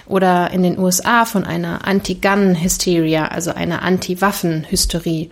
Oder 0.07 0.51
in 0.51 0.63
den 0.63 0.79
USA 0.79 1.25
von 1.25 1.45
einer 1.45 1.87
Anti-Gun-Hysteria, 1.87 3.29
also 3.29 3.53
einer 3.53 3.83
Anti-Waffen-Hysterie. 3.83 5.31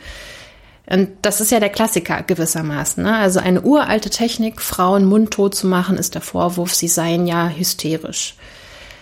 Und 0.91 1.11
das 1.23 1.41
ist 1.41 1.51
ja 1.51 1.61
der 1.61 1.69
Klassiker 1.69 2.23
gewissermaßen. 2.23 3.05
Ne? 3.05 3.15
Also 3.15 3.41
eine 3.41 3.63
uralte 3.63 4.11
Technik, 4.11 4.63
Frauen 4.63 5.05
mundtot 5.05 5.55
zu 5.55 5.67
machen, 5.67 5.99
ist 5.99 6.15
der 6.15 6.23
Vorwurf, 6.23 6.75
sie 6.75 6.89
seien 6.89 7.27
ja 7.27 7.49
hysterisch. 7.49 8.35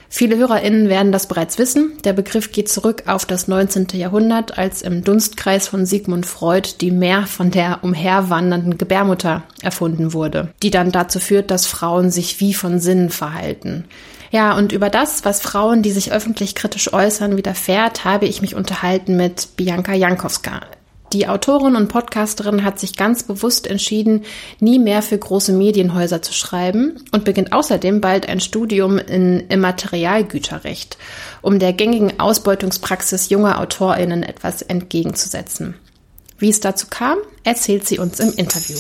Viele 0.09 0.37
HörerInnen 0.37 0.89
werden 0.89 1.13
das 1.13 1.27
bereits 1.27 1.59
wissen. 1.59 1.93
Der 2.05 2.13
Begriff 2.13 2.53
geht 2.53 2.69
zurück 2.69 3.05
auf 3.07 3.27
das 3.27 3.49
19. 3.49 3.89
Jahrhundert, 3.95 4.57
als 4.57 4.83
im 4.83 5.03
Dunstkreis 5.03 5.69
von 5.69 5.85
Sigmund 5.85 6.27
Freud 6.27 6.69
die 6.81 6.91
mehr 6.91 7.27
von 7.27 7.51
der 7.51 7.83
umherwandernden 7.83 8.79
Gebärmutter 8.79 9.43
erfunden 9.63 10.13
wurde, 10.13 10.49
die 10.63 10.71
dann 10.71 10.93
dazu 10.93 11.19
führt, 11.19 11.51
dass 11.51 11.67
Frauen 11.67 12.11
sich 12.11 12.41
wie 12.41 12.55
von 12.55 12.79
Sinnen 12.79 13.11
verhalten. 13.11 13.85
Ja, 14.31 14.57
und 14.57 14.73
über 14.73 14.91
das, 14.91 15.25
was 15.25 15.41
Frauen, 15.41 15.83
die 15.83 15.93
sich 15.93 16.13
öffentlich 16.13 16.55
kritisch 16.55 16.93
äußern, 16.93 17.37
widerfährt, 17.37 18.05
habe 18.05 18.27
ich 18.27 18.43
mich 18.43 18.55
unterhalten 18.55 19.17
mit 19.17 19.57
Bianca 19.57 19.93
Jankowska. 19.93 20.61
Die 21.17 21.29
Autorin 21.29 21.77
und 21.77 21.89
Podcasterin 21.89 22.63
hat 22.63 22.79
sich 22.79 22.95
ganz 22.95 23.23
bewusst 23.23 23.67
entschieden, 23.67 24.27
nie 24.61 24.79
mehr 24.79 25.01
für 25.01 25.17
große 25.17 25.51
Medienhäuser 25.51 26.21
zu 26.21 26.35
schreiben 26.35 27.03
und 27.11 27.25
beginnt 27.25 27.55
außerdem 27.55 28.03
bald 28.03 28.29
ein 28.29 28.39
Studium 28.39 28.99
in 28.99 29.41
Immaterialgüterrecht, 29.49 30.99
um 31.41 31.59
der 31.59 31.73
gängigen 31.73 32.21
Ausbeutungspraxis 32.21 33.31
junger 33.31 33.59
AutorInnen 33.63 34.25
etwas 34.25 34.61
entgegenzusetzen. 34.61 35.75
Wie 36.37 36.51
es 36.51 36.61
dazu 36.61 36.89
kam, 36.91 37.17
erzählt 37.45 37.89
sie 37.89 37.99
uns 37.99 38.21
im 38.21 38.35
Interview 38.35 38.77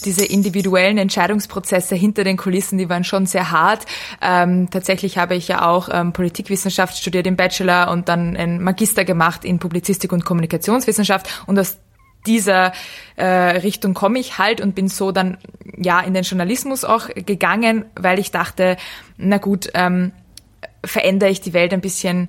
diese 0.00 0.24
individuellen 0.24 0.98
Entscheidungsprozesse 0.98 1.94
hinter 1.94 2.24
den 2.24 2.36
Kulissen, 2.36 2.78
die 2.78 2.88
waren 2.88 3.04
schon 3.04 3.26
sehr 3.26 3.50
hart. 3.50 3.86
Ähm, 4.20 4.70
tatsächlich 4.70 5.18
habe 5.18 5.34
ich 5.34 5.48
ja 5.48 5.66
auch 5.68 5.88
ähm, 5.92 6.12
Politikwissenschaft 6.12 6.98
studiert 6.98 7.26
im 7.26 7.36
Bachelor 7.36 7.90
und 7.90 8.08
dann 8.08 8.36
ein 8.36 8.62
Magister 8.62 9.04
gemacht 9.04 9.44
in 9.44 9.58
Publizistik 9.58 10.12
und 10.12 10.24
Kommunikationswissenschaft 10.24 11.42
und 11.46 11.58
aus 11.58 11.78
dieser 12.26 12.72
äh, 13.16 13.24
Richtung 13.26 13.94
komme 13.94 14.18
ich 14.18 14.38
halt 14.38 14.60
und 14.60 14.74
bin 14.74 14.88
so 14.88 15.12
dann 15.12 15.38
ja 15.76 16.00
in 16.00 16.14
den 16.14 16.24
Journalismus 16.24 16.84
auch 16.84 17.08
gegangen, 17.14 17.84
weil 17.94 18.18
ich 18.18 18.30
dachte, 18.30 18.76
na 19.16 19.38
gut, 19.38 19.70
ähm, 19.74 20.12
verändere 20.84 21.30
ich 21.30 21.40
die 21.40 21.54
Welt 21.54 21.72
ein 21.72 21.80
bisschen 21.80 22.28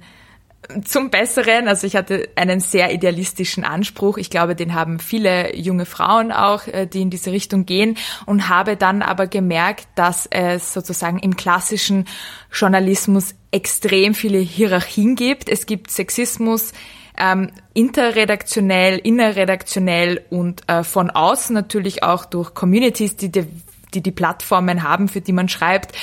zum 0.85 1.09
Besseren. 1.09 1.67
Also 1.67 1.87
ich 1.87 1.95
hatte 1.95 2.29
einen 2.35 2.59
sehr 2.59 2.93
idealistischen 2.93 3.63
Anspruch. 3.63 4.17
Ich 4.17 4.29
glaube, 4.29 4.55
den 4.55 4.73
haben 4.73 4.99
viele 4.99 5.55
junge 5.55 5.85
Frauen 5.85 6.31
auch, 6.31 6.67
äh, 6.67 6.85
die 6.85 7.01
in 7.01 7.09
diese 7.09 7.31
Richtung 7.31 7.65
gehen 7.65 7.97
und 8.25 8.49
habe 8.49 8.77
dann 8.77 9.01
aber 9.01 9.27
gemerkt, 9.27 9.87
dass 9.95 10.27
es 10.27 10.73
sozusagen 10.73 11.19
im 11.19 11.35
klassischen 11.35 12.05
Journalismus 12.51 13.35
extrem 13.51 14.13
viele 14.13 14.37
Hierarchien 14.37 15.15
gibt. 15.15 15.49
Es 15.49 15.65
gibt 15.65 15.91
Sexismus, 15.91 16.71
ähm, 17.17 17.51
interredaktionell, 17.73 18.97
innerredaktionell 18.99 20.23
und 20.29 20.67
äh, 20.69 20.83
von 20.83 21.09
außen 21.09 21.53
natürlich 21.53 22.03
auch 22.03 22.25
durch 22.25 22.53
Communities, 22.53 23.17
die 23.17 23.31
die, 23.31 23.47
die, 23.93 24.01
die 24.01 24.11
Plattformen 24.11 24.83
haben, 24.83 25.07
für 25.07 25.21
die 25.21 25.33
man 25.33 25.49
schreibt. 25.49 25.95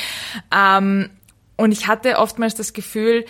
Ähm, 0.54 1.10
und 1.56 1.72
ich 1.72 1.86
hatte 1.86 2.18
oftmals 2.18 2.54
das 2.54 2.74
Gefühl, 2.74 3.24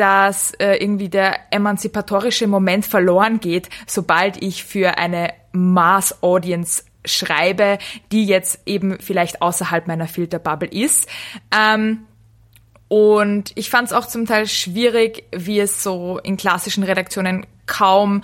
dass 0.00 0.52
äh, 0.54 0.76
irgendwie 0.76 1.10
der 1.10 1.52
emanzipatorische 1.52 2.46
Moment 2.46 2.86
verloren 2.86 3.38
geht, 3.38 3.68
sobald 3.86 4.42
ich 4.42 4.64
für 4.64 4.96
eine 4.96 5.34
Mass 5.52 6.22
Audience 6.22 6.84
schreibe, 7.04 7.76
die 8.10 8.24
jetzt 8.24 8.60
eben 8.64 8.98
vielleicht 8.98 9.42
außerhalb 9.42 9.86
meiner 9.86 10.08
Filterbubble 10.08 10.70
ist. 10.70 11.06
Ähm, 11.54 12.06
und 12.88 13.52
ich 13.56 13.68
fand 13.68 13.88
es 13.88 13.92
auch 13.92 14.06
zum 14.06 14.24
Teil 14.24 14.46
schwierig, 14.46 15.24
wie 15.36 15.60
es 15.60 15.82
so 15.82 16.18
in 16.22 16.38
klassischen 16.38 16.82
Redaktionen 16.82 17.46
kaum 17.66 18.22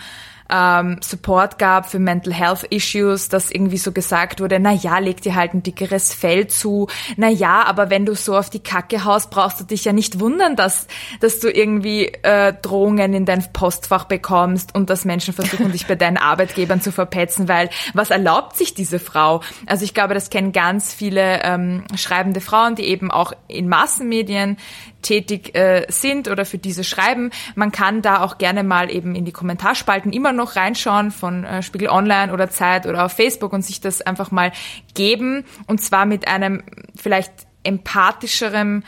ähm, 0.51 0.99
Support 1.03 1.59
gab 1.59 1.91
für 1.91 1.99
Mental 1.99 2.33
Health 2.33 2.65
Issues, 2.71 3.29
dass 3.29 3.51
irgendwie 3.51 3.79
so 3.79 3.93
gesagt 3.93 4.41
wurde, 4.41 4.59
na 4.61 4.73
ja, 4.73 4.99
leg 4.99 5.21
dir 5.21 5.35
halt 5.35 5.55
ein 5.55 5.63
dickeres 5.63 6.15
Fell 6.15 6.47
zu. 6.47 6.89
Na 7.17 7.29
ja, 7.29 7.65
aber 7.65 7.91
wenn 7.91 8.07
du 8.07 8.15
so 8.15 8.37
auf 8.37 8.51
die 8.51 8.61
Kacke 8.61 9.05
haust, 9.05 9.31
brauchst 9.31 9.61
du 9.61 9.65
dich 9.65 9.85
ja 9.85 9.93
nicht 9.93 10.21
wundern, 10.21 10.57
dass, 10.57 10.87
dass 11.21 11.41
du 11.41 11.51
irgendwie 11.51 12.07
äh, 12.07 12.53
Drohungen 12.61 13.15
in 13.15 13.25
dein 13.25 13.45
Postfach 13.53 14.05
bekommst 14.05 14.75
und 14.75 14.91
dass 14.91 15.05
Menschen 15.05 15.35
versuchen, 15.35 15.73
dich 15.73 15.87
bei 15.87 15.95
deinen 15.95 16.17
Arbeitgebern 16.17 16.81
zu 16.81 16.93
verpetzen, 16.93 17.49
weil 17.49 17.71
was 17.95 18.11
erlaubt 18.11 18.57
sich 18.57 18.75
diese 18.75 18.99
Frau? 18.99 19.43
Also 19.67 19.85
ich 19.85 19.95
glaube, 19.95 20.15
das 20.15 20.31
kennen 20.31 20.53
ganz 20.53 20.93
viele 20.93 21.43
ähm, 21.43 21.85
schreibende 21.97 22.41
Frauen, 22.41 22.75
die 22.75 22.85
eben 22.85 23.11
auch 23.11 23.33
in 23.49 23.69
Massenmedien 23.69 24.57
tätig 25.07 25.55
äh, 25.55 25.87
sind 25.89 26.29
oder 26.29 26.45
für 26.45 26.59
diese 26.59 26.85
schreiben. 26.85 27.31
Man 27.55 27.71
kann 27.71 28.03
da 28.03 28.23
auch 28.23 28.39
gerne 28.39 28.65
mal 28.65 28.91
eben 28.91 29.15
in 29.15 29.25
die 29.25 29.33
Kommentarspalten 29.33 30.13
immer 30.13 30.33
noch 30.33 30.57
reinschauen 30.57 31.11
von 31.11 31.45
äh, 31.45 31.63
Spiegel 31.63 31.89
Online 31.89 32.33
oder 32.33 32.51
Zeit 32.51 32.87
oder 32.87 33.05
auf 33.05 33.13
Facebook 33.13 33.53
und 33.53 33.63
sich 33.63 33.81
das 33.81 34.03
einfach 34.03 34.31
mal 34.31 34.53
geben 34.95 35.45
und 35.67 35.81
zwar 35.81 36.07
mit 36.07 36.27
einem 36.27 36.65
vielleicht 36.97 37.33
empathischerem 37.63 38.83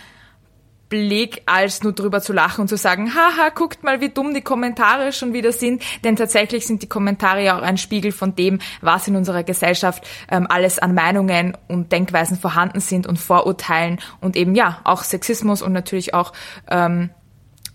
Blick, 0.88 1.42
als 1.46 1.82
nur 1.82 1.92
drüber 1.92 2.20
zu 2.20 2.32
lachen 2.32 2.62
und 2.62 2.68
zu 2.68 2.76
sagen, 2.76 3.14
haha, 3.14 3.50
guckt 3.50 3.84
mal, 3.84 4.00
wie 4.00 4.08
dumm 4.08 4.32
die 4.32 4.40
Kommentare 4.40 5.12
schon 5.12 5.32
wieder 5.32 5.52
sind. 5.52 5.82
Denn 6.04 6.16
tatsächlich 6.16 6.66
sind 6.66 6.82
die 6.82 6.88
Kommentare 6.88 7.44
ja 7.44 7.58
auch 7.58 7.62
ein 7.62 7.76
Spiegel 7.76 8.12
von 8.12 8.34
dem, 8.34 8.58
was 8.80 9.06
in 9.06 9.16
unserer 9.16 9.42
Gesellschaft 9.42 10.06
ähm, 10.30 10.46
alles 10.48 10.78
an 10.78 10.94
Meinungen 10.94 11.56
und 11.68 11.92
Denkweisen 11.92 12.38
vorhanden 12.38 12.80
sind 12.80 13.06
und 13.06 13.18
Vorurteilen 13.18 13.98
und 14.20 14.36
eben 14.36 14.54
ja 14.54 14.80
auch 14.84 15.02
Sexismus 15.02 15.62
und 15.62 15.72
natürlich 15.72 16.14
auch 16.14 16.32
ähm, 16.68 17.10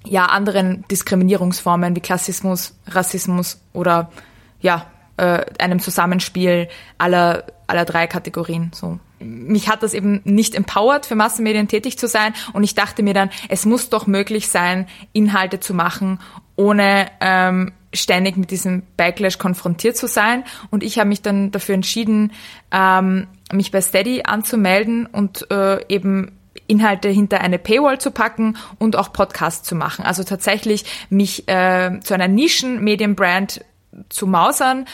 ja 0.06 0.26
anderen 0.26 0.86
Diskriminierungsformen 0.90 1.96
wie 1.96 2.02
Klassismus, 2.02 2.76
Rassismus 2.88 3.62
oder 3.74 4.12
ja 4.60 4.88
äh, 5.18 5.46
einem 5.60 5.80
Zusammenspiel 5.80 6.68
aller 6.98 7.46
aller 7.68 7.86
drei 7.86 8.08
Kategorien 8.08 8.72
so 8.74 9.00
mich 9.24 9.70
hat 9.70 9.84
das 9.84 9.94
eben 9.94 10.22
nicht 10.24 10.56
empowert, 10.56 11.06
für 11.06 11.16
Massenmedien 11.16 11.68
tätig 11.68 11.98
zu 11.98 12.08
sein. 12.08 12.34
Und 12.54 12.64
ich 12.64 12.76
dachte 12.76 13.04
mir 13.04 13.14
dann, 13.14 13.30
es 13.50 13.66
muss 13.66 13.90
doch 13.90 14.08
möglich 14.08 14.50
sein, 14.50 14.88
Inhalte 15.14 15.60
zu 15.60 15.74
machen, 15.74 16.20
ohne 16.56 17.08
ähm, 17.22 17.72
ständig 17.94 18.38
mit 18.38 18.52
diesem 18.52 18.84
Backlash 18.98 19.38
konfrontiert 19.38 19.98
zu 19.98 20.08
sein. 20.08 20.44
Und 20.72 20.84
ich 20.84 21.00
habe 21.00 21.10
mich 21.10 21.22
dann 21.22 21.52
dafür 21.52 21.76
entschieden, 21.76 22.32
ähm, 22.72 23.28
mich 23.52 23.72
bei 23.72 23.82
Steady 23.82 24.24
anzumelden 24.24 25.06
und 25.06 25.50
äh, 25.52 25.86
eben 25.88 26.32
Inhalte 26.68 27.10
hinter 27.10 27.42
eine 27.42 27.60
Paywall 27.60 28.00
zu 28.00 28.12
packen 28.12 28.58
und 28.80 28.96
auch 28.96 29.14
Podcasts 29.14 29.68
zu 29.68 29.76
machen. 29.76 30.06
Also 30.06 30.24
tatsächlich 30.24 30.86
mich 31.10 31.48
äh, 31.48 32.00
zu 32.02 32.14
einer 32.14 32.28
Nischen-Medienbrand 32.28 33.64
zu 34.10 34.28
mausern 34.28 34.86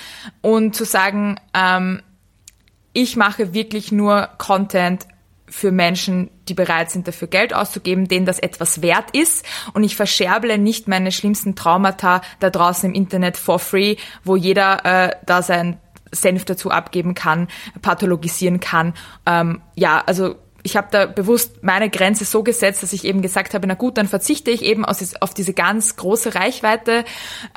und 0.41 0.75
zu 0.75 0.83
sagen, 0.83 1.39
ähm, 1.53 2.01
ich 2.93 3.15
mache 3.15 3.53
wirklich 3.53 3.91
nur 3.91 4.29
Content 4.37 5.07
für 5.47 5.71
Menschen, 5.71 6.29
die 6.47 6.53
bereit 6.53 6.91
sind, 6.91 7.07
dafür 7.07 7.27
Geld 7.27 7.53
auszugeben, 7.53 8.07
denen 8.07 8.25
das 8.25 8.39
etwas 8.39 8.81
wert 8.81 9.15
ist. 9.15 9.45
Und 9.73 9.83
ich 9.83 9.95
verscherble 9.95 10.57
nicht 10.57 10.87
meine 10.87 11.11
schlimmsten 11.11 11.55
Traumata 11.55 12.21
da 12.39 12.49
draußen 12.49 12.89
im 12.89 12.95
Internet 12.95 13.37
for 13.37 13.59
free, 13.59 13.95
wo 14.23 14.35
jeder 14.35 14.85
äh, 14.85 15.15
da 15.25 15.41
sein 15.41 15.79
Senf 16.11 16.45
dazu 16.45 16.71
abgeben 16.71 17.13
kann, 17.13 17.47
pathologisieren 17.81 18.59
kann. 18.59 18.93
Ähm, 19.25 19.61
ja, 19.75 20.03
also 20.05 20.35
ich 20.63 20.75
habe 20.75 20.87
da 20.91 21.05
bewusst 21.05 21.63
meine 21.63 21.89
Grenze 21.89 22.25
so 22.25 22.43
gesetzt, 22.43 22.83
dass 22.83 22.93
ich 22.93 23.05
eben 23.05 23.21
gesagt 23.21 23.53
habe, 23.53 23.65
na 23.67 23.75
gut, 23.75 23.97
dann 23.97 24.07
verzichte 24.07 24.51
ich 24.51 24.63
eben 24.63 24.85
auf 24.85 25.33
diese 25.33 25.53
ganz 25.53 25.95
große 25.95 26.35
Reichweite 26.35 27.05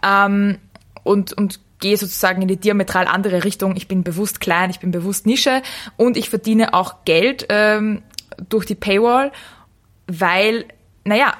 ähm, 0.03 0.59
und, 1.03 1.33
und 1.33 1.61
gehe 1.83 1.99
sozusagen 1.99 2.41
in 2.41 2.49
die 2.49 2.57
diametral 2.57 3.07
andere 3.07 3.45
Richtung. 3.45 3.76
Ich 3.76 3.89
bin 3.89 4.03
bewusst 4.05 4.41
klein, 4.41 4.70
ich 4.70 4.80
bin 4.80 4.91
bewusst 4.91 5.26
Nische 5.26 5.61
und 5.99 6.16
ich 6.16 6.30
verdiene 6.30 6.72
auch 6.72 7.05
Geld 7.05 7.47
ähm, 7.51 8.03
durch 8.49 8.64
die 8.64 8.74
Paywall, 8.74 9.33
weil, 10.07 10.64
naja, 11.05 11.35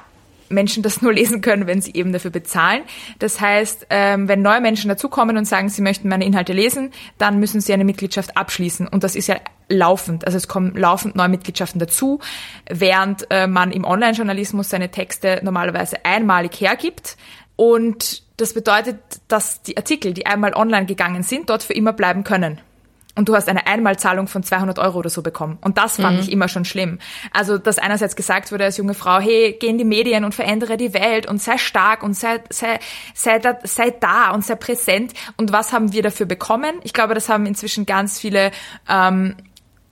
Menschen 0.49 0.83
das 0.83 1.01
nur 1.01 1.13
lesen 1.13 1.41
können, 1.41 1.65
wenn 1.65 1.81
sie 1.81 1.93
eben 1.93 2.13
dafür 2.13 2.29
bezahlen. 2.29 2.83
Das 3.19 3.41
heißt, 3.41 3.87
ähm, 3.89 4.27
wenn 4.27 4.41
neue 4.41 4.61
Menschen 4.61 4.89
dazukommen 4.89 5.37
und 5.37 5.45
sagen, 5.45 5.69
sie 5.69 5.81
möchten 5.81 6.09
meine 6.09 6.25
Inhalte 6.25 6.53
lesen, 6.53 6.91
dann 7.17 7.39
müssen 7.39 7.61
sie 7.61 7.73
eine 7.73 7.85
Mitgliedschaft 7.85 8.37
abschließen. 8.37 8.87
Und 8.87 9.03
das 9.03 9.15
ist 9.15 9.27
ja 9.27 9.37
laufend. 9.69 10.25
Also 10.25 10.37
es 10.37 10.47
kommen 10.47 10.75
laufend 10.75 11.15
neue 11.15 11.29
Mitgliedschaften 11.29 11.79
dazu, 11.79 12.19
während 12.69 13.27
äh, 13.31 13.47
man 13.47 13.71
im 13.71 13.85
Online-Journalismus 13.85 14.69
seine 14.69 14.91
Texte 14.91 15.39
normalerweise 15.41 16.05
einmalig 16.05 16.59
hergibt. 16.59 17.17
Und 17.55 18.22
das 18.37 18.53
bedeutet, 18.53 18.97
dass 19.27 19.61
die 19.61 19.77
Artikel, 19.77 20.13
die 20.13 20.25
einmal 20.25 20.53
online 20.53 20.85
gegangen 20.85 21.23
sind, 21.23 21.49
dort 21.49 21.63
für 21.63 21.73
immer 21.73 21.93
bleiben 21.93 22.23
können 22.23 22.59
und 23.15 23.29
du 23.29 23.35
hast 23.35 23.47
eine 23.47 23.67
Einmalzahlung 23.67 24.27
von 24.27 24.43
200 24.43 24.79
Euro 24.79 24.99
oder 24.99 25.09
so 25.09 25.21
bekommen. 25.21 25.59
Und 25.61 25.77
das 25.77 25.97
fand 25.97 26.17
mhm. 26.17 26.23
ich 26.23 26.31
immer 26.31 26.47
schon 26.47 26.65
schlimm. 26.65 26.97
Also, 27.31 27.57
dass 27.57 27.77
einerseits 27.77 28.15
gesagt 28.15 28.51
wurde 28.51 28.63
als 28.63 28.77
junge 28.77 28.95
Frau, 28.95 29.19
hey, 29.19 29.55
geh 29.59 29.67
in 29.67 29.77
die 29.77 29.85
Medien 29.85 30.25
und 30.25 30.33
verändere 30.33 30.77
die 30.77 30.93
Welt 30.93 31.27
und 31.27 31.41
sei 31.41 31.57
stark 31.57 32.01
und 32.01 32.15
sei, 32.15 32.41
sei, 32.49 32.79
sei, 33.13 33.37
da, 33.37 33.59
sei 33.63 33.91
da 33.91 34.31
und 34.31 34.43
sei 34.43 34.55
präsent. 34.55 35.13
Und 35.37 35.51
was 35.51 35.73
haben 35.73 35.93
wir 35.93 36.01
dafür 36.01 36.25
bekommen? 36.25 36.79
Ich 36.83 36.93
glaube, 36.93 37.13
das 37.13 37.29
haben 37.29 37.45
inzwischen 37.45 37.85
ganz 37.85 38.19
viele 38.19 38.51
ähm, 38.89 39.35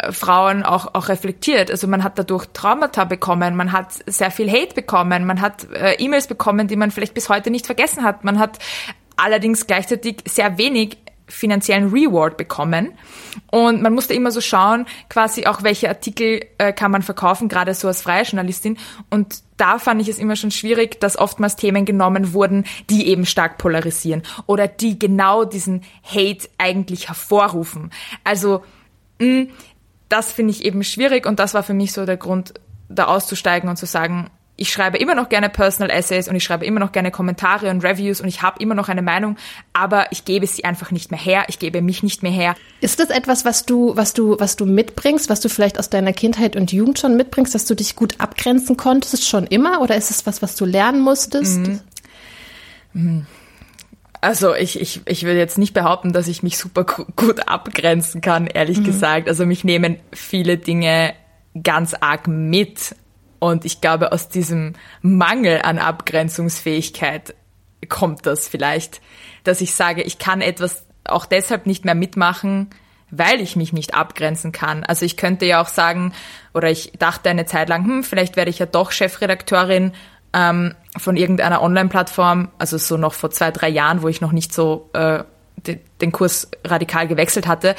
Frauen 0.10 0.64
auch, 0.64 0.94
auch 0.94 1.10
reflektiert. 1.10 1.70
Also 1.70 1.88
man 1.88 2.04
hat 2.04 2.18
dadurch 2.18 2.48
Traumata 2.54 3.06
bekommen, 3.06 3.56
man 3.56 3.72
hat 3.72 3.94
sehr 4.06 4.32
viel 4.32 4.52
Hate 4.52 4.74
bekommen, 4.74 5.26
man 5.26 5.42
hat 5.42 5.72
äh, 5.72 5.94
E-Mails 5.96 6.28
bekommen, 6.28 6.68
die 6.68 6.76
man 6.76 6.92
vielleicht 6.92 7.14
bis 7.14 7.30
heute 7.30 7.52
nicht 7.52 7.66
vergessen 7.66 8.04
hat. 8.04 8.24
Man 8.24 8.40
hat 8.40 8.60
allerdings 9.16 9.68
gleichzeitig 9.68 10.24
sehr 10.26 10.58
wenig 10.58 10.98
finanziellen 11.32 11.90
Reward 11.90 12.38
bekommen. 12.38 12.92
Und 13.50 13.82
man 13.82 13.94
musste 13.94 14.14
immer 14.14 14.32
so 14.32 14.42
schauen, 14.42 14.86
quasi 15.10 15.46
auch 15.46 15.64
welche 15.64 15.90
Artikel 15.90 16.42
äh, 16.58 16.74
kann 16.74 16.92
man 16.92 17.02
verkaufen, 17.02 17.48
gerade 17.48 17.74
so 17.74 17.88
als 17.88 18.02
freie 18.02 18.24
Journalistin. 18.24 18.78
Und 19.10 19.42
da 19.58 19.80
fand 19.80 20.02
ich 20.02 20.10
es 20.10 20.20
immer 20.20 20.36
schon 20.36 20.52
schwierig, 20.52 21.00
dass 21.00 21.18
oftmals 21.18 21.56
Themen 21.56 21.86
genommen 21.86 22.34
wurden, 22.34 22.66
die 22.90 23.08
eben 23.08 23.26
stark 23.26 23.58
polarisieren 23.58 24.24
oder 24.46 24.68
die 24.68 25.00
genau 25.00 25.46
diesen 25.46 25.84
Hate 26.04 26.50
eigentlich 26.58 27.08
hervorrufen. 27.08 27.92
Also 28.24 28.64
mh, 29.20 29.48
das 30.12 30.32
finde 30.32 30.52
ich 30.52 30.66
eben 30.66 30.84
schwierig 30.84 31.26
und 31.26 31.40
das 31.40 31.54
war 31.54 31.64
für 31.64 31.74
mich 31.74 31.94
so 31.94 32.06
der 32.06 32.18
Grund, 32.18 32.54
da 32.90 33.06
auszusteigen 33.06 33.70
und 33.70 33.78
zu 33.78 33.86
sagen, 33.86 34.30
ich 34.58 34.72
schreibe 34.72 34.98
immer 34.98 35.16
noch 35.16 35.30
gerne 35.30 35.50
Personal 35.50 35.90
Essays 35.90 36.28
und 36.28 36.36
ich 36.36 36.44
schreibe 36.44 36.66
immer 36.66 36.80
noch 36.80 36.92
gerne 36.92 37.10
Kommentare 37.10 37.72
und 37.72 37.84
Reviews 37.84 38.22
und 38.22 38.28
ich 38.28 38.44
habe 38.44 38.62
immer 38.62 38.76
noch 38.76 38.90
eine 38.90 39.02
Meinung, 39.02 39.38
aber 39.74 40.12
ich 40.12 40.24
gebe 40.24 40.46
sie 40.46 40.66
einfach 40.66 40.92
nicht 40.92 41.10
mehr 41.10 41.20
her, 41.20 41.46
ich 41.48 41.58
gebe 41.58 41.82
mich 41.82 42.04
nicht 42.04 42.22
mehr 42.22 42.32
her. 42.32 42.56
Ist 42.80 43.00
das 43.00 43.10
etwas, 43.10 43.44
was 43.44 43.66
du, 43.66 43.96
was 43.96 44.14
du, 44.14 44.40
was 44.40 44.58
du 44.58 44.66
mitbringst, 44.68 45.30
was 45.30 45.40
du 45.40 45.50
vielleicht 45.50 45.80
aus 45.80 45.90
deiner 45.90 46.14
Kindheit 46.14 46.56
und 46.56 46.72
Jugend 46.72 47.00
schon 47.00 47.18
mitbringst, 47.18 47.56
dass 47.56 47.66
du 47.66 47.74
dich 47.74 47.96
gut 47.96 48.20
abgrenzen 48.20 48.78
konntest 48.78 49.28
schon 49.28 49.48
immer 49.48 49.82
oder 49.82 49.96
ist 49.96 50.12
es 50.12 50.28
was, 50.28 50.44
was 50.44 50.56
du 50.56 50.66
lernen 50.66 51.02
musstest? 51.02 51.58
Mhm. 51.58 51.80
Mhm. 52.94 53.26
Also 54.22 54.54
ich, 54.54 54.80
ich, 54.80 55.02
ich 55.06 55.24
will 55.24 55.36
jetzt 55.36 55.58
nicht 55.58 55.74
behaupten, 55.74 56.14
dass 56.14 56.28
ich 56.28 56.44
mich 56.44 56.60
super 56.60 56.86
gut 56.86 57.48
abgrenzen 57.48 58.22
kann, 58.22 58.46
ehrlich 58.46 58.80
mhm. 58.80 58.84
gesagt. 58.84 59.28
Also 59.28 59.48
mich 59.48 59.64
nehmen 59.64 59.98
viele 60.14 60.58
Dinge 60.58 61.16
ganz 61.62 61.96
arg 61.96 62.28
mit. 62.28 62.96
Und 63.40 63.66
ich 63.66 63.82
glaube, 63.82 64.12
aus 64.12 64.30
diesem 64.30 64.74
Mangel 65.02 65.64
an 65.64 65.80
Abgrenzungsfähigkeit 65.80 67.34
kommt 67.90 68.28
das 68.28 68.48
vielleicht, 68.48 69.02
dass 69.44 69.62
ich 69.62 69.74
sage, 69.74 70.04
ich 70.04 70.20
kann 70.20 70.42
etwas 70.42 70.86
auch 71.04 71.26
deshalb 71.26 71.66
nicht 71.66 71.84
mehr 71.84 71.96
mitmachen, 71.96 72.70
weil 73.10 73.42
ich 73.42 73.56
mich 73.56 73.74
nicht 73.74 73.96
abgrenzen 73.96 74.52
kann. 74.52 74.84
Also 74.84 75.04
ich 75.04 75.18
könnte 75.18 75.48
ja 75.48 75.62
auch 75.62 75.68
sagen, 75.68 76.14
oder 76.54 76.70
ich 76.70 76.94
dachte 77.00 77.32
eine 77.32 77.46
Zeit 77.46 77.70
lang, 77.70 77.86
hm, 77.86 78.04
vielleicht 78.04 78.36
werde 78.36 78.52
ich 78.52 78.60
ja 78.60 78.68
doch 78.68 78.92
Chefredakteurin 78.92 79.94
ähm, 80.34 80.76
von 80.98 81.16
irgendeiner 81.16 81.62
Online-Plattform, 81.62 82.50
also 82.58 82.78
so 82.78 82.98
noch 82.98 83.14
vor 83.14 83.32
zwei, 83.32 83.52
drei 83.52 83.70
Jahren, 83.70 84.02
wo 84.02 84.08
ich 84.08 84.22
noch 84.22 84.32
nicht 84.32 84.54
so 84.54 84.90
äh, 84.94 85.24
de, 85.58 85.80
den 86.02 86.12
Kurs 86.12 86.50
radikal 86.66 87.08
gewechselt 87.08 87.48
hatte. 87.48 87.76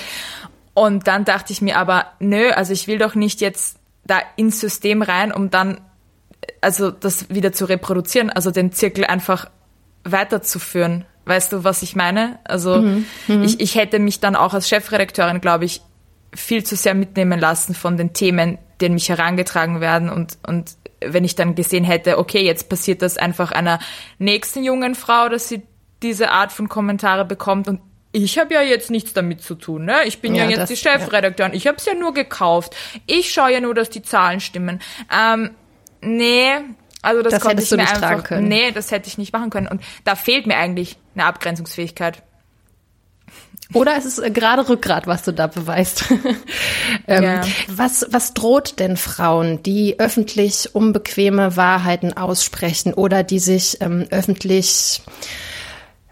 Und 0.75 1.07
dann 1.07 1.25
dachte 1.25 1.53
ich 1.53 1.61
mir 1.61 1.79
aber, 1.79 2.07
nö, 2.19 2.51
also 2.51 2.73
ich 2.73 2.89
will 2.89 2.99
doch 2.99 3.15
nicht 3.15 3.41
jetzt 3.41 3.77
da 4.05 4.21
ins 4.37 4.61
System 4.61 5.03
rein, 5.03 5.33
um 5.33 5.51
dann 5.51 5.81
also 6.61 6.91
das 6.91 7.29
wieder 7.31 7.53
zu 7.53 7.67
reproduzieren, 7.67 8.31
also 8.31 8.51
den 8.51 8.73
Zirkel 8.73 9.05
einfach 9.05 9.51
weiterzuführen. 10.05 11.05
Weißt 11.25 11.53
du, 11.53 11.63
was 11.63 11.83
ich 11.83 11.95
meine? 11.95 12.39
Also 12.45 12.79
mhm, 12.79 13.07
mhm. 13.29 13.43
ich, 13.45 13.61
ich 13.61 13.77
hätte 13.77 13.99
mich 13.99 14.19
dann 14.19 14.35
auch 14.35 14.55
als 14.55 14.69
Chefredakteurin, 14.69 15.41
glaube 15.41 15.67
ich, 15.67 15.83
viel 16.35 16.65
zu 16.65 16.77
sehr 16.77 16.95
mitnehmen 16.95 17.39
lassen 17.39 17.75
von 17.75 17.97
den 17.97 18.13
Themen, 18.13 18.59
an 18.87 18.95
mich 18.95 19.09
herangetragen 19.09 19.81
werden 19.81 20.11
und, 20.11 20.39
und 20.45 20.77
wenn 21.09 21.25
ich 21.25 21.35
dann 21.35 21.55
gesehen 21.55 21.85
hätte, 21.85 22.19
okay, 22.19 22.43
jetzt 22.43 22.69
passiert 22.69 23.03
das 23.03 23.17
einfach 23.17 23.53
einer 23.53 23.79
nächsten 24.19 24.65
jungen 24.65 24.95
Frau, 24.95 25.29
dass 25.29 25.49
sie 25.49 25.63
diese 26.03 26.31
Art 26.31 26.53
von 26.53 26.69
Kommentare 26.69 27.25
bekommt 27.25 27.69
und 27.69 27.81
ich 28.13 28.39
habe 28.39 28.53
ja 28.53 28.61
jetzt 28.61 28.91
nichts 28.91 29.15
damit 29.15 29.43
zu 29.43 29.55
tun, 29.55 29.87
ne? 29.87 30.05
Ich 30.05 30.21
bin 30.21 30.35
ja, 30.35 30.45
ja 30.45 30.51
jetzt 30.51 30.59
das, 30.61 30.69
die 30.69 30.77
Chefredakteurin. 30.77 31.53
Ja. 31.53 31.57
Ich 31.57 31.67
habe 31.67 31.79
es 31.79 31.87
ja 31.87 31.95
nur 31.95 32.13
gekauft. 32.13 32.77
Ich 33.07 33.33
schaue 33.33 33.53
ja 33.53 33.61
nur, 33.61 33.75
dass 33.75 33.89
die 33.89 34.03
Zahlen 34.03 34.41
stimmen. 34.41 34.81
Ähm, 35.11 35.53
nee, 36.03 36.53
also 37.01 37.23
das, 37.23 37.33
das 37.33 37.43
konnte 37.43 37.63
ich 37.63 37.71
mir 37.71 37.81
einfach. 37.81 38.23
Können. 38.23 38.49
Nee, 38.49 38.71
das 38.71 38.91
hätte 38.91 39.09
ich 39.09 39.19
nicht 39.19 39.33
machen 39.33 39.51
können. 39.51 39.67
Und 39.67 39.83
da 40.05 40.15
fehlt 40.15 40.47
mir 40.47 40.57
eigentlich 40.57 40.99
eine 41.15 41.25
Abgrenzungsfähigkeit. 41.25 42.23
Oder 43.75 43.97
es 43.97 44.05
ist 44.05 44.19
äh, 44.19 44.31
gerade 44.31 44.69
Rückgrat, 44.69 45.07
was 45.07 45.23
du 45.23 45.33
da 45.33 45.47
beweist. 45.47 46.05
ähm, 47.07 47.23
ja. 47.23 47.41
was, 47.69 48.07
was 48.11 48.35
droht 48.35 48.79
denn 48.79 48.97
Frauen, 48.97 49.63
die 49.63 49.99
öffentlich 49.99 50.75
unbequeme 50.75 51.57
Wahrheiten 51.57 52.17
aussprechen 52.17 52.95
oder 52.95 53.23
die 53.23 53.39
sich 53.39 53.79
ähm, 53.81 54.07
öffentlich 54.11 55.03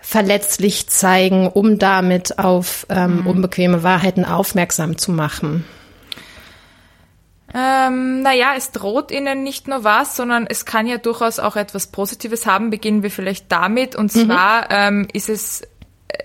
verletzlich 0.01 0.89
zeigen, 0.89 1.49
um 1.49 1.79
damit 1.79 2.39
auf 2.39 2.87
ähm, 2.89 3.21
mhm. 3.21 3.27
unbequeme 3.27 3.83
Wahrheiten 3.83 4.25
aufmerksam 4.25 4.99
zu 4.99 5.13
machen? 5.13 5.65
Ähm, 7.53 8.23
naja, 8.23 8.53
es 8.57 8.71
droht 8.71 9.11
ihnen 9.11 9.43
nicht 9.43 9.67
nur 9.67 9.83
was, 9.83 10.17
sondern 10.17 10.47
es 10.47 10.65
kann 10.65 10.87
ja 10.87 10.99
durchaus 10.99 11.41
auch 11.41 11.57
etwas 11.57 11.89
Positives 11.89 12.47
haben. 12.47 12.71
Beginnen 12.71 13.03
wir 13.03 13.11
vielleicht 13.11 13.51
damit. 13.51 13.97
Und 13.97 14.15
mhm. 14.15 14.27
zwar 14.27 14.71
ähm, 14.71 15.09
ist 15.13 15.29
es 15.29 15.63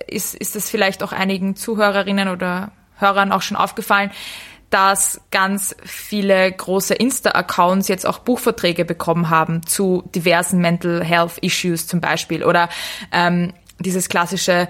ist, 0.07 0.35
ist 0.35 0.55
es 0.55 0.69
vielleicht 0.69 1.03
auch 1.03 1.11
einigen 1.11 1.55
Zuhörerinnen 1.55 2.29
oder 2.29 2.71
Hörern 2.97 3.31
auch 3.31 3.41
schon 3.41 3.57
aufgefallen, 3.57 4.11
dass 4.69 5.21
ganz 5.31 5.75
viele 5.83 6.51
große 6.51 6.95
Insta-Accounts 6.95 7.87
jetzt 7.87 8.05
auch 8.05 8.19
Buchverträge 8.19 8.83
bekommen 8.83 9.29
haben 9.29 9.65
zu 9.65 10.03
diversen 10.13 10.59
Mental 10.59 11.03
Health 11.03 11.37
Issues 11.39 11.87
zum 11.87 12.01
Beispiel 12.01 12.43
oder 12.43 12.69
ähm, 13.11 13.53
dieses 13.79 14.09
klassische, 14.09 14.67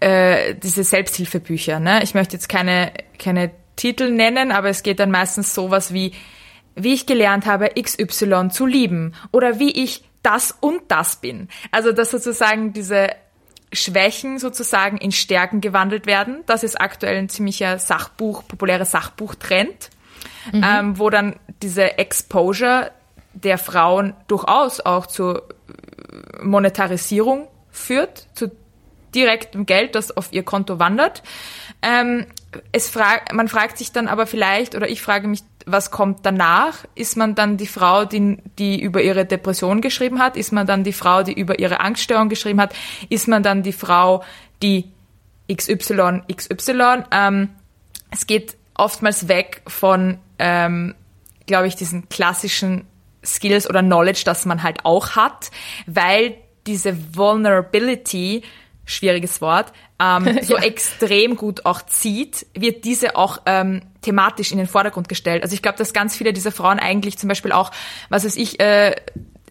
äh, 0.00 0.54
diese 0.54 0.84
Selbsthilfebücher. 0.84 1.80
Ne? 1.80 2.02
Ich 2.02 2.14
möchte 2.14 2.34
jetzt 2.34 2.48
keine, 2.48 2.92
keine 3.18 3.50
Titel 3.76 4.10
nennen, 4.10 4.52
aber 4.52 4.68
es 4.68 4.82
geht 4.82 5.00
dann 5.00 5.10
meistens 5.10 5.54
sowas 5.54 5.92
wie, 5.92 6.12
wie 6.74 6.94
ich 6.94 7.06
gelernt 7.06 7.46
habe, 7.46 7.70
XY 7.80 8.48
zu 8.50 8.66
lieben 8.66 9.14
oder 9.32 9.58
wie 9.58 9.70
ich 9.70 10.04
das 10.22 10.54
und 10.60 10.82
das 10.88 11.16
bin. 11.16 11.48
Also 11.70 11.92
dass 11.92 12.10
sozusagen 12.10 12.72
diese 12.72 13.10
Schwächen 13.72 14.38
sozusagen 14.38 14.96
in 14.96 15.12
Stärken 15.12 15.60
gewandelt 15.60 16.06
werden. 16.06 16.42
Das 16.46 16.62
ist 16.62 16.80
aktuell 16.80 17.16
ein 17.16 17.28
ziemlicher 17.28 17.78
Sachbuch, 17.78 18.46
populärer 18.46 18.84
Sachbuchtrend, 18.84 19.90
mhm. 20.52 20.64
ähm, 20.64 20.98
wo 20.98 21.10
dann 21.10 21.36
diese 21.62 21.98
Exposure 21.98 22.90
der 23.32 23.58
Frauen 23.58 24.14
durchaus 24.28 24.80
auch 24.80 25.06
zur 25.06 25.48
Monetarisierung 26.42 27.48
führt, 27.70 28.28
zu 28.34 28.50
direktem 29.14 29.66
Geld, 29.66 29.94
das 29.94 30.16
auf 30.16 30.32
ihr 30.32 30.44
Konto 30.44 30.78
wandert. 30.78 31.22
Ähm, 31.82 32.26
es 32.72 32.88
frag, 32.88 33.32
man 33.32 33.48
fragt 33.48 33.78
sich 33.78 33.92
dann 33.92 34.08
aber 34.08 34.26
vielleicht, 34.26 34.74
oder 34.74 34.88
ich 34.88 35.02
frage 35.02 35.28
mich, 35.28 35.40
was 35.66 35.90
kommt 35.90 36.24
danach? 36.24 36.84
Ist 36.94 37.16
man 37.16 37.34
dann 37.34 37.56
die 37.56 37.66
Frau, 37.66 38.04
die, 38.04 38.38
die 38.58 38.80
über 38.80 39.02
ihre 39.02 39.24
Depression 39.24 39.80
geschrieben 39.80 40.20
hat? 40.20 40.36
Ist 40.36 40.52
man 40.52 40.66
dann 40.66 40.84
die 40.84 40.92
Frau, 40.92 41.22
die 41.22 41.32
über 41.32 41.58
ihre 41.58 41.80
Angststörung 41.80 42.28
geschrieben 42.28 42.60
hat? 42.60 42.74
Ist 43.08 43.26
man 43.26 43.42
dann 43.42 43.62
die 43.62 43.72
Frau, 43.72 44.22
die 44.62 44.90
XY, 45.52 46.22
XY? 46.32 47.04
Ähm, 47.10 47.50
es 48.10 48.26
geht 48.26 48.56
oftmals 48.74 49.28
weg 49.28 49.62
von 49.66 50.18
ähm, 50.38 50.94
glaube 51.46 51.68
ich, 51.68 51.76
diesen 51.76 52.08
klassischen 52.08 52.86
Skills 53.24 53.68
oder 53.68 53.82
Knowledge, 53.82 54.22
das 54.24 54.44
man 54.44 54.62
halt 54.62 54.84
auch 54.84 55.10
hat, 55.16 55.50
weil 55.86 56.36
diese 56.66 57.16
Vulnerability, 57.16 58.42
schwieriges 58.86 59.42
Wort, 59.42 59.72
ähm, 60.00 60.38
so 60.42 60.56
ja. 60.56 60.62
extrem 60.62 61.36
gut 61.36 61.66
auch 61.66 61.82
zieht, 61.82 62.46
wird 62.54 62.84
diese 62.84 63.16
auch 63.16 63.42
ähm, 63.44 63.82
thematisch 64.00 64.52
in 64.52 64.58
den 64.58 64.66
Vordergrund 64.66 65.10
gestellt. 65.10 65.42
Also 65.42 65.54
ich 65.54 65.60
glaube, 65.60 65.76
dass 65.76 65.92
ganz 65.92 66.16
viele 66.16 66.32
dieser 66.32 66.52
Frauen 66.52 66.78
eigentlich 66.78 67.18
zum 67.18 67.28
Beispiel 67.28 67.52
auch, 67.52 67.70
was 68.08 68.24
weiß 68.24 68.36
ich, 68.36 68.60
äh, 68.60 68.94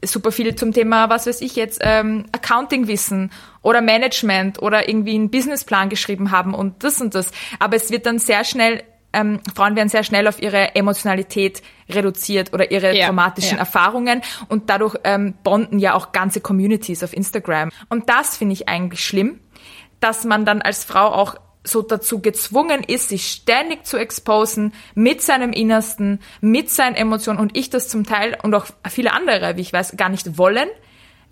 super 0.04 0.32
viel 0.32 0.56
zum 0.56 0.72
Thema, 0.72 1.10
was 1.10 1.28
weiß 1.28 1.42
ich 1.42 1.56
jetzt, 1.56 1.80
ähm, 1.82 2.26
Accounting 2.32 2.88
wissen 2.88 3.32
oder 3.62 3.82
Management 3.82 4.62
oder 4.62 4.88
irgendwie 4.88 5.16
einen 5.16 5.30
Businessplan 5.30 5.90
geschrieben 5.90 6.32
haben 6.32 6.54
und 6.54 6.84
das 6.84 7.02
und 7.02 7.16
das. 7.16 7.32
Aber 7.60 7.76
es 7.76 7.92
wird 7.92 8.06
dann 8.06 8.20
sehr 8.20 8.44
schnell 8.44 8.84
ähm, 9.16 9.40
Frauen 9.56 9.76
werden 9.76 9.90
sehr 9.90 10.04
schnell 10.04 10.28
auf 10.28 10.42
ihre 10.42 10.76
Emotionalität 10.76 11.62
reduziert 11.90 12.54
oder 12.54 12.70
ihre 12.70 12.96
ja, 12.96 13.08
traumatischen 13.08 13.54
ja. 13.54 13.60
Erfahrungen 13.60 14.22
und 14.50 14.70
dadurch 14.70 14.96
ähm, 15.04 15.34
bonden 15.44 15.80
ja 15.80 15.94
auch 15.94 16.12
ganze 16.12 16.42
Communities 16.42 17.04
auf 17.04 17.14
Instagram. 17.14 17.72
Und 17.90 18.10
das 18.10 18.38
finde 18.38 18.54
ich 18.54 18.68
eigentlich 18.68 19.04
schlimm, 19.04 19.40
dass 20.00 20.26
man 20.26 20.46
dann 20.46 20.62
als 20.62 20.84
Frau 20.84 21.08
auch 21.08 21.36
so 21.64 21.82
dazu 21.82 22.22
gezwungen 22.22 22.84
ist, 22.84 23.10
sich 23.10 23.28
ständig 23.28 23.86
zu 23.86 23.98
exposen 23.98 24.74
mit 24.94 25.22
seinem 25.22 25.52
Innersten, 25.52 26.20
mit 26.42 26.70
seinen 26.70 26.96
Emotionen 26.96 27.40
und 27.40 27.58
ich 27.58 27.70
das 27.70 27.90
zum 27.90 28.06
Teil 28.06 28.38
und 28.44 28.54
auch 28.54 28.68
viele 28.88 29.14
andere, 29.14 29.58
wie 29.58 29.62
ich 29.62 29.74
weiß, 29.74 29.98
gar 29.98 30.10
nicht 30.10 30.38
wollen. 30.38 30.70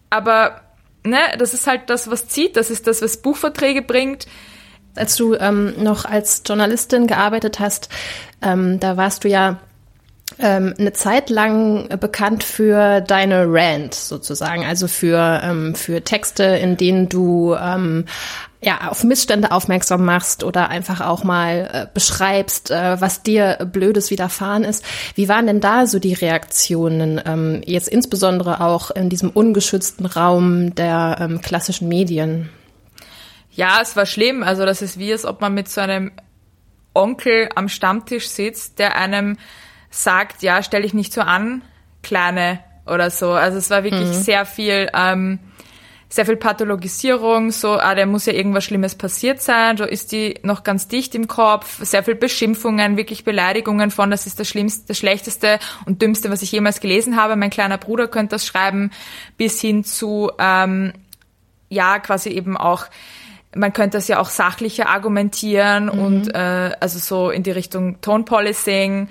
Aber 0.10 0.62
ne, 1.04 1.20
das 1.38 1.54
ist 1.54 1.68
halt 1.68 1.90
das, 1.90 2.10
was 2.10 2.28
zieht, 2.28 2.56
das 2.56 2.72
ist 2.72 2.88
das, 2.88 3.02
was 3.02 3.22
Buchverträge 3.22 3.82
bringt, 3.82 4.26
als 4.96 5.16
du 5.16 5.36
ähm, 5.36 5.74
noch 5.82 6.06
als 6.06 6.44
Journalistin 6.46 7.08
gearbeitet 7.08 7.60
hast, 7.60 7.90
ähm, 8.42 8.80
da 8.80 8.98
warst 8.98 9.24
du 9.24 9.30
ja 9.30 9.58
ähm, 10.40 10.74
eine 10.78 10.94
Zeit 10.94 11.30
lang 11.30 11.90
bekannt 12.00 12.44
für 12.44 13.02
deine 13.02 13.46
Rant 13.48 13.94
sozusagen, 13.94 14.66
also 14.66 14.88
für, 14.88 15.42
ähm, 15.44 15.76
für 15.76 16.04
Texte, 16.04 16.44
in 16.44 16.78
denen 16.78 17.10
du 17.10 17.56
ähm, 17.56 18.06
ja, 18.62 18.90
auf 18.90 19.04
Missstände 19.04 19.52
aufmerksam 19.52 20.06
machst 20.06 20.44
oder 20.44 20.70
einfach 20.70 21.02
auch 21.02 21.24
mal 21.24 21.70
äh, 21.72 21.88
beschreibst, 21.94 22.72
äh, 22.72 23.00
was 23.00 23.22
dir 23.22 23.58
Blödes 23.72 24.10
widerfahren 24.10 24.64
ist. 24.64 24.86
Wie 25.16 25.28
waren 25.28 25.48
denn 25.48 25.60
da 25.60 25.86
so 25.86 26.00
die 26.00 26.14
Reaktionen, 26.14 27.22
ähm, 27.26 27.62
jetzt 27.66 27.90
insbesondere 27.90 28.62
auch 28.62 28.92
in 28.92 29.10
diesem 29.10 29.30
ungeschützten 29.30 30.06
Raum 30.06 30.74
der 30.76 31.18
ähm, 31.20 31.42
klassischen 31.42 31.90
Medien? 31.90 32.50
Ja, 33.56 33.80
es 33.82 33.96
war 33.96 34.06
schlimm. 34.06 34.44
Also 34.44 34.66
das 34.66 34.82
ist 34.82 34.98
wie, 35.00 35.12
als 35.12 35.26
ob 35.26 35.42
man 35.42 35.54
mit 35.54 35.70
so 35.70 35.82
einem 35.82 36.12
Onkel 36.94 37.50
am 37.56 37.70
Stammtisch 37.70 38.28
sitzt, 38.28 38.80
der 38.80 38.98
einem 38.98 39.38
sagt, 39.90 40.42
ja, 40.42 40.64
stell 40.64 40.82
dich 40.82 40.94
nicht 40.94 41.14
so 41.14 41.22
an, 41.22 41.62
Kleine 42.02 42.60
oder 42.86 43.10
so. 43.10 43.32
Also 43.32 43.58
es 43.58 43.70
war 43.70 43.84
wirklich 43.84 44.10
mhm. 44.10 44.14
sehr 44.14 44.46
viel, 44.46 44.90
ähm, 44.94 45.40
sehr 46.10 46.26
viel 46.26 46.36
Pathologisierung, 46.36 47.52
so, 47.52 47.74
ah, 47.74 47.96
der 47.96 48.06
muss 48.06 48.26
ja 48.26 48.34
irgendwas 48.34 48.66
Schlimmes 48.66 48.94
passiert 48.94 49.42
sein, 49.42 49.78
so 49.78 49.84
ist 49.84 50.12
die 50.12 50.36
noch 50.44 50.64
ganz 50.64 50.88
dicht 50.88 51.16
im 51.16 51.28
Kopf, 51.28 51.84
sehr 51.84 52.04
viel 52.04 52.14
Beschimpfungen, 52.14 52.98
wirklich 52.98 53.24
Beleidigungen 53.24 53.90
von, 53.90 54.12
das 54.12 54.28
ist 54.28 54.40
das 54.40 54.48
Schlimmste, 54.48 54.86
das 54.90 54.98
Schlechteste 55.00 55.58
und 55.86 56.04
Dümmste, 56.04 56.30
was 56.30 56.44
ich 56.44 56.52
jemals 56.52 56.82
gelesen 56.82 57.16
habe. 57.16 57.36
Mein 57.36 57.50
kleiner 57.50 57.80
Bruder 57.80 58.08
könnte 58.08 58.36
das 58.36 58.46
schreiben, 58.46 58.92
bis 59.38 59.60
hin 59.60 59.84
zu, 59.84 60.30
ähm, 60.38 60.94
ja, 61.70 61.98
quasi 61.98 62.30
eben 62.30 62.58
auch, 62.58 62.86
man 63.56 63.74
könnte 63.74 63.98
das 63.98 64.08
ja 64.08 64.20
auch 64.20 64.30
sachlicher 64.30 64.90
argumentieren 64.90 65.86
mhm. 65.86 66.00
und 66.00 66.36
äh, 66.36 66.72
also 66.80 67.00
so 67.00 67.30
in 67.30 67.44
die 67.44 67.52
Richtung 67.52 68.02
Tone 68.02 68.24
Policing, 68.24 69.10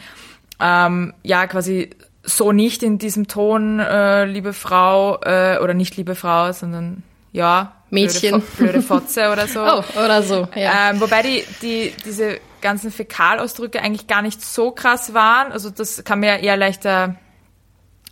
ähm, 0.61 1.15
ja 1.23 1.47
quasi 1.47 1.91
so 2.25 2.53
nicht 2.53 2.83
in 2.83 2.99
diesem 2.99 3.27
Ton, 3.27 3.81
äh, 3.81 4.25
liebe 4.25 4.53
Frau 4.53 5.21
äh, 5.23 5.59
oder 5.59 5.75
nicht 5.75 5.97
liebe 5.97 6.15
Frau, 6.15 6.53
sondern 6.53 7.03
ja 7.33 7.73
Mädchen, 7.91 8.41
blöde, 8.41 8.47
blöde 8.57 8.83
Fotze 8.87 9.31
oder 9.31 9.47
so. 9.47 9.61
Oh, 9.61 9.83
oder 9.99 10.23
so. 10.23 10.49
Ja. 10.55 10.91
Ähm, 10.91 11.01
wobei 11.01 11.23
die 11.23 11.45
die 11.61 11.93
diese 12.05 12.39
ganzen 12.61 12.91
Fäkalausdrücke 12.91 13.83
eigentlich 13.83 14.07
gar 14.07 14.23
nicht 14.23 14.41
so 14.41 14.71
krass 14.71 15.15
waren. 15.15 15.53
Also 15.53 15.69
das 15.71 16.05
kann 16.05 16.21
man 16.21 16.29
ja 16.29 16.37
eher 16.37 16.57
leichter 16.57 17.17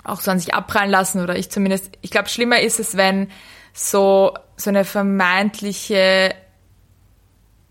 auch 0.04 0.20
so 0.20 0.30
an 0.30 0.38
sich 0.38 0.54
abprallen 0.54 0.90
lassen 0.90 1.22
oder 1.22 1.36
ich 1.36 1.50
zumindest. 1.50 1.92
Ich 2.00 2.10
glaube, 2.10 2.28
schlimmer 2.28 2.60
ist 2.60 2.80
es, 2.80 2.96
wenn 2.96 3.30
so, 3.72 4.34
so 4.56 4.70
eine 4.70 4.84
vermeintliche 4.84 6.34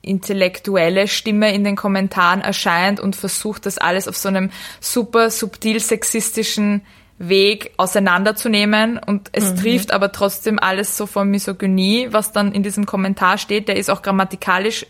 intellektuelle 0.01 1.07
Stimme 1.07 1.53
in 1.53 1.63
den 1.63 1.75
Kommentaren 1.75 2.41
erscheint 2.41 2.99
und 2.99 3.15
versucht, 3.15 3.65
das 3.65 3.77
alles 3.77 4.07
auf 4.07 4.17
so 4.17 4.29
einem 4.29 4.49
super 4.79 5.29
subtil 5.29 5.79
sexistischen 5.79 6.81
Weg 7.17 7.73
auseinanderzunehmen 7.75 8.97
und 8.97 9.29
es 9.33 9.51
mhm. 9.51 9.57
trifft 9.57 9.91
aber 9.91 10.13
trotzdem 10.13 10.57
alles 10.57 10.95
so 10.95 11.05
von 11.05 11.29
Misogynie, 11.29 12.07
was 12.11 12.31
dann 12.31 12.53
in 12.53 12.63
diesem 12.63 12.85
Kommentar 12.85 13.37
steht, 13.37 13.67
der 13.67 13.75
ist 13.75 13.89
auch 13.89 14.01
grammatikalisch 14.01 14.85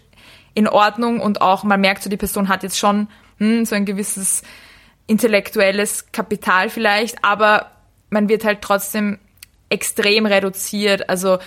in 0.53 0.68
Ordnung 0.68 1.22
und 1.22 1.41
auch 1.41 1.64
man 1.64 1.82
merkt 1.82 2.03
so, 2.03 2.10
die 2.10 2.18
Person 2.18 2.47
hat 2.47 2.62
jetzt 2.62 2.78
schon 2.78 3.07
hm, 3.39 3.66
so 3.66 3.74
ein 3.74 3.86
gewisses 3.86 4.43
intellektuelles 5.07 6.12
Kapital 6.12 6.70
vielleicht, 6.70 7.24
aber 7.24 7.72
man 8.12 8.30
wird 8.30 8.45
halt 8.45 8.62
trotzdem 8.62 9.18
extrem 9.70 10.26
reduziert. 10.26 11.09
Also 11.09 11.39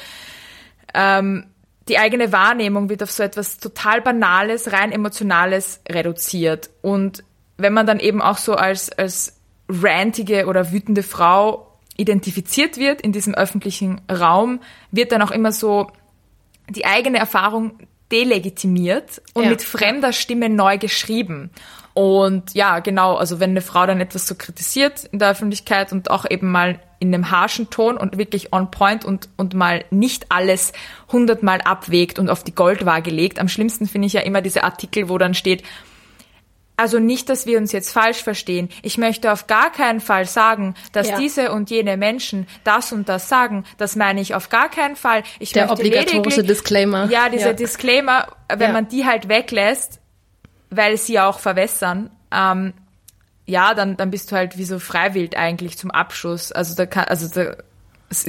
ähm, 0.95 1.47
die 1.89 1.99
eigene 1.99 2.33
Wahrnehmung 2.33 2.89
wird 2.89 3.03
auf 3.03 3.11
so 3.11 3.23
etwas 3.23 3.59
total 3.59 4.01
Banales, 4.01 4.73
rein 4.73 4.93
Emotionales 4.93 5.81
reduziert. 5.89 6.71
Und 6.81 7.25
wenn 7.57 7.73
man 7.73 7.87
dann 7.87 8.01
eben 8.01 8.23
auch 8.23 8.39
so 8.39 8.55
als, 8.55 8.91
als 8.91 9.37
rantige 9.69 10.47
oder 10.47 10.73
wütende 10.73 11.03
Frau 11.03 11.69
identifiziert 11.97 12.79
wird 12.79 13.01
in 13.01 13.13
diesem 13.13 13.35
öffentlichen 13.35 14.01
Raum, 14.11 14.61
wird 14.91 15.13
dann 15.13 15.23
auch 15.23 15.31
immer 15.31 15.53
so 15.53 15.91
die 16.69 16.85
eigene 16.85 17.19
Erfahrung 17.19 17.79
delegitimiert 18.11 19.23
und 19.35 19.45
ja. 19.45 19.51
mit 19.51 19.63
fremder 19.63 20.13
Stimme 20.13 20.49
neu 20.49 20.79
geschrieben. 20.79 21.51
Und 21.95 22.55
ja, 22.55 22.79
genau, 22.79 23.17
also 23.17 23.39
wenn 23.41 23.51
eine 23.51 23.61
Frau 23.61 23.87
dann 23.87 24.01
etwas 24.01 24.27
so 24.27 24.35
kritisiert 24.35 25.05
in 25.05 25.19
der 25.19 25.31
Öffentlichkeit 25.31 25.93
und 25.93 26.11
auch 26.11 26.25
eben 26.29 26.51
mal 26.51 26.81
in 27.01 27.13
einem 27.13 27.31
harschen 27.31 27.69
Ton 27.69 27.97
und 27.97 28.17
wirklich 28.17 28.53
on 28.53 28.71
point 28.71 29.05
und, 29.05 29.29
und 29.37 29.55
mal 29.55 29.85
nicht 29.91 30.27
alles 30.31 30.73
hundertmal 31.11 31.61
abwägt 31.61 32.19
und 32.19 32.31
auf 32.31 32.45
die 32.45 32.55
Goldwaage 32.55 33.11
legt. 33.11 33.41
Am 33.41 33.49
schlimmsten 33.49 33.87
finde 33.87 34.07
ich 34.07 34.13
ja 34.13 34.21
immer 34.21 34.41
diese 34.41 34.63
Artikel, 34.63 35.09
wo 35.09 35.19
dann 35.19 35.35
steht, 35.35 35.65
also 36.77 36.99
nicht, 36.99 37.29
dass 37.29 37.47
wir 37.47 37.59
uns 37.59 37.73
jetzt 37.73 37.93
falsch 37.93 38.23
verstehen. 38.23 38.69
Ich 38.83 38.99
möchte 38.99 39.33
auf 39.33 39.47
gar 39.47 39.71
keinen 39.71 40.01
Fall 40.01 40.27
sagen, 40.27 40.75
dass 40.93 41.09
ja. 41.09 41.19
diese 41.19 41.53
und 41.53 41.71
jene 41.71 41.97
Menschen 41.97 42.47
das 42.65 42.93
und 42.93 43.09
das 43.09 43.29
sagen. 43.29 43.65
Das 43.77 43.95
meine 43.95 44.21
ich 44.21 44.35
auf 44.35 44.49
gar 44.49 44.69
keinen 44.69 44.97
Fall. 44.97 45.23
Ich 45.39 45.53
Der 45.53 45.71
obligatorische 45.71 46.43
Disclaimer. 46.43 47.09
Ja, 47.11 47.29
dieser 47.29 47.49
ja. 47.49 47.53
Disclaimer, 47.53 48.29
wenn 48.49 48.69
ja. 48.69 48.73
man 48.73 48.89
die 48.89 49.05
halt 49.05 49.29
weglässt, 49.29 50.02
weil 50.73 50.97
sie 50.97 51.21
auch 51.21 51.39
verwässern, 51.39 52.11
ähm, 52.33 52.73
ja, 53.47 53.75
dann, 53.75 53.97
dann 53.97 54.11
bist 54.11 54.31
du 54.31 54.37
halt 54.37 54.57
wie 54.57 54.65
so 54.65 54.79
freiwillig 54.79 55.37
eigentlich 55.37 55.77
zum 55.77 55.91
Abschluss. 55.91 56.53
Also 56.53 56.75
da 56.75 56.87
kann, 56.87 57.05
also 57.05 57.29
da, 57.29 57.57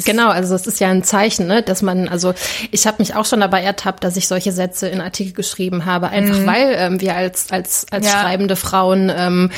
genau, 0.05 0.29
also 0.29 0.55
es 0.55 0.67
ist 0.67 0.79
ja 0.79 0.89
ein 0.89 1.03
Zeichen, 1.03 1.47
ne, 1.47 1.61
dass 1.61 1.81
man, 1.81 2.07
also 2.07 2.33
ich 2.71 2.87
habe 2.87 2.97
mich 2.99 3.15
auch 3.15 3.25
schon 3.25 3.39
dabei 3.39 3.61
ertappt, 3.61 4.03
dass 4.03 4.17
ich 4.17 4.27
solche 4.27 4.51
Sätze 4.51 4.87
in 4.87 5.01
Artikel 5.01 5.33
geschrieben 5.33 5.85
habe, 5.85 6.09
einfach 6.09 6.39
mhm. 6.39 6.47
weil 6.47 6.75
ähm, 6.77 7.01
wir 7.01 7.15
als 7.15 7.51
als 7.51 7.85
als 7.91 8.07
ja. 8.07 8.19
schreibende 8.19 8.55
Frauen 8.55 9.11
ähm, 9.15 9.51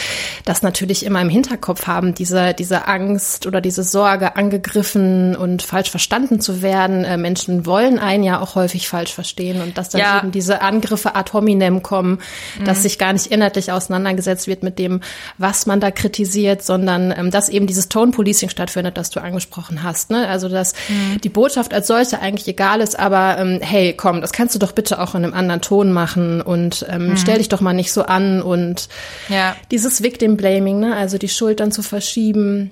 das 0.45 0.61
natürlich 0.61 1.05
immer 1.05 1.21
im 1.21 1.29
Hinterkopf 1.29 1.87
haben, 1.87 2.13
diese 2.13 2.53
diese 2.53 2.87
Angst 2.87 3.45
oder 3.45 3.61
diese 3.61 3.83
Sorge, 3.83 4.35
angegriffen 4.35 5.35
und 5.35 5.61
falsch 5.61 5.89
verstanden 5.89 6.39
zu 6.39 6.61
werden. 6.61 7.03
Äh, 7.03 7.17
Menschen 7.17 7.65
wollen 7.65 7.99
einen 7.99 8.23
ja 8.23 8.39
auch 8.39 8.55
häufig 8.55 8.87
falsch 8.87 9.13
verstehen 9.13 9.61
und 9.61 9.77
dass 9.77 9.89
dann 9.89 10.01
ja. 10.01 10.19
eben 10.19 10.31
diese 10.31 10.61
Angriffe 10.61 11.15
ad 11.15 11.33
hominem 11.33 11.83
kommen, 11.83 12.19
mhm. 12.59 12.65
dass 12.65 12.83
sich 12.83 12.97
gar 12.97 13.13
nicht 13.13 13.27
inhaltlich 13.27 13.71
auseinandergesetzt 13.71 14.47
wird 14.47 14.63
mit 14.63 14.79
dem, 14.79 15.01
was 15.37 15.65
man 15.65 15.79
da 15.79 15.91
kritisiert, 15.91 16.63
sondern 16.63 17.13
ähm, 17.15 17.31
dass 17.31 17.49
eben 17.49 17.67
dieses 17.67 17.89
Tone 17.89 18.11
Policing 18.11 18.49
stattfindet, 18.49 18.97
das 18.97 19.09
du 19.09 19.21
angesprochen 19.21 19.83
hast. 19.83 20.09
Ne? 20.09 20.14
Ne? 20.15 20.27
Also 20.27 20.49
dass 20.49 20.73
mhm. 20.87 21.19
die 21.21 21.29
Botschaft 21.29 21.73
als 21.73 21.87
solche 21.87 22.19
eigentlich 22.19 22.47
egal 22.47 22.81
ist, 22.81 22.97
aber 22.97 23.37
ähm, 23.37 23.59
hey, 23.61 23.93
komm, 23.93 24.21
das 24.21 24.31
kannst 24.31 24.55
du 24.55 24.59
doch 24.59 24.71
bitte 24.71 24.99
auch 25.01 25.15
in 25.15 25.23
einem 25.23 25.33
anderen 25.33 25.61
Ton 25.61 25.91
machen 25.91 26.41
und 26.41 26.85
ähm, 26.89 27.09
mhm. 27.09 27.17
stell 27.17 27.39
dich 27.39 27.49
doch 27.49 27.61
mal 27.61 27.73
nicht 27.73 27.91
so 27.91 28.03
an 28.03 28.41
und 28.41 28.87
ja. 29.29 29.55
dieses 29.71 30.03
Victim 30.03 30.37
Blaming, 30.37 30.79
ne? 30.79 30.95
also 30.95 31.17
die 31.17 31.29
Schuld 31.29 31.59
dann 31.59 31.71
zu 31.71 31.81
verschieben. 31.81 32.71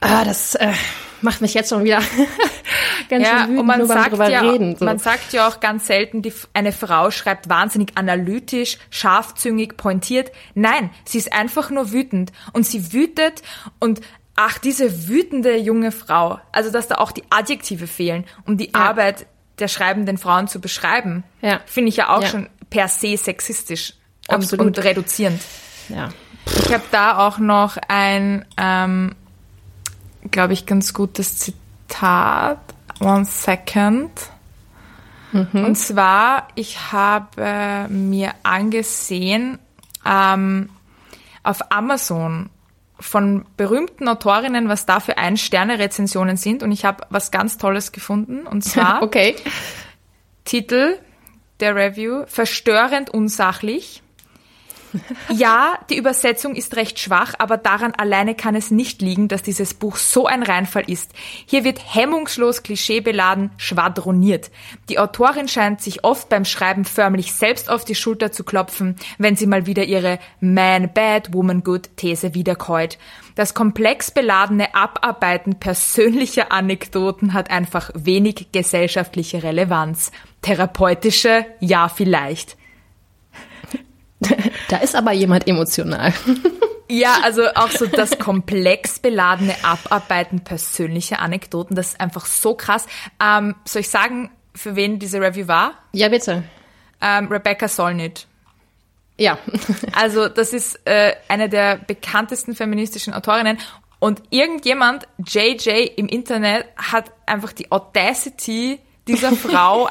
Ah, 0.00 0.24
das 0.24 0.56
äh, 0.56 0.72
macht 1.22 1.40
mich 1.40 1.54
jetzt 1.54 1.70
schon 1.70 1.84
wieder 1.84 2.00
ganz 3.08 3.26
ja, 3.26 3.38
schön 3.38 3.48
wütend, 3.48 3.60
und 3.60 3.66
man 3.66 3.86
sagt 3.86 4.18
ja, 4.18 4.40
reden. 4.40 4.76
So. 4.76 4.84
Man 4.84 4.98
sagt 4.98 5.32
ja 5.32 5.48
auch 5.48 5.60
ganz 5.60 5.86
selten, 5.86 6.22
die, 6.22 6.32
eine 6.52 6.72
Frau 6.72 7.10
schreibt 7.10 7.48
wahnsinnig 7.48 7.92
analytisch, 7.94 8.78
scharfzüngig, 8.90 9.76
pointiert. 9.76 10.32
Nein, 10.54 10.90
sie 11.04 11.18
ist 11.18 11.32
einfach 11.32 11.70
nur 11.70 11.92
wütend 11.92 12.32
und 12.52 12.66
sie 12.66 12.92
wütet 12.92 13.42
und 13.78 14.00
ach, 14.36 14.58
diese 14.58 15.08
wütende 15.08 15.56
junge 15.56 15.92
Frau, 15.92 16.38
also 16.52 16.70
dass 16.70 16.88
da 16.88 16.96
auch 16.96 17.12
die 17.12 17.24
Adjektive 17.30 17.86
fehlen, 17.86 18.24
um 18.46 18.56
die 18.56 18.70
ja. 18.72 18.80
Arbeit 18.80 19.26
der 19.58 19.68
schreibenden 19.68 20.18
Frauen 20.18 20.48
zu 20.48 20.60
beschreiben, 20.60 21.24
ja. 21.40 21.60
finde 21.66 21.88
ich 21.88 21.96
ja 21.96 22.14
auch 22.14 22.22
ja. 22.22 22.28
schon 22.28 22.48
per 22.68 22.88
se 22.88 23.16
sexistisch 23.16 23.94
und, 24.28 24.52
und 24.52 24.78
reduzierend. 24.78 25.40
Ja. 25.88 26.10
Ich 26.46 26.72
habe 26.72 26.84
da 26.90 27.26
auch 27.26 27.38
noch 27.38 27.76
ein, 27.88 28.44
ähm, 28.56 29.14
glaube 30.30 30.52
ich, 30.52 30.66
ganz 30.66 30.92
gutes 30.94 31.38
Zitat. 31.38 32.58
One 33.00 33.24
second. 33.24 34.10
Mhm. 35.32 35.64
Und 35.64 35.76
zwar, 35.76 36.48
ich 36.54 36.92
habe 36.92 37.88
mir 37.88 38.32
angesehen, 38.42 39.58
ähm, 40.04 40.70
auf 41.42 41.70
Amazon 41.70 42.50
von 42.98 43.44
berühmten 43.56 44.08
Autorinnen, 44.08 44.68
was 44.68 44.86
da 44.86 45.00
für 45.00 45.18
Ein-Sterne-Rezensionen 45.18 46.36
sind. 46.36 46.62
Und 46.62 46.72
ich 46.72 46.84
habe 46.84 47.04
was 47.10 47.30
ganz 47.30 47.58
Tolles 47.58 47.92
gefunden. 47.92 48.46
Und 48.46 48.62
zwar 48.64 49.02
okay. 49.02 49.36
Titel 50.44 50.98
der 51.60 51.74
Review, 51.74 52.24
verstörend 52.26 53.10
unsachlich. 53.10 54.02
Ja, 55.28 55.78
die 55.90 55.96
Übersetzung 55.96 56.54
ist 56.54 56.76
recht 56.76 56.98
schwach, 56.98 57.34
aber 57.38 57.56
daran 57.56 57.92
alleine 57.94 58.34
kann 58.34 58.54
es 58.54 58.70
nicht 58.70 59.02
liegen, 59.02 59.28
dass 59.28 59.42
dieses 59.42 59.74
Buch 59.74 59.96
so 59.96 60.26
ein 60.26 60.42
Reinfall 60.42 60.84
ist. 60.88 61.12
Hier 61.46 61.64
wird 61.64 61.80
hemmungslos 61.94 62.62
klischeebeladen 62.62 63.50
schwadroniert. 63.56 64.50
Die 64.88 64.98
Autorin 64.98 65.48
scheint 65.48 65.80
sich 65.82 66.04
oft 66.04 66.28
beim 66.28 66.44
Schreiben 66.44 66.84
förmlich 66.84 67.32
selbst 67.32 67.68
auf 67.68 67.84
die 67.84 67.94
Schulter 67.94 68.32
zu 68.32 68.44
klopfen, 68.44 68.96
wenn 69.18 69.36
sie 69.36 69.46
mal 69.46 69.66
wieder 69.66 69.84
ihre 69.84 70.18
Man 70.40 70.92
Bad, 70.92 71.34
Woman 71.34 71.62
Good 71.62 71.96
These 71.96 72.34
wiederkäut. 72.34 72.98
Das 73.34 73.52
komplex 73.52 74.10
beladene 74.10 74.74
Abarbeiten 74.74 75.60
persönlicher 75.60 76.52
Anekdoten 76.52 77.34
hat 77.34 77.50
einfach 77.50 77.90
wenig 77.94 78.48
gesellschaftliche 78.52 79.42
Relevanz. 79.42 80.10
Therapeutische, 80.40 81.44
ja 81.60 81.88
vielleicht. 81.88 82.56
Da 84.68 84.78
ist 84.78 84.96
aber 84.96 85.12
jemand 85.12 85.46
emotional. 85.46 86.12
Ja, 86.88 87.18
also 87.24 87.48
auch 87.56 87.70
so 87.72 87.86
das 87.86 88.16
komplex 88.18 89.00
beladene 89.00 89.56
Abarbeiten 89.64 90.44
persönlicher 90.44 91.18
Anekdoten, 91.18 91.74
das 91.74 91.88
ist 91.88 92.00
einfach 92.00 92.26
so 92.26 92.54
krass. 92.54 92.86
Ähm, 93.20 93.56
soll 93.64 93.80
ich 93.80 93.90
sagen, 93.90 94.30
für 94.54 94.76
wen 94.76 95.00
diese 95.00 95.20
Review 95.20 95.48
war? 95.48 95.72
Ja, 95.90 96.08
bitte. 96.08 96.44
Ähm, 97.00 97.26
Rebecca 97.26 97.66
Solnit. 97.66 98.28
Ja. 99.18 99.38
also 99.94 100.28
das 100.28 100.52
ist 100.52 100.78
äh, 100.84 101.14
eine 101.26 101.48
der 101.48 101.76
bekanntesten 101.76 102.54
feministischen 102.54 103.14
Autorinnen 103.14 103.58
und 103.98 104.22
irgendjemand, 104.30 105.08
JJ 105.18 105.90
im 105.96 106.06
Internet, 106.06 106.66
hat 106.76 107.10
einfach 107.26 107.52
die 107.52 107.72
Audacity 107.72 108.78
dieser 109.08 109.32
Frau 109.32 109.90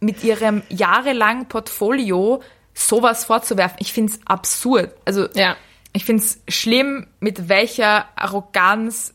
mit 0.00 0.24
ihrem 0.24 0.62
jahrelangen 0.68 1.46
Portfolio 1.48 2.42
sowas 2.74 3.24
vorzuwerfen, 3.24 3.76
ich 3.80 3.92
finde 3.92 4.12
es 4.12 4.20
absurd. 4.26 4.94
Also 5.04 5.28
ja. 5.34 5.56
ich 5.92 6.04
finde 6.04 6.22
es 6.22 6.40
schlimm, 6.48 7.06
mit 7.20 7.48
welcher 7.48 8.06
Arroganz 8.16 9.14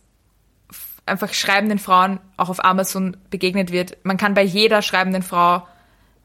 einfach 1.05 1.34
schreibenden 1.34 1.80
Frauen 1.80 2.20
auch 2.36 2.49
auf 2.49 2.64
Amazon 2.64 3.18
begegnet 3.30 3.72
wird. 3.72 3.97
Man 4.03 4.18
kann 4.18 4.34
bei 4.34 4.43
jeder 4.43 4.82
schreibenden 4.82 5.24
Frau 5.24 5.66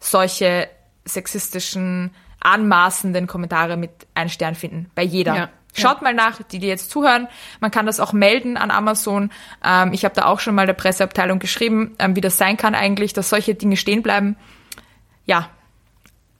solche 0.01 0.69
sexistischen, 1.05 2.11
anmaßenden 2.41 3.27
Kommentare 3.27 3.77
mit 3.77 3.91
einem 4.15 4.29
Stern 4.29 4.55
finden. 4.55 4.91
Bei 4.95 5.03
jeder. 5.03 5.37
Ja. 5.37 5.49
Schaut 5.75 5.99
ja. 5.99 6.03
mal 6.03 6.15
nach, 6.15 6.43
die, 6.43 6.59
die 6.59 6.67
jetzt 6.67 6.91
zuhören. 6.91 7.29
Man 7.61 7.71
kann 7.71 7.87
das 7.87 7.99
auch 7.99 8.13
melden 8.13 8.59
an 8.59 8.71
Amazon. 8.71 9.31
Ähm, 9.65 9.93
ich 9.95 10.05
habe 10.05 10.15
da 10.15 10.27
auch 10.27 10.39
schon 10.39 10.55
mal 10.55 10.67
der 10.67 10.75
Presseabteilung 10.75 11.39
geschrieben, 11.39 11.95
ähm, 11.99 12.15
wie 12.15 12.21
das 12.21 12.37
sein 12.37 12.59
kann 12.59 12.75
eigentlich, 12.75 13.15
dass 13.15 13.31
solche 13.31 13.55
Dinge 13.55 13.77
stehen 13.77 14.03
bleiben. 14.03 14.37
Ja, 15.25 15.49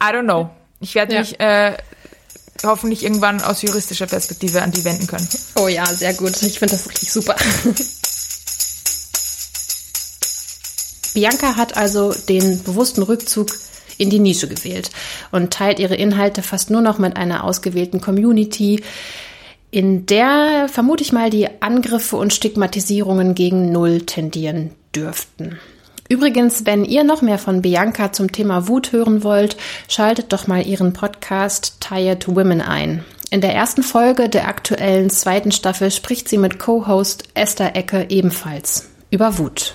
I 0.03 0.07
don't 0.07 0.25
know. 0.25 0.51
Ich 0.83 0.95
werde 0.95 1.15
ja. 1.15 1.21
mich 1.21 1.41
äh, 1.41 1.79
hoffentlich 2.65 3.05
irgendwann 3.05 3.41
aus 3.41 3.63
juristischer 3.63 4.07
Perspektive 4.07 4.61
an 4.61 4.73
die 4.73 4.85
wenden 4.85 5.07
können. 5.07 5.27
Oh 5.55 5.69
ja, 5.69 5.87
sehr 5.87 6.13
gut. 6.13 6.43
Ich 6.43 6.59
finde 6.59 6.75
das 6.75 6.91
richtig 6.91 7.11
super. 7.11 7.37
Bianca 11.15 11.57
hat 11.57 11.77
also 11.77 12.13
den 12.29 12.63
bewussten 12.63 13.03
Rückzug 13.03 13.49
in 13.99 14.11
die 14.11 14.19
Nische 14.19 14.49
gewählt 14.49 14.91
und 15.31 15.53
teilt 15.53 15.79
ihre 15.79 15.95
Inhalte 15.95 16.43
fast 16.43 16.71
nur 16.71 16.81
noch 16.81 16.99
mit 16.99 17.17
einer 17.17 17.45
ausgewählten 17.45 18.01
Community, 18.01 18.83
in 19.71 20.05
der 20.07 20.69
vermute 20.71 21.03
ich 21.03 21.13
mal 21.13 21.31
die 21.31 21.49
Angriffe 21.63 22.17
und 22.17 22.35
Stigmatisierungen 22.35 23.35
gegen 23.35 23.73
Null 23.73 24.03
tendieren 24.03 24.73
dürften. 24.95 25.59
Übrigens, 26.13 26.67
wenn 26.67 26.85
ihr 26.85 27.05
noch 27.05 27.23
mehr 27.23 27.39
von 27.39 27.63
Bianca 27.63 28.13
zum 28.13 28.31
Thema 28.31 28.69
Wut 28.69 28.93
hören 28.93 29.25
wollt, 29.25 29.57
schaltet 29.89 30.31
doch 30.35 30.47
mal 30.47 30.67
ihren 30.67 30.93
Podcast 30.93 31.79
Tired 31.81 32.29
Women 32.29 32.61
ein. 32.61 33.03
In 33.31 33.41
der 33.41 33.55
ersten 33.55 33.83
Folge 33.83 34.29
der 34.29 34.47
aktuellen 34.47 35.09
zweiten 35.09 35.53
Staffel 35.53 35.91
spricht 35.91 36.29
sie 36.29 36.37
mit 36.37 36.59
Co-Host 36.59 37.31
Esther 37.33 37.77
Ecke 37.77 38.05
ebenfalls 38.11 38.91
über 39.11 39.39
Wut. 39.39 39.75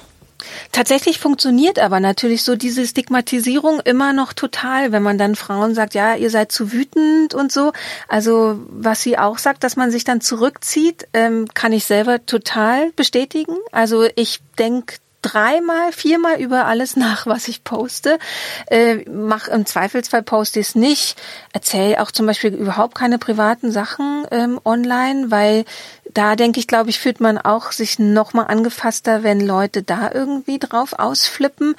Tatsächlich 0.71 1.17
funktioniert 1.17 1.79
aber 1.79 1.99
natürlich 1.99 2.43
so 2.43 2.55
diese 2.55 2.85
Stigmatisierung 2.85 3.79
immer 3.79 4.13
noch 4.13 4.31
total, 4.31 4.91
wenn 4.91 5.01
man 5.01 5.17
dann 5.17 5.35
Frauen 5.35 5.73
sagt, 5.73 5.95
ja, 5.95 6.13
ihr 6.13 6.29
seid 6.29 6.51
zu 6.51 6.71
wütend 6.71 7.33
und 7.33 7.51
so. 7.51 7.71
Also 8.07 8.59
was 8.69 9.01
sie 9.01 9.17
auch 9.17 9.39
sagt, 9.39 9.63
dass 9.63 9.75
man 9.75 9.89
sich 9.89 10.03
dann 10.03 10.21
zurückzieht, 10.21 11.07
ähm, 11.13 11.47
kann 11.55 11.73
ich 11.73 11.85
selber 11.85 12.27
total 12.27 12.91
bestätigen. 12.91 13.55
Also 13.71 14.07
ich 14.15 14.39
denke 14.59 14.97
dreimal, 15.21 15.91
viermal 15.91 16.39
über 16.39 16.65
alles 16.65 16.95
nach, 16.95 17.25
was 17.25 17.47
ich 17.47 17.63
poste. 17.63 18.19
Äh, 18.67 19.05
mach 19.09 19.47
im 19.47 19.65
Zweifelsfall 19.65 20.23
poste 20.23 20.59
ich 20.59 20.69
es 20.69 20.75
nicht. 20.75 21.17
Erzähle 21.53 22.01
auch 22.01 22.11
zum 22.11 22.25
Beispiel 22.25 22.53
überhaupt 22.53 22.95
keine 22.95 23.17
privaten 23.17 23.71
Sachen 23.71 24.25
ähm, 24.31 24.59
online, 24.63 25.31
weil 25.31 25.65
da 26.13 26.35
denke 26.35 26.59
ich, 26.59 26.67
glaube 26.67 26.89
ich, 26.89 26.99
fühlt 26.99 27.19
man 27.19 27.37
auch 27.37 27.71
sich 27.71 27.99
noch 27.99 28.33
mal 28.33 28.43
angefasster, 28.43 29.23
wenn 29.23 29.39
Leute 29.39 29.83
da 29.83 30.09
irgendwie 30.13 30.59
drauf 30.59 30.93
ausflippen. 30.97 31.75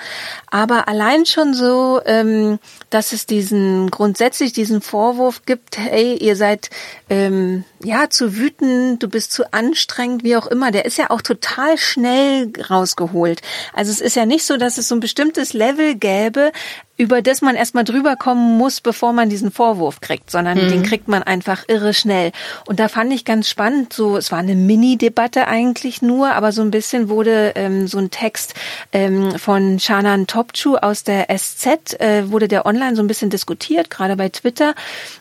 Aber 0.50 0.88
allein 0.88 1.26
schon 1.26 1.54
so, 1.54 2.00
ähm, 2.04 2.58
dass 2.90 3.12
es 3.12 3.26
diesen 3.26 3.90
grundsätzlich 3.90 4.52
diesen 4.52 4.80
Vorwurf 4.80 5.42
gibt, 5.46 5.78
hey, 5.78 6.16
ihr 6.16 6.36
seid 6.36 6.70
ähm, 7.08 7.64
ja 7.82 8.10
zu 8.10 8.36
wütend, 8.36 9.02
du 9.02 9.08
bist 9.08 9.32
zu 9.32 9.52
anstrengend, 9.52 10.24
wie 10.24 10.36
auch 10.36 10.46
immer. 10.46 10.70
Der 10.70 10.84
ist 10.84 10.98
ja 10.98 11.10
auch 11.10 11.22
total 11.22 11.78
schnell 11.78 12.52
rausgeholt. 12.70 13.42
Also 13.72 13.90
es 13.90 14.00
ist 14.00 14.16
ja 14.16 14.26
nicht 14.26 14.44
so, 14.44 14.56
dass 14.56 14.78
es 14.78 14.88
so 14.88 14.94
ein 14.94 15.00
bestimmtes 15.00 15.52
Level 15.52 15.94
gäbe, 15.94 16.52
über 16.98 17.22
das 17.22 17.40
man 17.42 17.54
erstmal 17.54 17.84
drüber 17.84 18.16
kommen 18.16 18.58
muss, 18.58 18.80
bevor 18.80 19.12
man 19.12 19.30
diesen 19.30 19.52
Vorwurf 19.52 20.00
kriegt, 20.00 20.30
sondern 20.30 20.58
mhm. 20.58 20.68
den 20.68 20.82
kriegt 20.82 21.06
man 21.06 21.22
einfach 21.22 21.64
irre 21.68 21.94
schnell. 21.94 22.32
Und 22.66 22.80
da 22.80 22.88
fand 22.88 23.12
ich 23.12 23.24
ganz 23.24 23.48
spannend, 23.48 23.92
so, 23.92 24.16
es 24.16 24.32
war 24.32 24.40
eine 24.40 24.56
Mini-Debatte 24.56 25.46
eigentlich 25.46 26.02
nur, 26.02 26.32
aber 26.32 26.50
so 26.50 26.60
ein 26.60 26.72
bisschen 26.72 27.08
wurde 27.08 27.52
ähm, 27.54 27.86
so 27.86 27.98
ein 27.98 28.10
Text 28.10 28.54
ähm, 28.92 29.38
von 29.38 29.78
Shanan 29.78 30.26
Topchu 30.26 30.74
aus 30.76 31.04
der 31.04 31.28
SZ, 31.28 32.00
äh, 32.00 32.32
wurde 32.32 32.48
der 32.48 32.66
online 32.66 32.96
so 32.96 33.02
ein 33.02 33.06
bisschen 33.06 33.30
diskutiert, 33.30 33.90
gerade 33.90 34.16
bei 34.16 34.28
Twitter, 34.28 34.74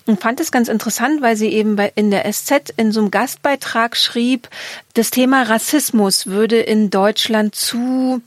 und 0.08 0.20
fand 0.20 0.39
es 0.39 0.51
ganz 0.51 0.70
interessant, 0.70 1.22
weil 1.22 1.38
sie 1.38 1.49
eben 1.49 1.76
bei, 1.76 1.91
in 1.93 2.10
der 2.10 2.32
SZ 2.32 2.46
in 2.77 2.91
so 2.91 3.01
einem 3.01 3.11
Gastbeitrag 3.11 3.95
schrieb, 3.95 4.49
das 4.93 5.11
Thema 5.11 5.43
Rassismus 5.43 6.27
würde 6.27 6.59
in 6.59 6.89
Deutschland 6.89 7.55
zu 7.55 8.21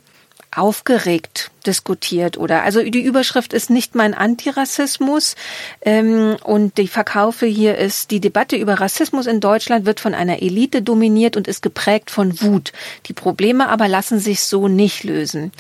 aufgeregt 0.54 1.50
diskutiert 1.66 2.36
oder 2.36 2.62
also 2.62 2.82
die 2.82 3.02
Überschrift 3.02 3.52
ist 3.52 3.70
nicht 3.70 3.94
mein 3.94 4.14
Antirassismus 4.14 5.36
ähm, 5.82 6.36
und 6.42 6.78
die 6.78 6.88
Verkaufe 6.88 7.46
hier 7.46 7.78
ist 7.78 8.10
die 8.10 8.20
Debatte 8.20 8.56
über 8.56 8.74
Rassismus 8.74 9.26
in 9.26 9.40
Deutschland 9.40 9.86
wird 9.86 10.00
von 10.00 10.14
einer 10.14 10.42
Elite 10.42 10.82
dominiert 10.82 11.36
und 11.36 11.46
ist 11.46 11.62
geprägt 11.62 12.10
von 12.10 12.40
Wut. 12.40 12.72
Die 13.06 13.12
Probleme 13.12 13.68
aber 13.68 13.86
lassen 13.86 14.18
sich 14.18 14.40
so 14.40 14.66
nicht 14.66 15.04
lösen. 15.04 15.52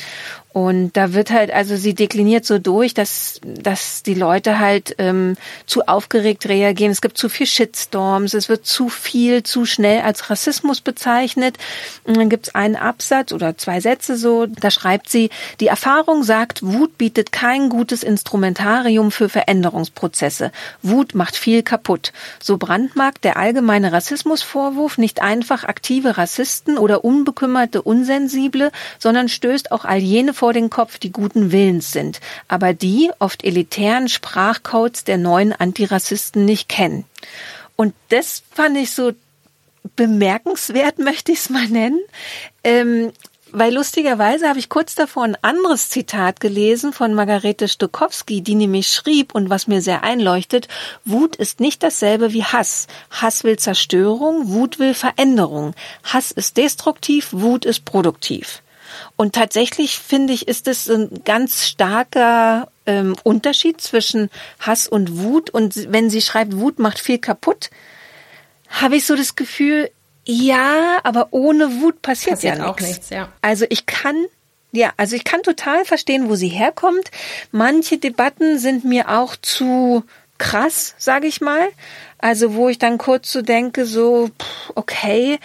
Und 0.52 0.96
da 0.96 1.12
wird 1.12 1.30
halt, 1.30 1.52
also 1.52 1.76
sie 1.76 1.94
dekliniert 1.94 2.44
so 2.44 2.58
durch, 2.58 2.92
dass, 2.92 3.40
dass 3.44 4.02
die 4.02 4.14
Leute 4.14 4.58
halt 4.58 4.96
ähm, 4.98 5.36
zu 5.64 5.86
aufgeregt 5.86 6.48
reagieren. 6.48 6.90
Es 6.90 7.00
gibt 7.00 7.18
zu 7.18 7.28
viel 7.28 7.46
Shitstorms, 7.46 8.34
es 8.34 8.48
wird 8.48 8.66
zu 8.66 8.88
viel, 8.88 9.44
zu 9.44 9.64
schnell 9.64 10.00
als 10.00 10.28
Rassismus 10.28 10.80
bezeichnet. 10.80 11.56
Und 12.02 12.16
dann 12.16 12.28
gibt 12.28 12.48
es 12.48 12.54
einen 12.56 12.74
Absatz 12.74 13.32
oder 13.32 13.56
zwei 13.58 13.80
Sätze 13.80 14.16
so, 14.16 14.46
da 14.46 14.72
schreibt 14.72 15.08
sie, 15.08 15.30
die 15.60 15.68
Erfahrung 15.68 16.24
sagt, 16.24 16.64
Wut 16.64 16.98
bietet 16.98 17.30
kein 17.30 17.68
gutes 17.68 18.02
Instrumentarium 18.02 19.12
für 19.12 19.28
Veränderungsprozesse. 19.28 20.50
Wut 20.82 21.14
macht 21.14 21.36
viel 21.36 21.62
kaputt. 21.62 22.12
So 22.42 22.56
brandmarkt 22.56 23.22
der 23.22 23.36
allgemeine 23.36 23.92
Rassismusvorwurf 23.92 24.98
nicht 24.98 25.22
einfach 25.22 25.62
aktive 25.62 26.18
Rassisten 26.18 26.76
oder 26.76 27.04
unbekümmerte 27.04 27.82
Unsensible, 27.82 28.72
sondern 28.98 29.28
stößt 29.28 29.70
auch 29.70 29.84
all 29.84 29.98
jene 29.98 30.34
vor 30.40 30.54
den 30.54 30.70
Kopf, 30.70 30.98
die 30.98 31.12
guten 31.12 31.52
Willens 31.52 31.92
sind, 31.92 32.18
aber 32.48 32.72
die 32.72 33.10
oft 33.18 33.44
elitären 33.44 34.08
Sprachcodes 34.08 35.04
der 35.04 35.18
neuen 35.18 35.52
Antirassisten 35.52 36.46
nicht 36.46 36.66
kennen. 36.66 37.04
Und 37.76 37.92
das 38.08 38.42
fand 38.50 38.78
ich 38.78 38.92
so 38.92 39.12
bemerkenswert, 39.96 40.98
möchte 41.10 41.32
ich 41.32 41.40
es 41.40 41.50
mal 41.50 41.66
nennen. 41.66 42.00
Ähm, 42.64 43.12
weil 43.52 43.74
lustigerweise 43.74 44.48
habe 44.48 44.58
ich 44.58 44.70
kurz 44.70 44.94
davor 44.94 45.24
ein 45.24 45.36
anderes 45.42 45.90
Zitat 45.90 46.40
gelesen 46.40 46.94
von 46.94 47.12
Margarete 47.12 47.68
Stokowski, 47.68 48.40
die 48.40 48.54
nämlich 48.54 48.88
schrieb 48.88 49.34
und 49.34 49.50
was 49.50 49.66
mir 49.66 49.82
sehr 49.82 50.04
einleuchtet, 50.04 50.68
Wut 51.04 51.36
ist 51.36 51.60
nicht 51.60 51.82
dasselbe 51.82 52.32
wie 52.32 52.44
Hass. 52.44 52.86
Hass 53.10 53.44
will 53.44 53.58
Zerstörung, 53.58 54.48
Wut 54.48 54.78
will 54.78 54.94
Veränderung. 54.94 55.74
Hass 56.02 56.30
ist 56.30 56.56
destruktiv, 56.56 57.28
Wut 57.32 57.66
ist 57.66 57.84
produktiv. 57.84 58.62
Und 59.20 59.34
tatsächlich 59.34 59.98
finde 59.98 60.32
ich, 60.32 60.48
ist 60.48 60.66
es 60.66 60.88
ein 60.88 61.10
ganz 61.26 61.66
starker 61.66 62.68
ähm, 62.86 63.14
Unterschied 63.22 63.78
zwischen 63.78 64.30
Hass 64.60 64.88
und 64.88 65.18
Wut. 65.18 65.50
Und 65.50 65.92
wenn 65.92 66.08
sie 66.08 66.22
schreibt, 66.22 66.56
Wut 66.56 66.78
macht 66.78 66.98
viel 66.98 67.18
kaputt, 67.18 67.68
habe 68.70 68.96
ich 68.96 69.04
so 69.04 69.14
das 69.14 69.36
Gefühl, 69.36 69.90
ja, 70.24 71.00
aber 71.02 71.28
ohne 71.32 71.82
Wut 71.82 72.00
passiert, 72.00 72.36
passiert 72.36 72.58
ja 72.60 72.66
auch 72.66 72.80
nichts. 72.80 72.96
nichts 72.96 73.10
ja. 73.10 73.30
Also 73.42 73.66
ich 73.68 73.84
kann 73.84 74.24
ja, 74.72 74.90
also 74.96 75.16
ich 75.16 75.24
kann 75.24 75.42
total 75.42 75.84
verstehen, 75.84 76.30
wo 76.30 76.34
sie 76.34 76.48
herkommt. 76.48 77.10
Manche 77.52 77.98
Debatten 77.98 78.58
sind 78.58 78.86
mir 78.86 79.10
auch 79.10 79.36
zu 79.36 80.02
krass, 80.38 80.94
sage 80.96 81.26
ich 81.26 81.42
mal. 81.42 81.68
Also 82.16 82.54
wo 82.54 82.70
ich 82.70 82.78
dann 82.78 82.96
kurz 82.96 83.30
so 83.30 83.42
denke, 83.42 83.84
so 83.84 84.30
okay, 84.74 85.38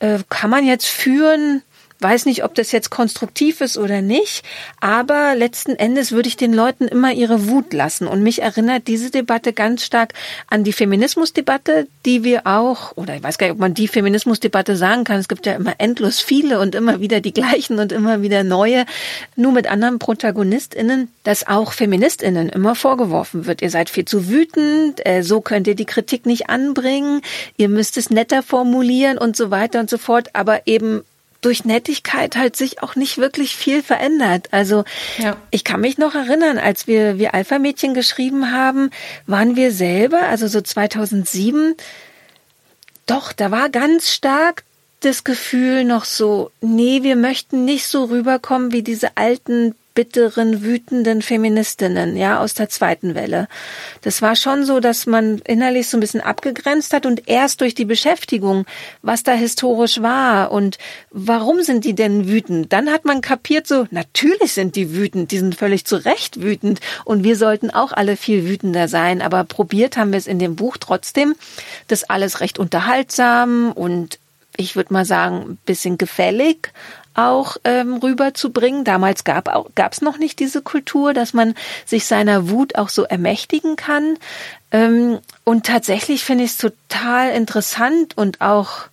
äh, 0.00 0.18
kann 0.28 0.50
man 0.50 0.66
jetzt 0.66 0.88
führen, 0.88 1.62
weiß 2.00 2.26
nicht, 2.26 2.44
ob 2.44 2.54
das 2.54 2.72
jetzt 2.72 2.90
konstruktiv 2.90 3.60
ist 3.60 3.78
oder 3.78 4.02
nicht, 4.02 4.44
aber 4.80 5.34
letzten 5.34 5.76
Endes 5.76 6.12
würde 6.12 6.28
ich 6.28 6.36
den 6.36 6.52
Leuten 6.52 6.88
immer 6.88 7.12
ihre 7.12 7.48
Wut 7.48 7.72
lassen. 7.72 8.06
Und 8.06 8.22
mich 8.22 8.42
erinnert 8.42 8.86
diese 8.88 9.10
Debatte 9.10 9.52
ganz 9.52 9.84
stark 9.84 10.14
an 10.48 10.64
die 10.64 10.72
Feminismusdebatte, 10.72 11.86
die 12.06 12.24
wir 12.24 12.46
auch, 12.46 12.96
oder 12.96 13.16
ich 13.16 13.22
weiß 13.22 13.38
gar 13.38 13.46
nicht, 13.46 13.54
ob 13.54 13.60
man 13.60 13.74
die 13.74 13.88
Feminismusdebatte 13.88 14.76
sagen 14.76 15.04
kann. 15.04 15.18
Es 15.18 15.28
gibt 15.28 15.46
ja 15.46 15.54
immer 15.54 15.74
endlos 15.78 16.20
viele 16.20 16.60
und 16.60 16.74
immer 16.74 17.00
wieder 17.00 17.20
die 17.20 17.32
gleichen 17.32 17.78
und 17.78 17.92
immer 17.92 18.22
wieder 18.22 18.44
neue, 18.44 18.86
nur 19.36 19.52
mit 19.52 19.70
anderen 19.70 19.98
ProtagonistInnen, 19.98 21.08
dass 21.24 21.46
auch 21.46 21.72
FeministInnen 21.72 22.48
immer 22.48 22.74
vorgeworfen 22.74 23.46
wird. 23.46 23.62
Ihr 23.62 23.70
seid 23.70 23.90
viel 23.90 24.04
zu 24.04 24.28
wütend, 24.28 25.04
äh, 25.06 25.22
so 25.22 25.40
könnt 25.40 25.66
ihr 25.66 25.74
die 25.74 25.84
Kritik 25.84 26.26
nicht 26.26 26.48
anbringen, 26.48 27.20
ihr 27.56 27.68
müsst 27.68 27.96
es 27.96 28.10
netter 28.10 28.42
formulieren 28.42 29.18
und 29.18 29.36
so 29.36 29.50
weiter 29.50 29.80
und 29.80 29.90
so 29.90 29.98
fort, 29.98 30.30
aber 30.32 30.66
eben 30.66 31.02
durch 31.40 31.64
Nettigkeit 31.64 32.36
halt 32.36 32.56
sich 32.56 32.82
auch 32.82 32.96
nicht 32.96 33.18
wirklich 33.18 33.56
viel 33.56 33.82
verändert. 33.82 34.48
Also 34.50 34.84
ja. 35.18 35.36
ich 35.50 35.64
kann 35.64 35.80
mich 35.80 35.98
noch 35.98 36.14
erinnern, 36.14 36.58
als 36.58 36.86
wir 36.86 37.18
wir 37.18 37.34
Alpha-Mädchen 37.34 37.94
geschrieben 37.94 38.52
haben, 38.52 38.90
waren 39.26 39.56
wir 39.56 39.72
selber, 39.72 40.22
also 40.22 40.46
so 40.48 40.60
2007, 40.60 41.74
doch, 43.06 43.32
da 43.32 43.50
war 43.50 43.70
ganz 43.70 44.10
stark 44.12 44.64
das 45.00 45.24
Gefühl 45.24 45.84
noch 45.84 46.04
so, 46.04 46.50
nee, 46.60 47.02
wir 47.02 47.16
möchten 47.16 47.64
nicht 47.64 47.86
so 47.86 48.04
rüberkommen 48.04 48.72
wie 48.72 48.82
diese 48.82 49.16
alten 49.16 49.74
bitteren, 49.94 50.62
wütenden 50.62 51.20
Feministinnen, 51.22 52.16
ja, 52.16 52.40
aus 52.40 52.54
der 52.54 52.68
zweiten 52.68 53.14
Welle. 53.14 53.48
Das 54.02 54.22
war 54.22 54.36
schon 54.36 54.64
so, 54.64 54.80
dass 54.80 55.06
man 55.06 55.38
innerlich 55.40 55.88
so 55.88 55.96
ein 55.96 56.00
bisschen 56.00 56.20
abgegrenzt 56.20 56.92
hat 56.92 57.06
und 57.06 57.28
erst 57.28 57.60
durch 57.60 57.74
die 57.74 57.84
Beschäftigung, 57.84 58.66
was 59.02 59.22
da 59.22 59.32
historisch 59.32 60.00
war 60.00 60.52
und 60.52 60.78
warum 61.10 61.62
sind 61.62 61.84
die 61.84 61.94
denn 61.94 62.28
wütend, 62.28 62.72
dann 62.72 62.90
hat 62.90 63.04
man 63.04 63.20
kapiert 63.20 63.66
so, 63.66 63.86
natürlich 63.90 64.52
sind 64.52 64.76
die 64.76 64.94
wütend, 64.94 65.32
die 65.32 65.38
sind 65.38 65.56
völlig 65.56 65.84
zu 65.84 65.96
Recht 65.96 66.40
wütend 66.40 66.80
und 67.04 67.24
wir 67.24 67.36
sollten 67.36 67.70
auch 67.70 67.92
alle 67.92 68.16
viel 68.16 68.46
wütender 68.48 68.88
sein, 68.88 69.22
aber 69.22 69.44
probiert 69.44 69.96
haben 69.96 70.12
wir 70.12 70.18
es 70.18 70.26
in 70.26 70.38
dem 70.38 70.56
Buch 70.56 70.76
trotzdem, 70.78 71.34
das 71.88 72.04
alles 72.04 72.40
recht 72.40 72.58
unterhaltsam 72.58 73.72
und 73.72 74.18
ich 74.56 74.76
würde 74.76 74.92
mal 74.92 75.04
sagen, 75.04 75.36
ein 75.50 75.58
bisschen 75.64 75.96
gefällig 75.98 76.72
auch 77.14 77.56
ähm, 77.64 77.96
rüberzubringen. 77.96 78.84
Damals 78.84 79.24
gab 79.24 79.48
es 79.92 80.00
noch 80.00 80.18
nicht 80.18 80.38
diese 80.38 80.62
Kultur, 80.62 81.12
dass 81.12 81.34
man 81.34 81.54
sich 81.84 82.06
seiner 82.06 82.48
Wut 82.50 82.76
auch 82.76 82.88
so 82.88 83.04
ermächtigen 83.04 83.76
kann. 83.76 84.16
Ähm, 84.72 85.18
und 85.44 85.66
tatsächlich 85.66 86.24
finde 86.24 86.44
ich 86.44 86.50
es 86.50 86.56
total 86.58 87.32
interessant 87.32 88.16
und 88.16 88.40
auch 88.40 88.88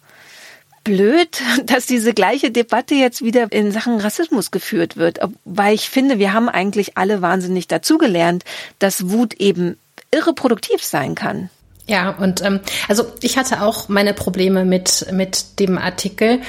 blöd, 0.84 1.42
dass 1.66 1.86
diese 1.86 2.14
gleiche 2.14 2.52
Debatte 2.52 2.96
jetzt 2.96 3.24
wieder 3.24 3.52
in 3.52 3.72
Sachen 3.72 4.00
Rassismus 4.00 4.52
geführt 4.52 4.98
wird, 4.98 5.20
weil 5.46 5.76
ich 5.76 5.90
finde, 5.90 6.18
wir 6.18 6.34
haben 6.34 6.50
eigentlich 6.50 6.98
alle 6.98 7.22
wahnsinnig 7.22 7.68
dazugelernt, 7.68 8.44
dass 8.80 9.10
Wut 9.10 9.36
eben 9.36 9.78
irre 10.12 10.34
produktiv 10.34 10.84
sein 10.84 11.16
kann. 11.16 11.50
Ja, 11.88 12.10
und 12.10 12.44
ähm, 12.44 12.60
also 12.90 13.06
ich 13.22 13.38
hatte 13.38 13.62
auch 13.62 13.88
meine 13.88 14.14
Probleme 14.14 14.66
mit, 14.66 15.06
mit 15.12 15.60
dem 15.60 15.78
Artikel 15.78 16.42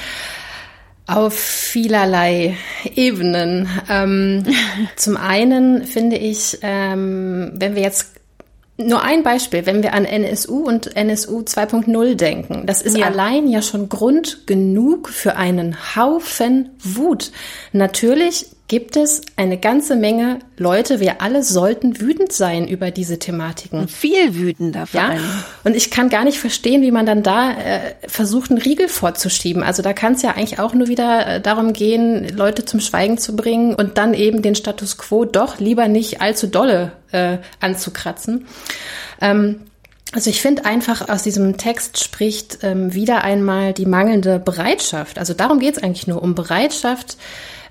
auf 1.08 1.34
vielerlei 1.34 2.56
Ebenen. 2.94 3.68
Ähm, 3.88 4.44
zum 4.96 5.16
einen 5.16 5.84
finde 5.84 6.16
ich, 6.16 6.58
ähm, 6.62 7.52
wenn 7.54 7.74
wir 7.74 7.82
jetzt 7.82 8.12
nur 8.76 9.02
ein 9.02 9.24
Beispiel, 9.24 9.66
wenn 9.66 9.82
wir 9.82 9.92
an 9.92 10.04
NSU 10.04 10.64
und 10.64 10.94
NSU 10.94 11.40
2.0 11.40 12.14
denken, 12.14 12.64
das 12.66 12.80
ist 12.80 12.96
ja. 12.96 13.06
allein 13.06 13.48
ja 13.48 13.60
schon 13.60 13.88
Grund 13.88 14.46
genug 14.46 15.08
für 15.08 15.34
einen 15.34 15.96
Haufen 15.96 16.70
Wut. 16.78 17.32
Natürlich 17.72 18.46
gibt 18.68 18.96
es 18.96 19.22
eine 19.36 19.56
ganze 19.56 19.96
Menge 19.96 20.40
Leute, 20.58 21.00
wir 21.00 21.22
alle 21.22 21.42
sollten 21.42 22.00
wütend 22.00 22.32
sein 22.32 22.68
über 22.68 22.90
diese 22.90 23.18
Thematiken. 23.18 23.88
Viel 23.88 24.34
wütender 24.34 24.86
vor 24.86 25.00
ja? 25.00 25.16
Und 25.64 25.74
ich 25.74 25.90
kann 25.90 26.10
gar 26.10 26.24
nicht 26.24 26.38
verstehen, 26.38 26.82
wie 26.82 26.90
man 26.90 27.06
dann 27.06 27.22
da 27.22 27.52
äh, 27.52 27.94
versucht, 28.06 28.50
einen 28.50 28.60
Riegel 28.60 28.88
vorzuschieben. 28.88 29.62
Also 29.62 29.82
da 29.82 29.94
kann 29.94 30.12
es 30.12 30.22
ja 30.22 30.32
eigentlich 30.32 30.58
auch 30.58 30.74
nur 30.74 30.88
wieder 30.88 31.26
äh, 31.26 31.40
darum 31.40 31.72
gehen, 31.72 32.28
Leute 32.36 32.66
zum 32.66 32.80
Schweigen 32.80 33.16
zu 33.16 33.34
bringen 33.34 33.74
und 33.74 33.96
dann 33.96 34.12
eben 34.12 34.42
den 34.42 34.54
Status 34.54 34.98
quo 34.98 35.24
doch 35.24 35.58
lieber 35.58 35.88
nicht 35.88 36.20
allzu 36.20 36.46
dolle 36.46 36.92
äh, 37.10 37.38
anzukratzen. 37.60 38.46
Ähm, 39.22 39.60
also 40.12 40.30
ich 40.30 40.40
finde 40.40 40.64
einfach, 40.66 41.08
aus 41.08 41.22
diesem 41.22 41.56
Text 41.56 42.02
spricht 42.02 42.58
ähm, 42.62 42.94
wieder 42.94 43.24
einmal 43.24 43.72
die 43.72 43.86
mangelnde 43.86 44.38
Bereitschaft. 44.38 45.18
Also 45.18 45.34
darum 45.34 45.58
geht 45.58 45.76
es 45.76 45.82
eigentlich 45.82 46.06
nur 46.06 46.22
um 46.22 46.34
Bereitschaft, 46.34 47.18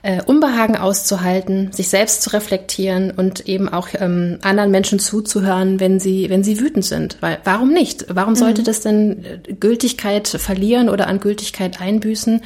äh, 0.02 0.22
Unbehagen 0.22 0.78
auszuhalten, 0.78 1.72
sich 1.72 1.90
selbst 1.90 2.22
zu 2.22 2.32
reflektieren 2.32 3.12
und 3.12 3.48
eben 3.48 3.70
auch 3.70 3.90
ähm, 3.94 4.40
anderen 4.42 4.72
Menschen 4.72 5.00
zuzuhören, 5.00 5.80
wenn 5.80 6.00
sie, 6.00 6.30
wenn 6.30 6.44
sie 6.44 6.60
wütend 6.60 6.86
sind. 6.86 7.18
Weil 7.22 7.40
warum 7.44 7.74
nicht? 7.74 8.06
Warum 8.10 8.36
sollte 8.36 8.62
mhm. 8.62 8.66
das 8.66 8.82
denn 8.82 9.26
äh, 9.26 9.54
Gültigkeit 9.54 10.28
verlieren 10.28 10.90
oder 10.90 11.08
an 11.08 11.20
Gültigkeit 11.20 11.82
einbüßen, 11.82 12.42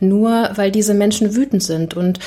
nur 0.00 0.50
weil 0.56 0.70
diese 0.70 0.94
Menschen 0.94 1.34
wütend 1.34 1.62
sind? 1.62 1.94
Und 1.94 2.18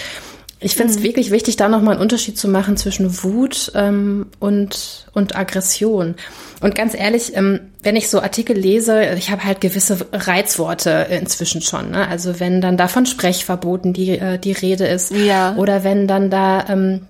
ich 0.61 0.75
finde 0.75 0.91
es 0.93 0.99
mhm. 0.99 1.03
wirklich 1.03 1.31
wichtig, 1.31 1.55
da 1.55 1.69
nochmal 1.69 1.93
einen 1.93 2.01
Unterschied 2.01 2.37
zu 2.37 2.49
machen 2.49 2.75
zwischen 2.75 3.23
Wut 3.23 3.71
ähm, 3.75 4.27
und, 4.39 5.07
und 5.13 5.35
Aggression. 5.35 6.15
Und 6.59 6.75
ganz 6.75 6.93
ehrlich, 6.93 7.35
ähm, 7.35 7.61
wenn 7.81 7.95
ich 7.95 8.09
so 8.09 8.19
Artikel 8.19 8.57
lese, 8.57 9.13
ich 9.17 9.31
habe 9.31 9.45
halt 9.45 9.61
gewisse 9.61 10.05
Reizworte 10.11 11.07
inzwischen 11.09 11.61
schon. 11.61 11.91
Ne? 11.91 12.07
Also 12.07 12.41
wenn 12.41 12.59
dann 12.59 12.75
da 12.75 12.89
von 12.89 13.05
Sprechverboten 13.05 13.93
die, 13.93 14.19
äh, 14.19 14.37
die 14.37 14.51
Rede 14.51 14.85
ist. 14.85 15.11
Ja. 15.11 15.55
Oder 15.55 15.85
wenn 15.85 16.07
dann 16.07 16.29
da 16.29 16.65
ähm, 16.67 17.07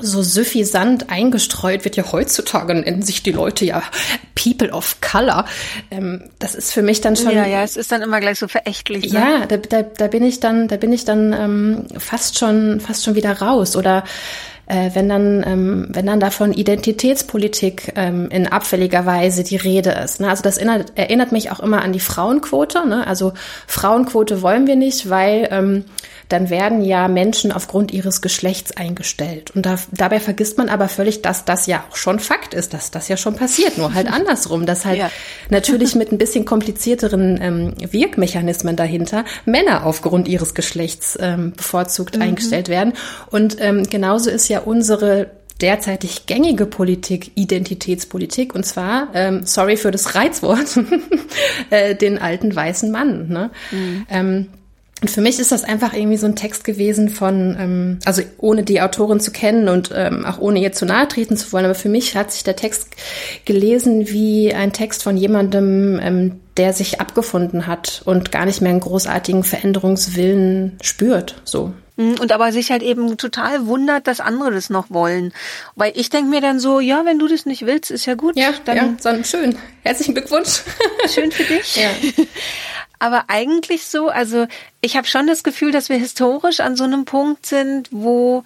so 0.00 0.22
suffisant 0.22 1.10
eingestreut 1.10 1.84
wird 1.84 1.96
ja 1.96 2.12
heutzutage 2.12 2.74
nennen 2.74 3.02
sich 3.02 3.22
die 3.22 3.32
Leute 3.32 3.64
ja 3.64 3.82
People 4.34 4.70
of 4.72 5.00
Color. 5.00 5.44
Ähm, 5.90 6.30
das 6.38 6.54
ist 6.54 6.72
für 6.72 6.82
mich 6.82 7.00
dann 7.00 7.16
schon. 7.16 7.32
Ja, 7.32 7.46
ja, 7.46 7.62
es 7.62 7.76
ist 7.76 7.92
dann 7.92 8.02
immer 8.02 8.20
gleich 8.20 8.38
so 8.38 8.48
verächtlich. 8.48 9.12
Ne? 9.12 9.18
Ja, 9.18 9.46
da, 9.46 9.56
da, 9.56 9.82
da 9.82 10.06
bin 10.06 10.22
ich 10.24 10.40
dann, 10.40 10.68
da 10.68 10.76
bin 10.76 10.92
ich 10.92 11.04
dann 11.04 11.32
ähm, 11.32 11.86
fast 11.98 12.38
schon, 12.38 12.80
fast 12.80 13.04
schon 13.04 13.14
wieder 13.14 13.40
raus. 13.40 13.76
Oder 13.76 14.04
äh, 14.68 14.90
wenn 14.94 15.08
dann, 15.08 15.44
ähm, 15.46 15.88
wenn 15.90 16.06
dann 16.06 16.20
davon 16.20 16.52
Identitätspolitik 16.52 17.92
ähm, 17.96 18.28
in 18.30 18.46
abfälliger 18.46 19.06
Weise 19.06 19.42
die 19.42 19.56
Rede 19.56 19.90
ist. 19.90 20.20
Ne? 20.20 20.28
Also 20.28 20.42
das 20.42 20.58
erinnert, 20.58 20.92
erinnert 20.94 21.32
mich 21.32 21.50
auch 21.50 21.60
immer 21.60 21.82
an 21.82 21.92
die 21.92 22.00
Frauenquote. 22.00 22.86
Ne? 22.86 23.06
Also 23.06 23.32
Frauenquote 23.66 24.42
wollen 24.42 24.66
wir 24.66 24.76
nicht, 24.76 25.08
weil 25.08 25.48
ähm, 25.50 25.84
dann 26.28 26.50
werden 26.50 26.82
ja 26.84 27.08
Menschen 27.08 27.52
aufgrund 27.52 27.92
ihres 27.92 28.20
Geschlechts 28.20 28.76
eingestellt. 28.76 29.50
Und 29.52 29.64
da, 29.64 29.78
dabei 29.90 30.20
vergisst 30.20 30.58
man 30.58 30.68
aber 30.68 30.88
völlig, 30.88 31.22
dass 31.22 31.44
das 31.44 31.66
ja 31.66 31.84
auch 31.90 31.96
schon 31.96 32.18
Fakt 32.18 32.54
ist, 32.54 32.74
dass 32.74 32.90
das 32.90 33.08
ja 33.08 33.16
schon 33.16 33.34
passiert, 33.36 33.78
nur 33.78 33.94
halt 33.94 34.06
andersrum, 34.12 34.66
dass 34.66 34.84
halt 34.84 34.98
ja. 34.98 35.10
natürlich 35.48 35.94
mit 35.94 36.12
ein 36.12 36.18
bisschen 36.18 36.44
komplizierteren 36.44 37.38
ähm, 37.40 37.74
Wirkmechanismen 37.92 38.76
dahinter 38.76 39.24
Männer 39.46 39.86
aufgrund 39.86 40.28
ihres 40.28 40.54
Geschlechts 40.54 41.16
ähm, 41.20 41.52
bevorzugt 41.56 42.16
mhm. 42.16 42.22
eingestellt 42.22 42.68
werden. 42.68 42.92
Und 43.30 43.56
ähm, 43.60 43.84
genauso 43.84 44.30
ist 44.30 44.48
ja 44.48 44.60
unsere 44.60 45.30
derzeitig 45.60 46.26
gängige 46.26 46.66
Politik 46.66 47.32
Identitätspolitik 47.34 48.54
und 48.54 48.64
zwar, 48.64 49.08
ähm, 49.14 49.44
sorry 49.44 49.76
für 49.76 49.90
das 49.90 50.14
Reizwort, 50.14 50.78
äh, 51.70 51.94
den 51.94 52.18
alten 52.18 52.54
weißen 52.54 52.90
Mann. 52.90 53.28
Ne? 53.28 53.50
Mhm. 53.72 54.06
Ähm, 54.08 54.46
Und 55.00 55.10
für 55.10 55.20
mich 55.20 55.38
ist 55.38 55.52
das 55.52 55.62
einfach 55.62 55.92
irgendwie 55.92 56.16
so 56.16 56.26
ein 56.26 56.34
Text 56.34 56.64
gewesen 56.64 57.08
von, 57.08 57.56
ähm, 57.58 57.98
also 58.04 58.22
ohne 58.38 58.64
die 58.64 58.80
Autorin 58.80 59.20
zu 59.20 59.30
kennen 59.30 59.68
und 59.68 59.92
ähm, 59.94 60.24
auch 60.24 60.38
ohne 60.38 60.60
ihr 60.60 60.72
zu 60.72 60.86
nahe 60.86 61.06
treten 61.06 61.36
zu 61.36 61.52
wollen, 61.52 61.66
aber 61.66 61.76
für 61.76 61.88
mich 61.88 62.16
hat 62.16 62.32
sich 62.32 62.42
der 62.42 62.56
Text 62.56 62.88
gelesen 63.44 64.08
wie 64.08 64.52
ein 64.52 64.72
Text 64.72 65.04
von 65.04 65.16
jemandem, 65.16 66.00
ähm, 66.02 66.40
der 66.56 66.72
sich 66.72 67.00
abgefunden 67.00 67.68
hat 67.68 68.02
und 68.04 68.32
gar 68.32 68.44
nicht 68.44 68.60
mehr 68.60 68.70
einen 68.70 68.80
großartigen 68.80 69.44
Veränderungswillen 69.44 70.78
spürt. 70.82 71.40
So. 71.44 71.72
Mhm, 71.98 72.16
und 72.20 72.32
aber 72.32 72.52
sich 72.52 72.70
halt 72.70 72.82
eben 72.82 73.16
total 73.16 73.66
wundert, 73.66 74.06
dass 74.06 74.20
andere 74.20 74.52
das 74.52 74.70
noch 74.70 74.90
wollen. 74.90 75.32
Weil 75.74 75.92
ich 75.94 76.10
denke 76.10 76.30
mir 76.30 76.40
dann 76.40 76.60
so, 76.60 76.80
ja, 76.80 77.04
wenn 77.04 77.18
du 77.18 77.26
das 77.26 77.44
nicht 77.44 77.66
willst, 77.66 77.90
ist 77.90 78.06
ja 78.06 78.14
gut. 78.14 78.36
Ja, 78.36 78.52
dann 78.64 78.76
ja, 78.76 78.96
sondern 79.00 79.24
schön. 79.24 79.56
Herzlichen 79.82 80.14
Glückwunsch. 80.14 80.62
Schön 81.12 81.30
für 81.30 81.42
dich. 81.54 81.76
Ja. 81.76 81.90
Aber 82.98 83.24
eigentlich 83.28 83.86
so, 83.86 84.08
also 84.08 84.46
ich 84.80 84.96
habe 84.96 85.06
schon 85.06 85.26
das 85.26 85.42
Gefühl, 85.42 85.72
dass 85.72 85.88
wir 85.88 85.96
historisch 85.96 86.60
an 86.60 86.76
so 86.76 86.84
einem 86.84 87.04
Punkt 87.04 87.46
sind, 87.46 87.88
wo 87.90 88.44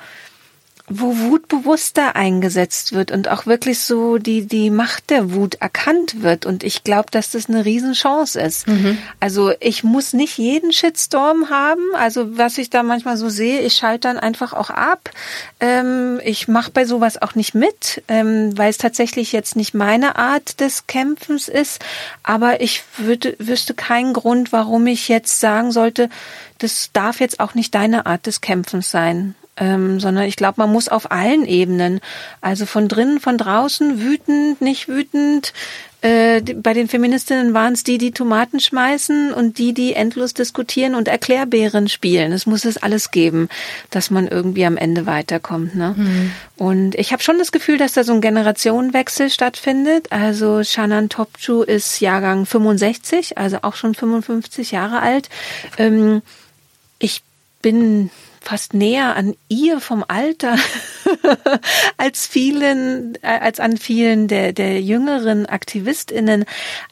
wo 0.89 1.16
Wut 1.18 1.49
bewusster 1.49 2.16
eingesetzt 2.16 2.93
wird 2.93 3.12
und 3.12 3.28
auch 3.28 3.47
wirklich 3.47 3.78
so 3.80 4.18
die, 4.18 4.47
die 4.47 4.70
Macht 4.70 5.11
der 5.11 5.33
Wut 5.33 5.55
erkannt 5.57 6.22
wird. 6.22 6.45
Und 6.45 6.64
ich 6.64 6.83
glaube, 6.83 7.09
dass 7.11 7.30
das 7.30 7.49
eine 7.49 7.64
Riesenchance 7.64 8.41
ist. 8.41 8.66
Mhm. 8.66 8.99
Also 9.20 9.53
ich 9.61 9.85
muss 9.85 10.12
nicht 10.12 10.39
jeden 10.39 10.72
Shitstorm 10.72 11.51
haben. 11.51 11.83
Also 11.95 12.37
was 12.37 12.59
ich 12.59 12.68
da 12.68 12.83
manchmal 12.83 13.16
so 13.16 13.28
sehe, 13.28 13.61
ich 13.61 13.74
schalte 13.74 14.09
dann 14.09 14.18
einfach 14.18 14.53
auch 14.53 14.70
ab. 14.70 15.11
Ähm, 15.61 16.20
ich 16.24 16.49
mache 16.49 16.72
bei 16.72 16.85
sowas 16.85 17.20
auch 17.20 17.37
nicht 17.37 17.55
mit, 17.55 18.03
ähm, 18.09 18.57
weil 18.59 18.70
es 18.70 18.78
tatsächlich 18.78 19.33
jetzt 19.33 19.55
nicht 19.55 19.74
meine 19.74 20.16
Art 20.16 20.61
des 20.61 20.89
Kämpfens 20.89 21.49
ist. 21.49 21.80
Aber 22.24 22.61
ich 22.61 22.83
würde, 22.99 23.37
wüsste 23.39 23.74
keinen 23.74 24.12
Grund, 24.12 24.53
warum 24.53 24.87
ich 24.89 25.09
jetzt 25.09 25.39
sagen 25.39 25.70
sollte, 25.70 26.11
das 26.59 26.91
darf 26.93 27.20
jetzt 27.20 27.41
auch 27.41 27.55
nicht 27.55 27.74
deine 27.74 28.07
Art 28.07 28.26
des 28.26 28.41
Kämpfens 28.41 28.91
sein 28.91 29.37
ähm, 29.62 30.00
sondern 30.00 30.24
ich 30.24 30.34
glaube, 30.34 30.54
man 30.56 30.72
muss 30.72 30.88
auf 30.88 31.12
allen 31.12 31.46
Ebenen, 31.46 32.00
also 32.40 32.66
von 32.66 32.88
drinnen, 32.88 33.20
von 33.20 33.38
draußen, 33.38 34.00
wütend, 34.02 34.60
nicht 34.60 34.88
wütend. 34.88 35.52
Äh, 36.00 36.40
bei 36.40 36.72
den 36.72 36.88
Feministinnen 36.88 37.54
waren 37.54 37.74
es 37.74 37.84
die, 37.84 37.96
die 37.96 38.10
Tomaten 38.10 38.58
schmeißen 38.58 39.32
und 39.32 39.58
die, 39.58 39.72
die 39.72 39.92
endlos 39.92 40.34
diskutieren 40.34 40.96
und 40.96 41.06
Erklärbären 41.06 41.88
spielen. 41.88 42.32
Es 42.32 42.44
muss 42.44 42.64
es 42.64 42.76
alles 42.76 43.12
geben, 43.12 43.48
dass 43.90 44.10
man 44.10 44.26
irgendwie 44.26 44.66
am 44.66 44.76
Ende 44.76 45.06
weiterkommt. 45.06 45.76
Ne? 45.76 45.94
Mhm. 45.96 46.32
Und 46.56 46.94
ich 46.96 47.12
habe 47.12 47.22
schon 47.22 47.38
das 47.38 47.52
Gefühl, 47.52 47.78
dass 47.78 47.92
da 47.92 48.02
so 48.02 48.12
ein 48.12 48.20
Generationenwechsel 48.20 49.30
stattfindet. 49.30 50.10
Also 50.10 50.64
Shannon 50.64 51.08
Topchu 51.08 51.62
ist 51.62 52.00
Jahrgang 52.00 52.46
65, 52.46 53.38
also 53.38 53.58
auch 53.62 53.76
schon 53.76 53.94
55 53.94 54.72
Jahre 54.72 55.02
alt. 55.02 55.28
Ähm, 55.78 56.22
ich 56.98 57.22
bin 57.62 58.10
fast 58.43 58.74
näher 58.74 59.16
an 59.16 59.34
ihr 59.49 59.80
vom 59.80 60.05
Alter 60.07 60.57
als 61.97 62.26
vielen, 62.26 63.14
äh, 63.22 63.38
als 63.40 63.61
an 63.61 63.76
vielen 63.76 64.28
der, 64.28 64.53
der 64.53 64.80
jüngeren 64.80 65.47
AktivistInnen. 65.47 66.45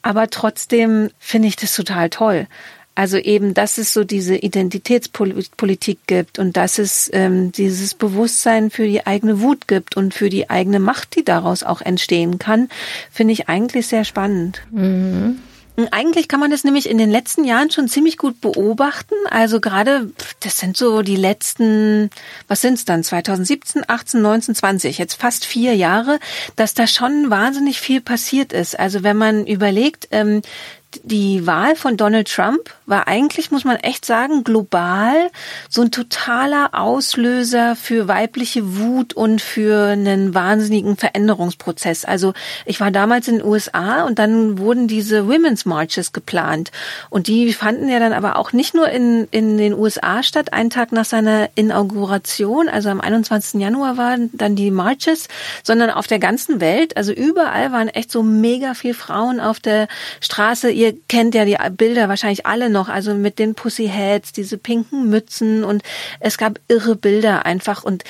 Aber 0.03 0.31
trotzdem 0.31 1.11
finde 1.19 1.49
ich 1.49 1.57
das 1.57 1.75
total 1.75 2.11
toll. 2.11 2.47
Also 2.95 3.17
eben, 3.17 3.55
dass 3.55 3.79
es 3.79 3.93
so 3.93 4.05
diese 4.05 4.37
Identitätspolitik 4.37 6.01
gibt 6.07 6.39
und 6.39 6.57
dass 6.57 6.79
es 6.79 7.09
ähm, 7.13 7.51
dieses 7.53 7.95
Bewusstsein 7.95 8.71
für 8.71 8.87
die 8.87 9.07
eigene 9.07 9.41
Wut 9.41 9.69
gibt 9.69 9.97
und 9.97 10.13
für 10.13 10.29
die 10.29 10.51
eigene 10.51 10.81
Macht, 10.81 11.17
die 11.17 11.25
daraus 11.25 11.63
auch 11.63 11.81
entstehen 11.81 12.39
kann, 12.39 12.69
finde 13.11 13.33
ich 13.33 13.49
eigentlich 13.49 13.87
sehr 13.87 14.05
spannend. 14.05 14.63
Mhm. 14.71 15.39
Eigentlich 15.91 16.29
kann 16.29 16.41
man 16.41 16.51
das 16.51 16.65
nämlich 16.65 16.89
in 16.89 16.99
den 16.99 17.11
letzten 17.11 17.45
Jahren 17.45 17.71
schon 17.71 17.89
ziemlich 17.89 18.17
gut 18.17 18.41
beobachten. 18.41 19.15
Also 19.31 19.61
gerade, 19.61 20.11
das 20.41 20.59
sind 20.59 20.77
so 20.77 21.03
die 21.03 21.17
letzten, 21.17 22.11
was 22.49 22.61
sind's 22.61 22.85
dann, 22.85 23.05
2017, 23.05 23.85
18, 23.87 24.23
19, 24.23 24.55
20, 24.55 24.99
jetzt 24.99 25.15
fast 25.15 25.45
vier 25.45 25.75
Jahre, 25.75 26.19
dass 26.57 26.75
da 26.75 26.87
schon 26.87 27.31
wahnsinnig 27.31 27.81
viel 27.81 28.01
passiert 28.01 28.53
ist. 28.53 28.79
Also 28.79 29.03
wenn 29.03 29.17
man 29.17 29.47
überlegt, 29.47 30.09
ähm, 30.11 30.43
die 31.05 31.47
Wahl 31.47 31.77
von 31.77 31.97
Donald 31.97 32.29
Trump 32.29 32.75
war 32.87 33.07
eigentlich, 33.07 33.51
muss 33.51 33.65
man 33.65 33.77
echt 33.77 34.05
sagen, 34.05 34.43
global 34.45 35.31
so 35.69 35.83
ein 35.83 35.91
totaler 35.91 36.71
Auslöser 36.73 37.77
für 37.77 38.09
weibliche 38.09 38.77
Wut 38.79 39.13
und 39.13 39.41
für 39.41 39.89
einen 39.89 40.35
wahnsinnigen 40.35 40.97
Veränderungsprozess. 40.97 42.05
Also 42.05 42.33
ich 42.67 42.81
war 42.81 42.91
damals 42.91 43.29
in 43.29 43.39
den 43.39 43.47
USA 43.47 44.05
und 44.05 44.19
dann 44.19 44.59
wurden 44.59 44.89
diese 44.89 45.29
Women's 45.29 45.65
Marches 45.65 46.13
geplant. 46.13 46.73
Und 47.09 47.29
die 47.29 47.53
fanden 47.53 47.89
ja 47.89 48.01
dann 48.01 48.13
aber 48.13 48.37
auch 48.37 48.53
nicht 48.53 48.75
nur 48.75 48.89
in, 48.89 49.29
in 49.31 49.59
den 49.59 49.75
USA 49.75 50.23
statt, 50.23 50.53
einen 50.53 50.71
Tag 50.71 50.93
nach 50.93 51.05
seiner 51.05 51.49
Inauguration, 51.55 52.69
also 52.69 52.89
am 52.89 53.01
21. 53.01 53.61
Januar 53.61 53.97
waren 53.97 54.31
dann 54.33 54.57
die 54.57 54.71
Marches, 54.71 55.29
sondern 55.63 55.91
auf 55.91 56.07
der 56.07 56.19
ganzen 56.19 56.61
Welt. 56.61 56.97
Also 56.97 57.13
überall 57.13 57.71
waren 57.71 57.89
echt 57.89 58.11
so 58.11 58.23
mega 58.23 58.75
viel 58.75 58.95
Frauen 58.95 59.39
auf 59.39 59.61
der 59.61 59.87
Straße 60.21 60.80
ihr 60.81 60.99
kennt 61.09 61.35
ja 61.35 61.45
die 61.45 61.59
Bilder 61.77 62.09
wahrscheinlich 62.09 62.47
alle 62.47 62.71
noch, 62.71 62.89
also 62.89 63.15
mit 63.15 63.39
den 63.39 63.55
Pussyheads, 63.55 64.33
diese 64.33 64.57
pinken 64.57 65.11
Mützen 65.11 65.63
und 65.63 65.83
es 66.21 66.39
gab 66.39 66.59
irre 66.69 66.97
Bilder 66.97 67.45
einfach 67.45 67.85
und 67.85 68.03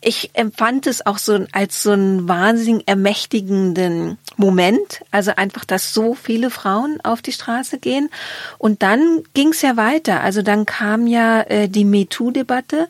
ich 0.00 0.30
empfand 0.34 0.86
es 0.86 1.04
auch 1.04 1.18
so 1.18 1.44
als 1.50 1.82
so 1.82 1.90
einen 1.90 2.28
wahnsinnig 2.28 2.86
ermächtigenden 2.86 4.16
Moment, 4.36 5.00
also 5.10 5.32
einfach, 5.34 5.64
dass 5.64 5.92
so 5.92 6.14
viele 6.14 6.50
Frauen 6.50 7.00
auf 7.02 7.20
die 7.20 7.32
Straße 7.32 7.80
gehen. 7.80 8.08
Und 8.58 8.84
dann 8.84 9.24
ging 9.34 9.48
es 9.48 9.60
ja 9.60 9.76
weiter. 9.76 10.20
Also 10.20 10.42
dann 10.42 10.66
kam 10.66 11.08
ja 11.08 11.40
äh, 11.40 11.68
die 11.68 11.84
MeToo-Debatte, 11.84 12.88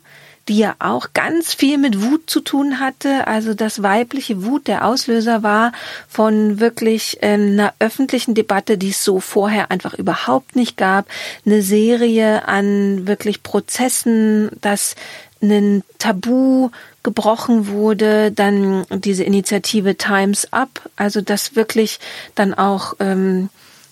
die 0.49 0.59
ja 0.59 0.75
auch 0.79 1.09
ganz 1.15 1.55
viel 1.55 1.79
mit 1.79 2.03
Wut 2.03 2.29
zu 2.29 2.41
tun 2.41 2.81
hatte. 2.81 3.27
Also 3.27 3.55
das 3.55 3.83
weibliche 3.83 4.45
Wut 4.45 4.67
der 4.67 4.87
Auslöser 4.87 5.43
war 5.43 5.73
von 6.09 6.59
wirklich 6.59 7.23
äh, 7.23 7.35
einer 7.35 7.75
öffentlichen 7.79 8.35
Debatte, 8.35 8.79
die 8.79 8.91
es 8.91 9.05
so 9.05 9.21
vorher 9.21 9.71
einfach 9.71 9.95
überhaupt 9.95 10.57
nicht 10.57 10.77
gab. 10.77 11.07
Eine 11.45 11.63
Serie 11.63 12.49
an 12.49 13.07
wirklich 13.07 13.43
Prozessen, 13.43 14.51
dass 14.61 14.97
ein 15.41 15.85
Tabu 15.99 16.71
gebrochen 17.03 17.69
wurde, 17.69 18.33
dann 18.33 18.85
diese 18.91 19.25
Initiative 19.25 19.97
Times 19.97 20.53
Up, 20.53 20.91
also 20.97 21.21
dass 21.21 21.55
wirklich 21.55 22.01
dann 22.35 22.55
auch 22.55 22.95
ähm, 22.99 23.49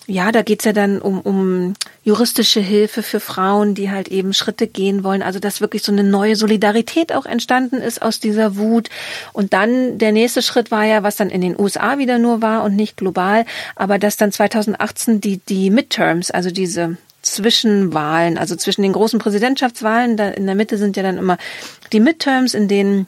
ja, 0.07 0.31
da 0.31 0.41
geht's 0.41 0.63
ja 0.63 0.71
dann 0.71 1.01
um, 1.01 1.19
um 1.19 1.73
juristische 2.03 2.61
Hilfe 2.61 3.03
für 3.03 3.19
Frauen, 3.19 3.75
die 3.75 3.91
halt 3.91 4.07
eben 4.07 4.33
Schritte 4.33 4.65
gehen 4.65 5.03
wollen. 5.03 5.21
Also 5.21 5.39
dass 5.39 5.59
wirklich 5.59 5.83
so 5.83 5.91
eine 5.91 6.05
neue 6.05 6.37
Solidarität 6.37 7.13
auch 7.13 7.25
entstanden 7.25 7.77
ist 7.77 8.01
aus 8.01 8.21
dieser 8.21 8.55
Wut. 8.55 8.89
Und 9.33 9.51
dann 9.51 9.97
der 9.97 10.13
nächste 10.13 10.41
Schritt 10.41 10.71
war 10.71 10.85
ja, 10.85 11.03
was 11.03 11.17
dann 11.17 11.29
in 11.29 11.41
den 11.41 11.59
USA 11.59 11.97
wieder 11.97 12.19
nur 12.19 12.41
war 12.41 12.63
und 12.63 12.75
nicht 12.77 12.95
global, 12.95 13.45
aber 13.75 13.99
dass 13.99 14.15
dann 14.15 14.31
2018 14.31 15.19
die, 15.19 15.39
die 15.39 15.69
Midterms, 15.69 16.31
also 16.31 16.51
diese 16.51 16.95
Zwischenwahlen, 17.21 18.37
also 18.37 18.55
zwischen 18.55 18.83
den 18.83 18.93
großen 18.93 19.19
Präsidentschaftswahlen, 19.19 20.15
da 20.15 20.29
in 20.29 20.45
der 20.45 20.55
Mitte 20.55 20.77
sind 20.77 20.95
ja 20.95 21.03
dann 21.03 21.17
immer 21.17 21.37
die 21.91 21.99
Midterms, 21.99 22.53
in 22.53 22.69
denen 22.69 23.07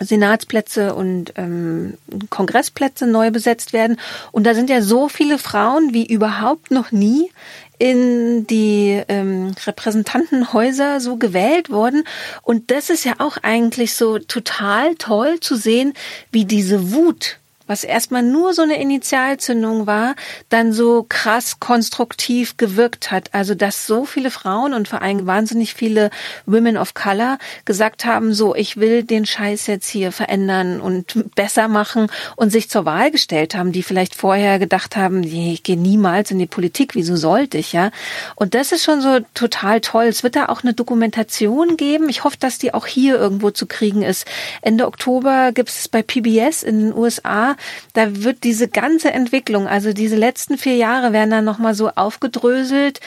Senatsplätze 0.00 0.94
und 0.94 1.32
ähm, 1.36 1.94
Kongressplätze 2.30 3.06
neu 3.06 3.30
besetzt 3.30 3.72
werden. 3.72 3.98
Und 4.32 4.44
da 4.44 4.54
sind 4.54 4.70
ja 4.70 4.82
so 4.82 5.08
viele 5.08 5.38
Frauen 5.38 5.94
wie 5.94 6.06
überhaupt 6.06 6.70
noch 6.70 6.90
nie 6.92 7.30
in 7.78 8.46
die 8.46 9.02
ähm, 9.08 9.54
Repräsentantenhäuser 9.66 11.00
so 11.00 11.16
gewählt 11.16 11.70
worden. 11.70 12.04
Und 12.42 12.70
das 12.70 12.90
ist 12.90 13.04
ja 13.04 13.14
auch 13.18 13.36
eigentlich 13.42 13.94
so 13.94 14.18
total 14.18 14.94
toll 14.96 15.40
zu 15.40 15.56
sehen, 15.56 15.94
wie 16.30 16.44
diese 16.44 16.92
Wut 16.92 17.38
was 17.66 17.84
erstmal 17.84 18.22
nur 18.22 18.52
so 18.52 18.62
eine 18.62 18.80
Initialzündung 18.80 19.86
war, 19.86 20.14
dann 20.48 20.72
so 20.72 21.04
krass 21.08 21.60
konstruktiv 21.60 22.56
gewirkt 22.56 23.10
hat. 23.10 23.30
Also 23.32 23.54
dass 23.54 23.86
so 23.86 24.04
viele 24.04 24.30
Frauen 24.30 24.74
und 24.74 24.88
vor 24.88 25.02
allem 25.02 25.26
wahnsinnig 25.26 25.74
viele 25.74 26.10
Women 26.46 26.76
of 26.76 26.94
Color 26.94 27.38
gesagt 27.64 28.04
haben, 28.04 28.34
so 28.34 28.54
ich 28.54 28.76
will 28.76 29.02
den 29.02 29.26
Scheiß 29.26 29.66
jetzt 29.66 29.88
hier 29.88 30.12
verändern 30.12 30.80
und 30.80 31.34
besser 31.34 31.68
machen 31.68 32.08
und 32.36 32.50
sich 32.50 32.68
zur 32.68 32.84
Wahl 32.84 33.10
gestellt 33.10 33.54
haben, 33.54 33.72
die 33.72 33.82
vielleicht 33.82 34.14
vorher 34.14 34.58
gedacht 34.58 34.96
haben, 34.96 35.22
ich 35.22 35.62
gehe 35.62 35.78
niemals 35.78 36.30
in 36.30 36.38
die 36.38 36.46
Politik, 36.46 36.94
wieso 36.94 37.16
sollte 37.16 37.58
ich, 37.58 37.72
ja? 37.72 37.90
Und 38.34 38.54
das 38.54 38.72
ist 38.72 38.84
schon 38.84 39.00
so 39.00 39.20
total 39.34 39.80
toll. 39.80 40.04
Es 40.04 40.22
wird 40.22 40.36
da 40.36 40.46
auch 40.46 40.62
eine 40.62 40.74
Dokumentation 40.74 41.76
geben. 41.76 42.08
Ich 42.08 42.24
hoffe, 42.24 42.36
dass 42.38 42.58
die 42.58 42.74
auch 42.74 42.86
hier 42.86 43.16
irgendwo 43.16 43.50
zu 43.50 43.66
kriegen 43.66 44.02
ist. 44.02 44.26
Ende 44.62 44.86
Oktober 44.86 45.52
gibt 45.52 45.70
es 45.70 45.88
bei 45.88 46.02
PBS 46.02 46.62
in 46.62 46.80
den 46.80 46.94
USA 46.94 47.53
da 47.92 48.22
wird 48.24 48.44
diese 48.44 48.68
ganze 48.68 49.12
Entwicklung, 49.12 49.66
also 49.66 49.92
diese 49.92 50.16
letzten 50.16 50.58
vier 50.58 50.76
Jahre 50.76 51.12
werden 51.12 51.30
dann 51.30 51.44
nochmal 51.44 51.74
so 51.74 51.90
aufgedröselt. 51.90 53.00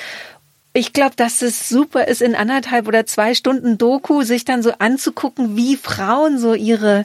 Ich 0.73 0.93
glaube, 0.93 1.15
dass 1.15 1.41
es 1.41 1.69
super 1.69 2.07
ist, 2.07 2.21
in 2.21 2.35
anderthalb 2.35 2.87
oder 2.87 3.05
zwei 3.05 3.33
Stunden 3.33 3.77
Doku 3.77 4.21
sich 4.23 4.45
dann 4.45 4.61
so 4.61 4.73
anzugucken, 4.77 5.55
wie 5.57 5.75
Frauen 5.75 6.37
so 6.37 6.53
ihre 6.53 7.03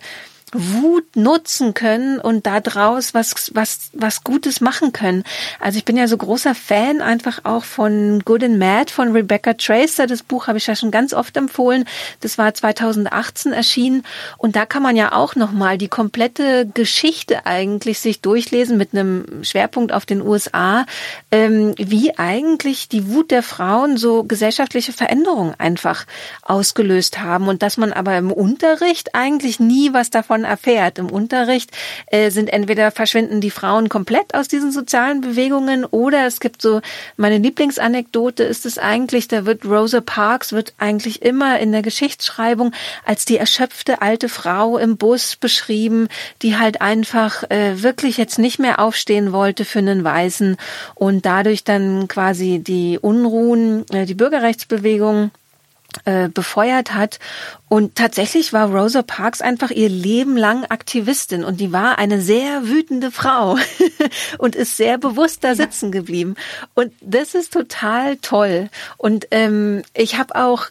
Wut 0.53 1.17
nutzen 1.17 1.73
können 1.73 2.19
und 2.19 2.47
daraus 2.47 3.15
was, 3.15 3.51
was, 3.55 3.91
was 3.95 4.23
Gutes 4.23 4.61
machen 4.61 4.93
können. 4.93 5.25
Also 5.61 5.79
ich 5.79 5.85
bin 5.85 5.97
ja 5.97 6.07
so 6.07 6.17
großer 6.17 6.55
Fan 6.55 7.01
einfach 7.01 7.41
auch 7.45 7.65
von 7.65 8.21
Good 8.25 8.45
and 8.45 8.59
Mad 8.59 8.93
von 8.93 9.13
Rebecca 9.13 9.55
Tracer. 9.55 10.07
Das 10.07 10.23
Buch 10.23 10.47
habe 10.47 10.59
ich 10.59 10.67
ja 10.67 10.77
schon 10.77 10.91
ganz 10.91 11.15
oft 11.15 11.37
empfohlen. 11.39 11.87
Das 12.21 12.37
war 12.37 12.53
2018 12.53 13.53
erschienen 13.53 14.05
und 14.37 14.55
da 14.55 14.67
kann 14.67 14.83
man 14.83 14.95
ja 14.95 15.13
auch 15.13 15.37
nochmal 15.37 15.79
die 15.79 15.89
komplette 15.89 16.67
Geschichte 16.67 17.47
eigentlich 17.47 18.01
sich 18.01 18.21
durchlesen 18.21 18.77
mit 18.77 18.93
einem 18.93 19.45
Schwerpunkt 19.45 19.93
auf 19.93 20.05
den 20.05 20.21
USA, 20.21 20.85
ähm, 21.31 21.75
wie 21.79 22.19
eigentlich 22.19 22.89
die 22.89 23.09
Wut 23.09 23.31
der 23.31 23.43
Frauen 23.43 23.97
so 23.97 24.25
gesellschaftliche 24.25 24.93
Veränderungen 24.93 25.55
einfach 25.59 26.05
ausgelöst 26.43 27.21
haben 27.21 27.49
und 27.49 27.63
dass 27.63 27.79
man 27.79 27.93
aber 27.93 28.17
im 28.19 28.31
Unterricht 28.31 29.15
eigentlich 29.15 29.59
nie 29.59 29.95
was 29.95 30.11
davon 30.11 30.42
man 30.43 30.51
erfährt. 30.51 30.99
Im 30.99 31.11
Unterricht, 31.11 31.71
äh, 32.07 32.31
sind 32.31 32.53
entweder 32.53 32.91
verschwinden 32.91 33.41
die 33.41 33.51
Frauen 33.51 33.89
komplett 33.89 34.35
aus 34.35 34.49
diesen 34.49 34.73
sozialen 34.73 35.21
Bewegungen 35.21 35.85
oder 35.85 36.27
es 36.27 36.41
gibt 36.41 36.63
so, 36.63 36.81
meine 37.17 37.39
Lieblingsanekdote 37.39 38.43
ist 38.43 38.67
es 38.67 38.79
eigentlich, 38.79 39.29
da 39.29 39.47
wird 39.47 39.65
Rosa 39.65 40.01
Parks 40.01 40.53
wird 40.53 40.75
eigentlich 40.79 41.23
immer 41.23 41.59
in 41.61 41.73
der 41.73 41.83
Geschichtsschreibung 41.83 42.73
als 43.05 43.25
die 43.25 43.39
erschöpfte 43.39 44.03
alte 44.03 44.29
Frau 44.29 44.79
im 44.79 44.97
Bus 44.97 45.37
beschrieben, 45.37 46.09
die 46.43 46.57
halt 46.57 46.81
einfach 46.81 47.45
äh, 47.51 47.83
wirklich 47.83 48.17
jetzt 48.17 48.39
nicht 48.39 48.59
mehr 48.59 48.81
aufstehen 48.81 49.33
wollte 49.33 49.65
für 49.65 49.79
einen 49.79 50.05
Weißen 50.05 50.57
und 50.95 51.25
dadurch 51.25 51.65
dann 51.65 52.09
quasi 52.09 52.59
die 52.59 52.99
Unruhen, 53.01 53.85
äh, 53.91 54.07
die 54.07 54.15
Bürgerrechtsbewegung 54.15 55.31
äh, 56.05 56.29
befeuert 56.29 56.95
hat. 56.95 57.19
Und 57.69 57.95
tatsächlich 57.95 58.53
war 58.53 58.71
Rosa 58.71 59.03
Parks 59.03 59.41
einfach 59.41 59.71
ihr 59.71 59.89
Leben 59.89 60.37
lang 60.37 60.65
Aktivistin 60.65 61.43
und 61.43 61.59
die 61.59 61.73
war 61.73 61.99
eine 61.99 62.21
sehr 62.21 62.69
wütende 62.69 63.11
Frau 63.11 63.57
und 64.39 64.55
ist 64.55 64.77
sehr 64.77 64.99
bewusst 64.99 65.43
da 65.43 65.55
sitzen 65.55 65.91
geblieben. 65.91 66.35
Und 66.75 66.93
das 67.01 67.35
ist 67.35 67.53
total 67.53 68.17
toll. 68.19 68.69
Und 68.99 69.29
ähm, 69.31 69.83
ich 69.95 70.19
habe 70.19 70.35
auch 70.35 70.67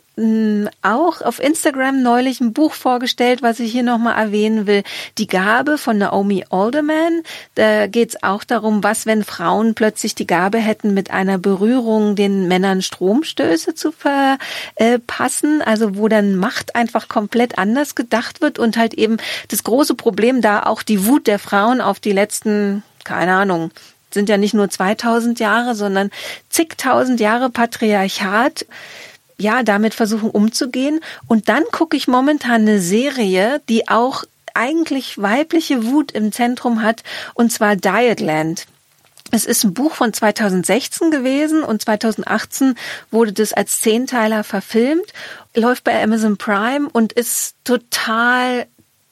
auch 0.81 1.21
auf 1.21 1.39
Instagram 1.39 2.01
neulich 2.03 2.41
ein 2.41 2.53
Buch 2.53 2.73
vorgestellt, 2.73 3.41
was 3.41 3.59
ich 3.59 3.71
hier 3.71 3.83
nochmal 3.83 4.17
erwähnen 4.17 4.67
will. 4.67 4.83
Die 5.17 5.27
Gabe 5.27 5.77
von 5.77 5.97
Naomi 5.97 6.45
Alderman. 6.49 7.23
Da 7.55 7.87
geht 7.87 8.09
es 8.09 8.23
auch 8.23 8.43
darum, 8.43 8.83
was, 8.83 9.05
wenn 9.05 9.23
Frauen 9.23 9.75
plötzlich 9.75 10.15
die 10.15 10.27
Gabe 10.27 10.57
hätten, 10.57 10.93
mit 10.93 11.11
einer 11.11 11.37
Berührung 11.37 12.15
den 12.15 12.47
Männern 12.47 12.81
Stromstöße 12.81 13.75
zu 13.75 13.91
verpassen. 13.91 15.61
Also 15.61 15.97
wo 15.97 16.07
dann 16.07 16.35
Macht 16.35 16.75
einfach 16.75 17.07
komplett 17.07 17.57
anders 17.57 17.95
gedacht 17.95 18.41
wird 18.41 18.59
und 18.59 18.77
halt 18.77 18.93
eben 18.93 19.17
das 19.49 19.63
große 19.63 19.95
Problem 19.95 20.41
da 20.41 20.63
auch 20.63 20.83
die 20.83 21.05
Wut 21.05 21.27
der 21.27 21.39
Frauen 21.39 21.81
auf 21.81 21.99
die 21.99 22.11
letzten, 22.13 22.83
keine 23.03 23.33
Ahnung, 23.33 23.71
sind 24.13 24.29
ja 24.29 24.37
nicht 24.37 24.53
nur 24.53 24.69
2000 24.69 25.39
Jahre, 25.39 25.75
sondern 25.75 26.11
zigtausend 26.49 27.19
Jahre 27.19 27.49
Patriarchat 27.49 28.65
ja, 29.41 29.63
damit 29.63 29.93
versuchen 29.93 30.29
umzugehen. 30.29 30.99
Und 31.27 31.49
dann 31.49 31.63
gucke 31.71 31.97
ich 31.97 32.07
momentan 32.07 32.61
eine 32.61 32.79
Serie, 32.79 33.61
die 33.67 33.87
auch 33.87 34.23
eigentlich 34.53 35.21
weibliche 35.21 35.85
Wut 35.85 36.11
im 36.11 36.31
Zentrum 36.31 36.81
hat, 36.83 37.03
und 37.33 37.51
zwar 37.51 37.75
Dietland. 37.75 38.67
Es 39.33 39.45
ist 39.45 39.63
ein 39.63 39.73
Buch 39.73 39.93
von 39.93 40.11
2016 40.13 41.09
gewesen 41.09 41.63
und 41.63 41.81
2018 41.81 42.75
wurde 43.11 43.31
das 43.31 43.53
als 43.53 43.79
Zehnteiler 43.79 44.43
verfilmt, 44.43 45.13
läuft 45.55 45.85
bei 45.85 46.03
Amazon 46.03 46.37
Prime 46.37 46.89
und 46.91 47.13
ist 47.13 47.55
total 47.63 48.67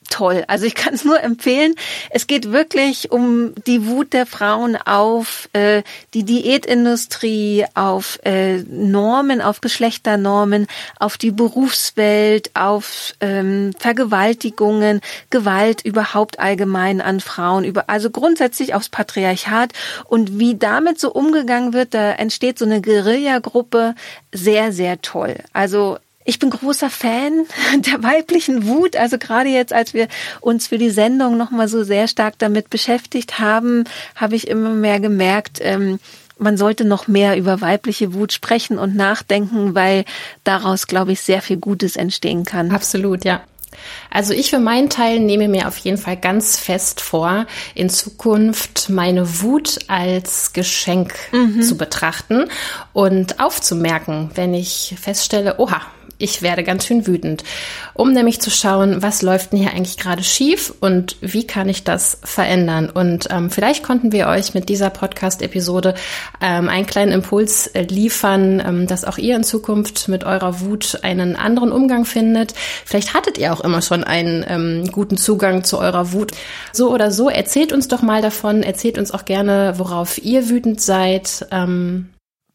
toll. 0.10 0.44
Also 0.48 0.66
ich 0.66 0.76
kann 0.76 0.94
es 0.94 1.06
nur 1.06 1.22
empfehlen. 1.22 1.76
Es 2.10 2.28
geht 2.28 2.52
wirklich 2.52 3.12
um 3.12 3.54
die 3.66 3.88
Wut 3.88 4.14
der 4.14 4.26
Frauen 4.26 4.76
auf 4.76 5.50
äh, 5.54 5.84
die 6.14 6.24
Diätindustrie, 6.24 7.66
auf 7.76 8.20
äh, 8.24 8.58
Normen, 8.64 9.42
auf 9.42 9.62
Geschlechternormen, 9.62 10.68
auf 11.00 11.18
die 11.18 11.32
Berufswelt, 11.32 12.52
auf 12.56 13.14
ähm, 13.22 13.74
Vergewaltigungen, 13.78 15.02
Gewalt 15.30 15.86
überhaupt 15.86 16.40
allgemein 16.40 17.02
an 17.02 17.20
Frauen, 17.20 17.64
über 17.64 17.90
also 17.90 18.10
grundsätzlich 18.10 18.74
aufs 18.74 18.90
Patriarchat 18.90 19.74
und 20.06 20.40
wie 20.40 20.56
damit 20.56 21.00
so 21.00 21.12
umgegangen 21.12 21.74
wird. 21.74 21.94
Da 21.94 22.12
entsteht 22.12 22.60
so 22.60 22.66
eine 22.66 22.82
Guerillagruppe. 22.82 23.96
Sehr, 24.32 24.72
sehr 24.72 25.02
toll. 25.02 25.36
Also 25.54 25.98
ich 26.26 26.40
bin 26.40 26.50
großer 26.50 26.90
Fan 26.90 27.46
der 27.78 28.04
weiblichen 28.04 28.68
Wut. 28.68 28.96
Also 28.96 29.18
gerade 29.18 29.50
jetzt, 29.50 29.74
als 29.74 29.94
wir 29.94 30.08
uns 30.42 30.68
für 30.68 30.78
die 30.78 30.90
Sendung 30.90 31.38
nochmal 31.38 31.68
so 31.68 31.84
sehr 31.84 32.08
stark 32.08 32.36
damit 32.38 32.70
beschäftigt 32.70 33.40
haben, 33.40 33.86
habe 34.16 34.36
ich 34.36 34.48
immer 34.48 34.72
mehr 34.72 35.00
gemerkt, 35.00 35.60
ähm, 35.62 36.00
man 36.38 36.56
sollte 36.56 36.86
noch 36.86 37.08
mehr 37.08 37.38
über 37.38 37.60
weibliche 37.60 38.14
Wut 38.14 38.32
sprechen 38.32 38.80
und 38.80 38.96
nachdenken, 38.96 39.76
weil 39.76 40.06
daraus, 40.46 40.88
glaube 40.88 41.12
ich, 41.12 41.22
sehr 41.22 41.42
viel 41.42 41.58
Gutes 41.58 41.98
entstehen 41.98 42.46
kann. 42.46 42.72
Absolut, 42.72 43.26
ja. 43.26 43.42
Also 44.10 44.34
ich 44.34 44.50
für 44.50 44.60
meinen 44.60 44.90
Teil 44.90 45.20
nehme 45.20 45.48
mir 45.48 45.68
auf 45.68 45.78
jeden 45.78 45.98
Fall 45.98 46.18
ganz 46.18 46.58
fest 46.58 47.02
vor, 47.02 47.46
in 47.76 47.90
Zukunft 47.90 48.90
meine 48.90 49.42
Wut 49.42 49.80
als 49.88 50.54
Geschenk 50.54 51.14
mhm. 51.32 51.62
zu 51.62 51.78
betrachten 51.78 52.46
und 52.94 53.40
aufzumerken, 53.40 54.32
wenn 54.36 54.54
ich 54.54 54.96
feststelle, 55.00 55.60
oha, 55.60 55.82
ich 56.20 56.42
werde 56.42 56.64
ganz 56.64 56.86
schön 56.86 57.08
wütend, 57.08 57.44
um 57.94 58.12
nämlich 58.14 58.42
zu 58.42 58.52
schauen, 58.52 59.02
was 59.02 59.22
läuft 59.22 59.54
denn 59.54 59.60
hier 59.60 59.72
eigentlich 59.72 59.98
gerade 59.98 60.22
schief 60.22 60.74
und 60.82 61.16
wie 61.22 61.48
kann 61.48 61.70
ich 61.70 61.84
das 61.84 62.20
verändern. 62.24 62.90
Und 62.90 63.28
ähm, 63.32 63.50
vielleicht 63.50 63.84
konnten 63.84 64.12
wir 64.12 64.28
euch 64.28 64.54
mit 64.54 64.70
dieser 64.70 64.90
Podcast-Episode 64.90 65.96
ähm, 66.42 66.68
einen 66.70 66.86
kleinen 66.86 67.14
Impuls 67.14 67.68
äh, 67.68 67.84
liefern, 67.84 68.62
ähm, 68.66 68.88
dass 68.88 69.06
auch 69.06 69.18
ihr 69.18 69.36
in 69.36 69.44
Zukunft 69.44 70.10
mit 70.10 70.26
eurer 70.26 70.60
Wut 70.60 71.00
einen 71.04 71.38
anderen 71.38 71.72
Umgang 71.72 72.06
findet. 72.06 72.54
Vielleicht 72.86 73.14
hattet 73.14 73.38
ihr 73.38 73.54
auch 73.54 73.62
immer 73.62 73.82
schon 73.82 74.04
einen 74.04 74.46
ähm, 74.48 74.92
guten 74.92 75.18
Zugang 75.18 75.64
zu 75.64 75.80
eurer 75.80 76.12
Wut. 76.12 76.34
So 76.74 76.92
oder 76.94 77.12
so, 77.12 77.30
erzählt 77.30 77.72
uns 77.72 77.88
doch 77.88 78.02
mal 78.02 78.22
davon, 78.22 78.62
erzählt 78.62 78.98
uns 78.98 79.12
auch 79.12 79.24
gerne, 79.24 79.76
worauf 79.78 80.18
ihr 80.24 80.50
wütend 80.50 80.82
seid. 80.82 81.48
Ähm, 81.52 82.10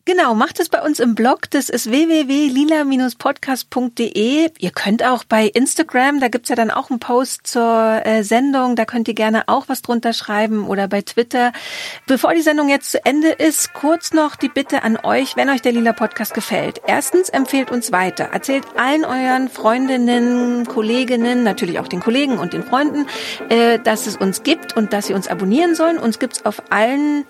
Genau, 0.06 0.34
macht 0.34 0.60
es 0.60 0.68
bei 0.68 0.82
uns 0.82 1.00
im 1.00 1.14
Blog. 1.14 1.48
Das 1.48 1.70
ist 1.70 1.90
www.lila-podcast.de. 1.90 4.50
Ihr 4.58 4.70
könnt 4.70 5.02
auch 5.02 5.24
bei 5.24 5.46
Instagram, 5.46 6.20
da 6.20 6.28
gibt's 6.28 6.50
ja 6.50 6.56
dann 6.56 6.70
auch 6.70 6.90
einen 6.90 7.00
Post 7.00 7.46
zur 7.46 8.02
äh, 8.04 8.22
Sendung, 8.22 8.76
da 8.76 8.84
könnt 8.84 9.08
ihr 9.08 9.14
gerne 9.14 9.48
auch 9.48 9.66
was 9.68 9.80
drunter 9.80 10.12
schreiben 10.12 10.66
oder 10.66 10.88
bei 10.88 11.00
Twitter. 11.00 11.54
Bevor 12.06 12.34
die 12.34 12.42
Sendung 12.42 12.68
jetzt 12.68 12.90
zu 12.90 13.02
Ende 13.06 13.30
ist, 13.30 13.72
kurz 13.72 14.12
noch 14.12 14.36
die 14.36 14.50
Bitte 14.50 14.82
an 14.82 14.98
euch, 15.02 15.36
wenn 15.36 15.48
euch 15.48 15.62
der 15.62 15.72
Lila 15.72 15.94
Podcast 15.94 16.34
gefällt. 16.34 16.82
Erstens 16.86 17.30
empfehlt 17.30 17.70
uns 17.70 17.90
weiter. 17.90 18.24
Erzählt 18.24 18.66
allen 18.76 19.06
euren 19.06 19.48
Freundinnen, 19.48 20.66
Kolleginnen, 20.66 21.44
natürlich 21.44 21.78
auch 21.78 21.88
den 21.88 22.00
Kollegen 22.00 22.38
und 22.38 22.52
den 22.52 22.62
Freunden, 22.62 23.06
äh, 23.48 23.78
dass 23.78 24.06
es 24.06 24.18
uns 24.18 24.42
gibt 24.42 24.76
und 24.76 24.92
dass 24.92 25.06
sie 25.06 25.14
uns 25.14 25.28
abonnieren 25.28 25.74
sollen. 25.74 25.96
Uns 25.96 26.18
gibt's 26.18 26.44
auf 26.44 26.62
allen 26.68 27.24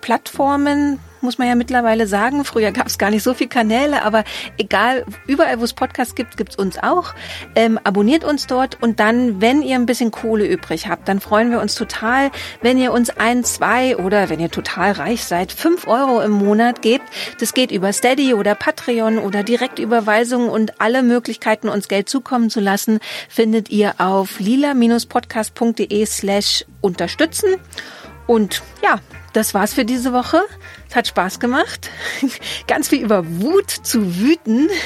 Plattformen, 0.00 0.98
muss 1.20 1.38
man 1.38 1.48
ja 1.48 1.54
mittlerweile 1.54 2.06
sagen. 2.06 2.44
Früher 2.44 2.72
gab 2.72 2.86
es 2.86 2.98
gar 2.98 3.10
nicht 3.10 3.22
so 3.22 3.34
viele 3.34 3.48
Kanäle, 3.48 4.02
aber 4.02 4.24
egal, 4.56 5.04
überall 5.26 5.60
wo 5.60 5.64
es 5.64 5.72
Podcasts 5.72 6.14
gibt, 6.14 6.36
gibt 6.36 6.52
es 6.52 6.56
uns 6.56 6.78
auch. 6.78 7.14
Ähm, 7.54 7.78
abonniert 7.82 8.24
uns 8.24 8.46
dort 8.46 8.80
und 8.80 9.00
dann, 9.00 9.40
wenn 9.40 9.62
ihr 9.62 9.76
ein 9.76 9.86
bisschen 9.86 10.10
Kohle 10.10 10.46
übrig 10.46 10.88
habt, 10.88 11.08
dann 11.08 11.20
freuen 11.20 11.50
wir 11.50 11.60
uns 11.60 11.74
total, 11.74 12.30
wenn 12.62 12.78
ihr 12.78 12.92
uns 12.92 13.10
ein, 13.10 13.44
zwei 13.44 13.96
oder 13.96 14.28
wenn 14.28 14.40
ihr 14.40 14.50
total 14.50 14.92
reich 14.92 15.24
seid, 15.24 15.52
fünf 15.52 15.86
Euro 15.86 16.20
im 16.20 16.32
Monat 16.32 16.82
gebt. 16.82 17.04
Das 17.40 17.54
geht 17.54 17.70
über 17.70 17.92
Steady 17.92 18.34
oder 18.34 18.54
Patreon 18.54 19.18
oder 19.18 19.42
Direktüberweisungen 19.42 20.48
und 20.48 20.80
alle 20.80 21.02
Möglichkeiten, 21.02 21.68
uns 21.68 21.88
Geld 21.88 22.08
zukommen 22.08 22.50
zu 22.50 22.60
lassen, 22.60 23.00
findet 23.28 23.70
ihr 23.70 23.94
auf 23.98 24.40
lila-podcast.de 24.40 26.06
slash 26.06 26.64
unterstützen. 26.80 27.56
Und 28.26 28.62
ja, 28.82 29.00
das 29.32 29.54
war's 29.54 29.74
für 29.74 29.84
diese 29.84 30.12
Woche. 30.12 30.40
Es 30.88 30.96
hat 30.96 31.06
Spaß 31.06 31.40
gemacht. 31.40 31.90
Ganz 32.66 32.88
viel 32.88 33.02
über 33.02 33.24
Wut 33.40 33.70
zu 33.70 34.18
wüten. 34.18 34.68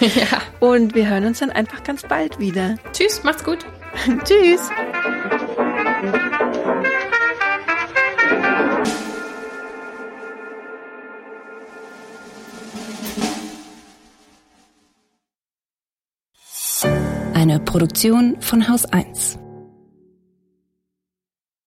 Ja. 0.00 0.42
Und 0.58 0.94
wir 0.94 1.08
hören 1.08 1.26
uns 1.26 1.38
dann 1.38 1.50
einfach 1.50 1.82
ganz 1.84 2.02
bald 2.02 2.38
wieder. 2.38 2.76
Tschüss, 2.92 3.22
macht's 3.22 3.44
gut. 3.44 3.58
Tschüss. 4.24 4.68
Eine 17.34 17.60
Produktion 17.60 18.40
von 18.40 18.68
Haus 18.68 18.86
1. 18.86 19.41